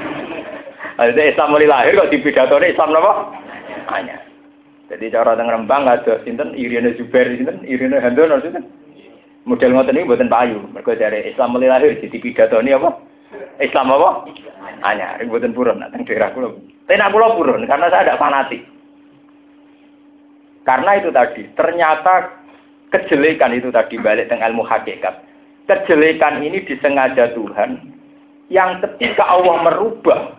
[1.01, 3.33] Ada Islam mulai lahir kok di pidatone Islam napa?
[3.89, 4.21] Anyar.
[4.85, 8.69] Jadi cara teng Rembang ada sinten Irina Zubair sinten Irina Handono sinten.
[9.49, 10.61] Model ngoten niku mboten payu.
[10.69, 12.89] Mergo dari Islam mulai lahir jadi pidatone apa?
[13.57, 14.29] Islam apa?
[14.85, 16.53] Hanya mboten purun teng daerah kula.
[16.85, 18.61] Tenak kula purun karena saya tidak fanatik.
[20.65, 22.41] Karena itu tadi, ternyata
[22.89, 25.13] kejelekan itu tadi balik dengan ilmu hakikat.
[25.65, 27.81] Kejelekan ini disengaja Tuhan
[28.53, 30.37] yang ketika Allah merubah,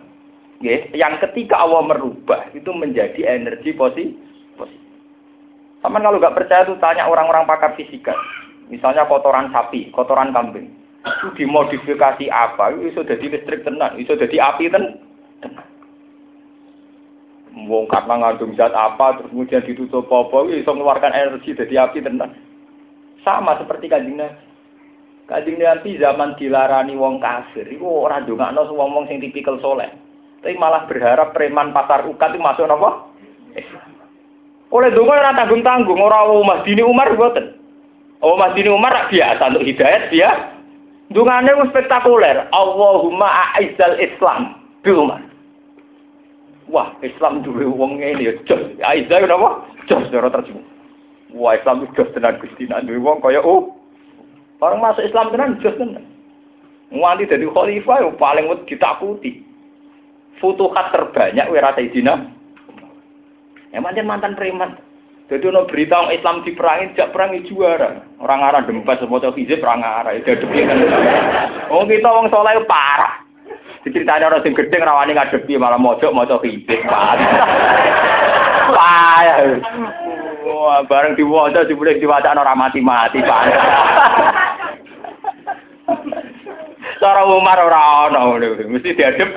[0.63, 4.15] ya, yang ketika Allah merubah itu menjadi energi positif.
[5.83, 8.15] Sama kalau nggak percaya tuh tanya orang-orang pakar fisika.
[8.67, 10.73] Misalnya kotoran sapi, kotoran kambing.
[11.05, 12.75] Itu dimodifikasi apa?
[12.75, 15.67] Itu sudah jadi listrik tenang, itu sudah jadi api tenang.
[17.67, 22.31] Wong karena ngandung zat apa, terus kemudian ditutup apa, bisa mengeluarkan energi jadi api tenang.
[23.23, 24.47] Sama seperti Nabi.
[25.27, 29.91] Kanjeng Nabi zaman dilarani wong kafir, itu orang dongakno wong wong sing tipikal soleh.
[30.39, 33.11] Tapi malah berharap preman pasar ukat itu masuk apa?
[34.71, 37.55] Oleh donga ora tanggung-tanggung, ora Mas Dini Umar mboten.
[38.23, 40.31] Oh Mas Dini Umar biasa untuk hidayat dia.
[41.07, 42.51] Dungane wis spektakuler.
[42.51, 45.23] Allahumma a'izzal Islam bi Umar.
[46.67, 48.75] Wah, Islam duwe wong ngene ya jos.
[48.83, 49.63] Aizzah napa?
[49.87, 50.67] Jos ora terjemah.
[51.31, 53.71] Wah, Islam itu jos tenan Gusti nak duwe wong kaya oh.
[54.57, 56.05] Orang masuk Islam tenan jos tenan.
[56.89, 59.43] Nganti dadi khalifah yang paling ditakuti.
[60.37, 62.37] Futuhat terbanyak wira Sayyidina
[63.73, 64.79] Ya mantan mantan preman.
[65.27, 67.99] Jadi ono berita orang Islam diperangi, jak perangi juara.
[68.23, 70.79] Orang arah semua cowok hijab perang arah itu depi kan.
[71.67, 73.27] Oh kita orang soleh parah.
[73.83, 77.27] Diceritanya orang sing gede rawani ngadepi malah mojok mojok hijab parah.
[78.77, 80.06] Payah.
[80.67, 83.63] Wah, bareng diwaca boleh diwaca orang mati-mati parah.
[86.99, 88.35] Cara Umar ora ono
[88.67, 89.31] mesti diadep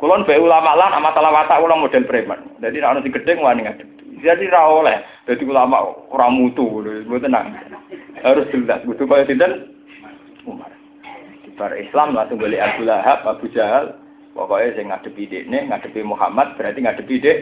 [0.00, 2.48] Kulon be ulama lan masalah watak ulang model preman.
[2.64, 3.88] Jadi nek ana sing gedhe wani ngadep.
[4.24, 5.04] Jadi ra oleh.
[5.28, 7.52] Jadi ulama ora mutu lho, tenang.
[8.24, 9.74] Harus jelas kudu kaya sinten
[10.48, 10.72] Umar.
[11.60, 13.98] Bar Islam langsung beli Abu Lahab, Abu Jahal,
[14.32, 17.38] pokoknya saya ngadepi dekne, ngadepi Muhammad berarti ngadepi dek.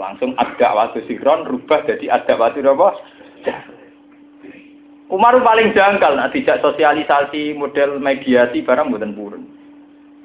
[0.00, 2.96] Langsung ada waktu sinkron rubah jadi ada waktu apa?
[5.12, 9.44] Umar paling jangkal, nah tidak sosialisasi model mediasi barang buatan purun.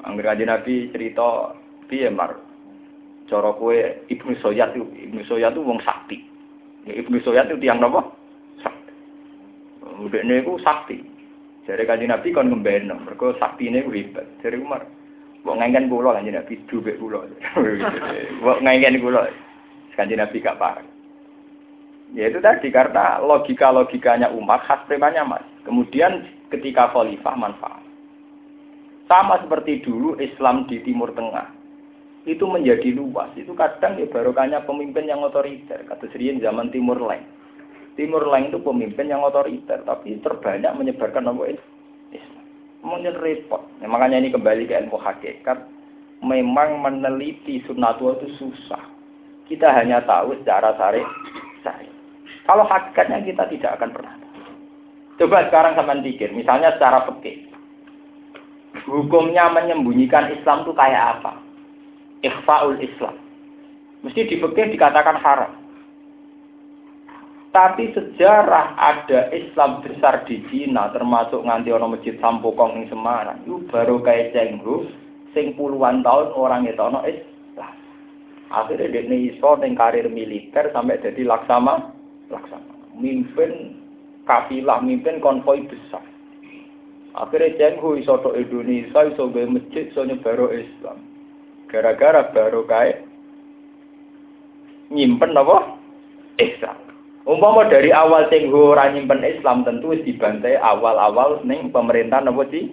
[0.06, 1.58] Angger aja Nabi cerita
[1.90, 2.38] piye mar.
[3.26, 3.74] Cara kowe
[4.06, 6.22] Ibnu Soyat itu Ibnu Soyat itu wong sakti.
[6.86, 8.06] Ya, Ibnu Soyat itu tiang napa?
[8.62, 8.94] Sakti.
[10.06, 11.02] Udekne iku sakti.
[11.66, 14.30] Jare kanjeng Nabi kon ngembeno, mergo saktine ku hebat.
[14.46, 14.86] Jare Umar,
[15.42, 17.26] Wong ngengken kula kanjeng Nabi dhuwit kula.
[18.46, 19.26] Wong ngengken kula.
[19.96, 20.86] Kanjeng Nabi gak parah.
[22.14, 25.46] Ya itu tadi karena logika-logikanya Umar khas premannya mas.
[25.66, 26.24] Kemudian
[26.54, 27.84] ketika khalifah manfaat.
[29.10, 31.50] Sama seperti dulu Islam di Timur Tengah.
[32.26, 33.30] Itu menjadi luas.
[33.38, 35.86] Itu kadang ya barokahnya pemimpin yang otoriter.
[35.86, 37.22] Kata Serian zaman Timur Leng.
[37.94, 39.86] Timur Leng itu pemimpin yang otoriter.
[39.86, 42.46] Tapi terbanyak menyebarkan nama Islam.
[42.82, 43.62] Mungkin repot.
[43.82, 45.58] Ya, makanya ini kembali ke ilmu hakikat.
[46.26, 48.95] Memang meneliti sunnatul itu susah.
[49.46, 51.02] Kita hanya tahu secara sari.
[51.62, 51.90] sari.
[52.46, 54.14] Kalau hakikatnya kita tidak akan pernah
[55.16, 57.56] Coba sekarang sama pikir, misalnya secara pekeh
[58.84, 61.40] hukumnya menyembunyikan Islam itu kayak apa?
[62.22, 63.16] Ikhfaul Islam.
[64.04, 65.52] Mesti di dikatakan haram.
[67.56, 73.64] Tapi sejarah ada Islam besar di Cina, termasuk nganti orang masjid Sampokong di Semarang, itu
[73.72, 74.92] baru kayak Cenggu,
[75.32, 77.35] sing puluhan tahun orang itu ono Islam.
[78.54, 81.94] Akhirnya dia iso ning karir militer sampai jadi laksama,
[82.30, 82.74] laksama.
[82.94, 83.82] Mimpin
[84.30, 86.04] kafilah, mimpin konvoi besar.
[87.16, 91.00] Akhirnya cenghu iso to Indonesia, iso gawe masjid, iso nyebaro Islam.
[91.72, 93.02] Gara-gara baru kae
[94.94, 95.80] nyimpen apa?
[96.38, 96.78] Islam.
[97.26, 102.70] Umpama dari awal cenghu ora nyimpen Islam tentu dibantai awal-awal ning pemerintahan apa sih?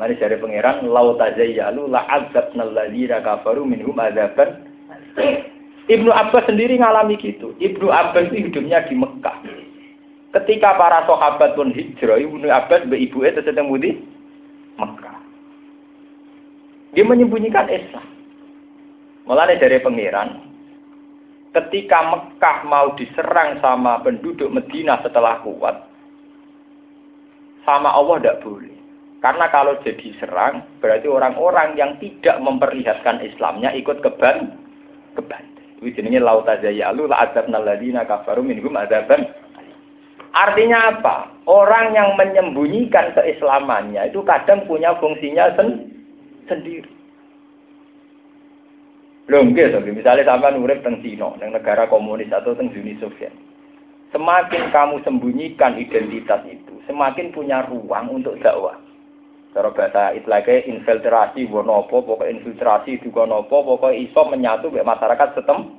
[0.00, 4.64] Lari dari pangeran lau tazayyalu la azabna alladziina kafaru minhum adzaban.
[5.92, 7.52] Ibnu Abbas sendiri ngalami gitu.
[7.60, 9.44] Ibnu Abbas itu hidupnya di Mekah.
[10.40, 14.00] Ketika para sahabat pun hijrah, Ibnu Abbas be ibu itu sedang mudi
[14.80, 15.20] Mekah.
[16.96, 18.08] Dia menyembunyikan Islam.
[19.28, 20.42] Mulai dari pangeran,
[21.52, 25.76] ketika Mekah mau diserang sama penduduk Medina setelah kuat,
[27.68, 28.79] sama Allah tidak boleh.
[29.20, 34.56] Karena kalau jadi serang, berarti orang-orang yang tidak memperlihatkan Islamnya ikut keban,
[35.12, 35.44] keban.
[35.80, 39.28] Itu jenenge lautazayalu la azabna alladziina kafaru minhum adzaban
[40.30, 41.42] Artinya apa?
[41.50, 45.90] Orang yang menyembunyikan keislamannya itu kadang punya fungsinya sen
[46.46, 46.86] sendiri.
[49.30, 53.30] Nggih to, misalnya sampean urip teng Cina, teng negara komunis atau teng Uni Soviet.
[54.10, 58.74] Semakin kamu sembunyikan identitas itu, semakin punya ruang untuk dakwah.
[59.50, 65.74] Cara bahasa itlake infiltrasi wonopo, pokok infiltrasi juga nopo, pokok iso menyatu ke masyarakat setem.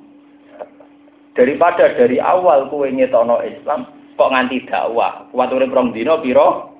[1.32, 3.88] Daripada dari awal kue ngetono Islam,
[4.20, 5.24] kok nganti dakwah.
[5.32, 6.76] Kuat urip rong dino piro?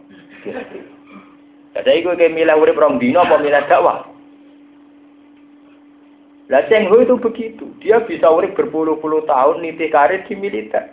[1.72, 4.04] Jadi kayak milih urip rong dino apa milih dakwah?
[6.52, 7.64] Lah Cheng Ho itu begitu.
[7.80, 10.92] Dia bisa urip berpuluh-puluh tahun nitih karir di militer.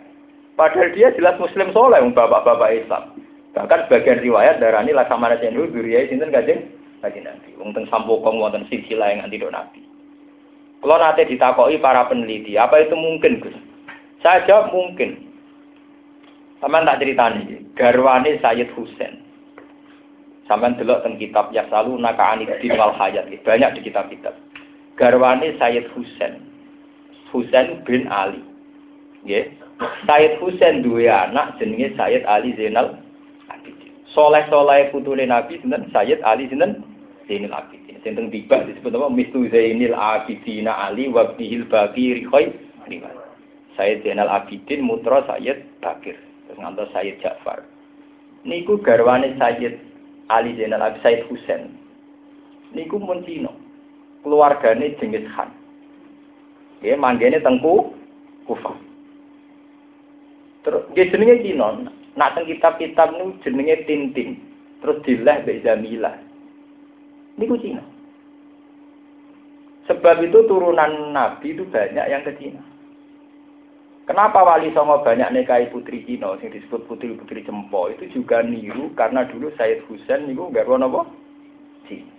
[0.56, 3.12] Padahal dia jelas muslim soleh, bapak-bapak Islam.
[3.50, 6.70] Bahkan sebagian riwayat darah ini laksamana Ho duriai sinten kajeng
[7.02, 7.50] kaji nanti.
[7.58, 9.80] Wonten sampokong wonten silsilah yang anti nabi.
[10.80, 13.52] Kalau nanti ditakoi para peneliti, apa itu mungkin Gus?
[14.24, 15.28] Saya jawab mungkin.
[16.60, 19.20] Sama tak cerita nih, garwane Sayyid Husain.
[20.48, 23.28] Sama delok tentang kitab yang selalu naka anidin wal hayat.
[23.44, 24.36] Banyak di kitab-kitab
[25.00, 26.44] garwane Sayyid Husain.
[27.32, 28.44] Husain bin Ali.
[29.24, 29.56] Nggih.
[30.04, 33.00] Sayyid Husain duwe anak jenenge Sayyid Ali Zainal.
[34.10, 36.82] Soleh-soleh putune Nabi sinten Sayyid Ali sinten
[37.30, 37.94] Zainal Abidin.
[38.02, 42.50] Sinten tiba disebut apa Mistu Zainil Abidin Ali wa bihil Bakir khoy
[43.78, 46.18] Sayyid Zainal Abidin mutra Sayyid Bakir.
[46.50, 47.62] Terus ngantos Sayyid Ja'far.
[48.42, 49.78] Niku garwane Sayyid
[50.26, 51.70] Ali Zainal Abidin Sayyid Husain.
[52.74, 53.54] Niku mun Cina
[54.26, 55.54] keluargane jenis Han.
[56.82, 57.94] Ya manggene tengku
[58.50, 58.74] Kufah.
[60.66, 61.99] Terus dia jenenge Cina.
[62.18, 64.40] Nak kitab-kitab nu jenenge Tintin.
[64.80, 66.12] Terus dilah mbek Jamila.
[67.36, 67.84] Niku Cina.
[69.86, 72.62] Sebab itu turunan Nabi itu banyak yang ke Cina.
[74.08, 79.22] Kenapa Wali Songo banyak nekai putri Cina yang disebut putri-putri Cempo itu juga niru karena
[79.28, 81.06] dulu Sayyid Husain niku garwa napa?
[81.86, 82.10] Cina.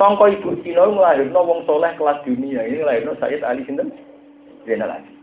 [0.00, 2.66] Sangka ibu Cina nglahirno wong soleh kelas dunia.
[2.66, 3.94] Ini nglahirno Sayyid Ali sinten?
[4.66, 5.21] Zainal Abidin.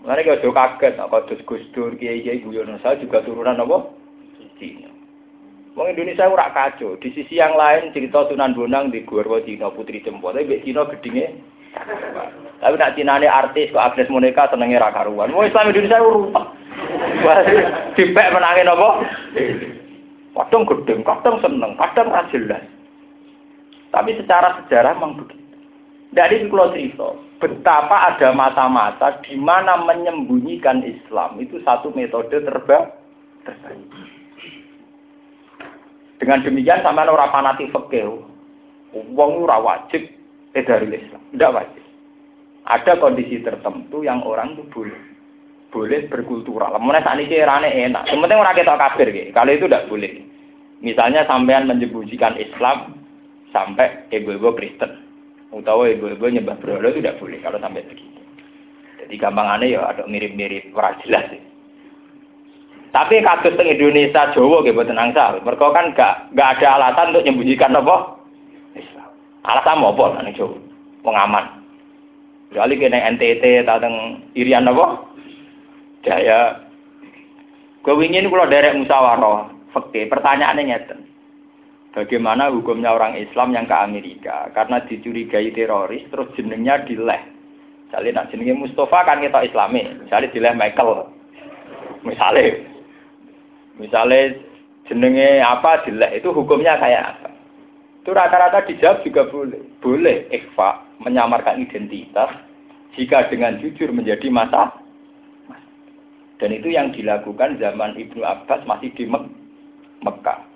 [0.00, 3.92] Kok do kaget kok kados Gus Dur kiai-kiai guyono saya juga turunan apa?
[4.56, 4.88] Cina.
[5.76, 6.96] Wong Indonesia ora kacau.
[7.00, 10.36] Di sisi yang lain cerita Sunan Bonang di Gurwa Cina Putri Jempol.
[10.36, 11.36] Tapi Cina gedinge
[12.60, 15.32] tapi nak Cina ini artis kok Agnes Monica senengnya ra karuan.
[15.32, 16.46] Mau Islam Indonesia rusak.
[17.96, 18.88] Dipek menangin apa?
[20.30, 22.64] Kadang gedeng, kadang seneng, kadang ra jelas.
[23.90, 25.39] Tapi secara sejarah memang begitu.
[26.10, 32.98] Dari kalau cerita, betapa ada masa-masa di mana menyembunyikan Islam itu satu metode terbaik.
[36.18, 38.10] Dengan demikian sama orang fanatik fakir,
[38.90, 40.02] uang ora wajib
[40.50, 41.82] dari Islam, tidak wajib.
[42.66, 45.00] Ada kondisi tertentu yang orang itu boleh
[45.70, 46.74] boleh berkultural.
[46.82, 48.10] Mulai saat ini erane enak.
[48.10, 50.26] Sementing orang kita kafir, kalau itu tidak boleh.
[50.82, 52.98] Misalnya sampean menyembunyikan Islam,
[53.54, 55.09] sampai ibu-ibu Kristen
[55.50, 58.20] utawa ibu-ibu nyembah berhala itu tidak boleh kalau sampai begitu.
[59.02, 61.42] Jadi gampangannya ya ada mirip-mirip ora jelas sih.
[62.90, 65.38] Tapi kasus di Indonesia Jawa gitu tenang sah.
[65.38, 68.18] Mereka kan gak gak ada alasan untuk menyembunyikan apa.
[69.46, 70.58] Alasan apa nih Jawa?
[71.06, 71.46] Pengaman.
[72.50, 73.78] Kali kena NTT atau
[74.34, 75.06] Irian apa?
[76.02, 76.66] Jaya.
[77.80, 80.96] Ingin kalau derek musyawarah, fakti pertanyaannya nyata.
[81.90, 87.18] Bagaimana hukumnya orang Islam yang ke Amerika karena dicurigai teroris terus jenengnya dileh.
[87.90, 91.10] Misalnya nak jenengnya Mustafa kan kita Islami, misalnya dileh Michael.
[92.06, 92.46] Misalnya,
[93.82, 94.38] misalnya
[94.86, 97.30] jenenge apa dileh itu hukumnya kayak apa?
[98.06, 99.60] Itu rata-rata dijawab juga boleh.
[99.82, 102.30] Boleh ikhfa menyamarkan identitas
[102.94, 104.78] jika dengan jujur menjadi masa
[106.40, 109.04] dan itu yang dilakukan zaman Ibnu Abbas masih di
[110.00, 110.49] Mekah.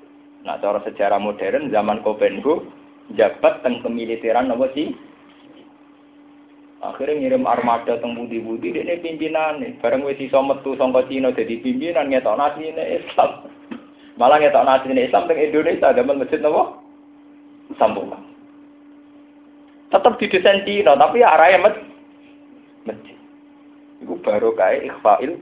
[0.44, 2.68] Nah, cara sejarah modern zaman Kopenhu
[3.16, 4.92] jabat teng kemiliteran apa sih?
[6.84, 9.80] Akhirnya ngirim armada teng budi-budi ini pimpinan nih.
[9.80, 13.48] Bareng wis iso metu sangka Cina jadi pimpinan ngetok nasine Islam.
[14.20, 16.76] Malah ngetok nasine Islam teng Indonesia zaman masjid napa?
[17.80, 18.12] Sambung.
[19.88, 21.72] Tetap didesain Cina tapi arahnya
[22.84, 23.16] masjid.
[24.04, 25.40] Itu baru kayak ikhfail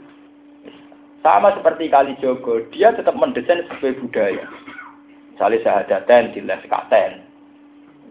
[1.22, 4.42] sama seperti Kali Jogo, dia tetap mendesain sebagai budaya.
[5.42, 7.18] Misalnya sahadaten di les katen.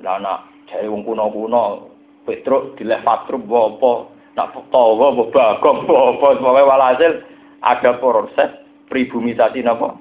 [0.04, 1.88] Lah nak jare wong kuno-kuno
[2.28, 7.24] Petruk di les Fatrub apa nak tawa apa bagong apa walhasil
[7.64, 8.52] ada proses
[8.92, 9.96] pribumisasi napa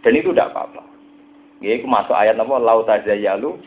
[0.00, 0.80] dan itu tidak apa-apa.
[1.60, 3.60] Ya, itu masuk ayat napa lau tazayalu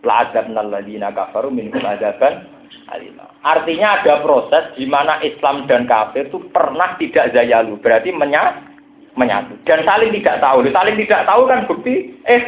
[0.00, 2.48] la adabnal ladina kafaru minkum adaban
[2.88, 3.28] alima.
[3.44, 8.71] Artinya ada proses di mana Islam dan kafir itu pernah tidak zayalu, berarti menyatu
[9.16, 10.64] menyatu dan saling tidak tahu.
[10.68, 12.42] Saling tidak tahu kan bukti eh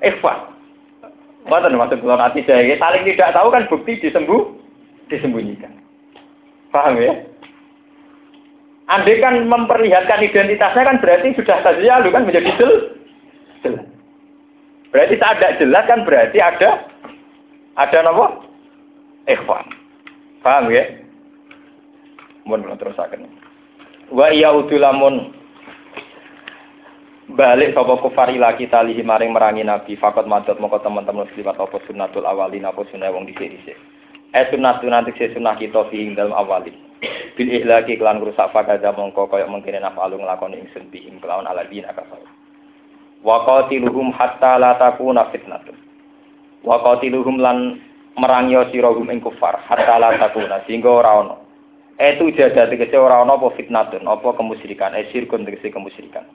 [0.00, 0.38] ikhwan.
[1.48, 4.48] Mboten maksud kula nanti saya saling tidak tahu kan bukti disembuh
[5.12, 5.72] disembunyikan.
[6.70, 7.12] Paham ya?
[8.90, 13.86] Andai kan memperlihatkan identitasnya kan berarti sudah saja kan menjadi jelas.
[14.90, 16.90] Berarti tak ada jelas kan berarti ada
[17.78, 18.26] ada apa?
[19.30, 19.66] Ikhwan.
[20.42, 20.84] Paham ya?
[22.48, 23.30] Mohon terus akan.
[24.10, 25.39] Wa iya udulamun
[27.34, 29.94] balik sapa kufar ila kita lihi maring merangi nabi.
[29.98, 33.78] Fakot madot moko teman-teman muslimat apa sunnatul awalin apa sunah wong dhisik-dhisik.
[34.34, 36.74] Eh sunah sunah dhisik sunah kita fi ing dalem awalin.
[37.34, 42.20] Bil ihlaki kelan rusak fakada mongko kaya mungkin nafalu nglakoni ingsun bihim kelawan aladina kafir
[43.24, 45.76] wa qatiluhum hatta la takuna fitnatun.
[46.60, 47.80] Wa qatiluhum lan
[48.20, 51.36] merangi sira hum ing kufar hatta la takuna sehingga ora ono.
[51.96, 54.92] Itu jadah tegese ora ono apa fitnatun apa kemusyrikan.
[54.96, 56.28] Eh sirkun tegese kemusyrikan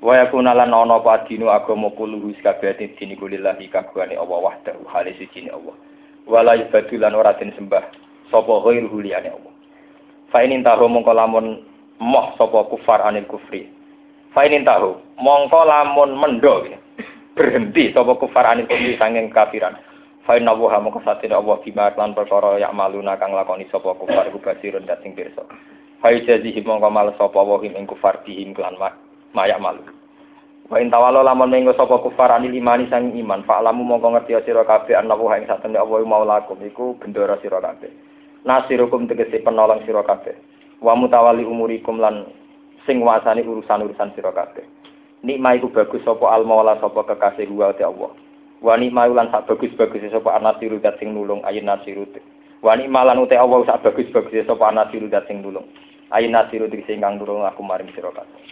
[0.00, 5.12] Wa yakuna lan ana apa dino agama kuluhu sakabehane dini kulillahi kagungane Allah wahdahu hale
[5.20, 5.76] suci Allah.
[6.24, 7.84] Wala yubadu lan ora den sembah
[8.32, 9.52] sapa ghairuhu liyane Allah.
[10.32, 11.60] Fa in tahu mongko lamun
[12.00, 13.68] moh sapa kufar anil kufri.
[14.32, 16.64] Fa in tahu mongko lamun mendo
[17.36, 19.76] berhenti sapa kufar anil kufri sanging kafiran.
[20.24, 24.32] Fa inna wa mongko satene Allah bima lan perkara ya maluna kang lakoni sapa kufar
[24.32, 25.44] ku basirun dating pirsa.
[26.00, 28.80] Fa jazihi mongko males sapa wa ing kufar dihim kelan
[29.34, 29.82] mayak malu.
[30.70, 34.38] Wa in tawalo lamun mengko sapa kufar anil imani sang iman, fa alamu mongko ngerti
[34.46, 37.90] sira kabeh ana wa ing satemene Allah maulakum iku bendera sira kabeh.
[38.46, 40.38] Nasirukum tegese penolong sira kabeh.
[40.78, 42.22] Wa mutawali umurikum lan
[42.86, 44.62] sing wasani urusan-urusan sira kabeh.
[45.26, 48.14] Nikmah iku bagus sapa al maula sapa kekasih wa te Allah.
[48.62, 52.06] Wa nikmah lan sak bagus-bagus sapa anasiru dat sing nulung ayun nasiru.
[52.62, 55.66] Wa nikmah lan ute Allah sak bagus-bagus sapa anasiru dat sing nulung.
[56.10, 58.42] Ayun nasiru tegese ingkang nulung aku maring sira kabeh.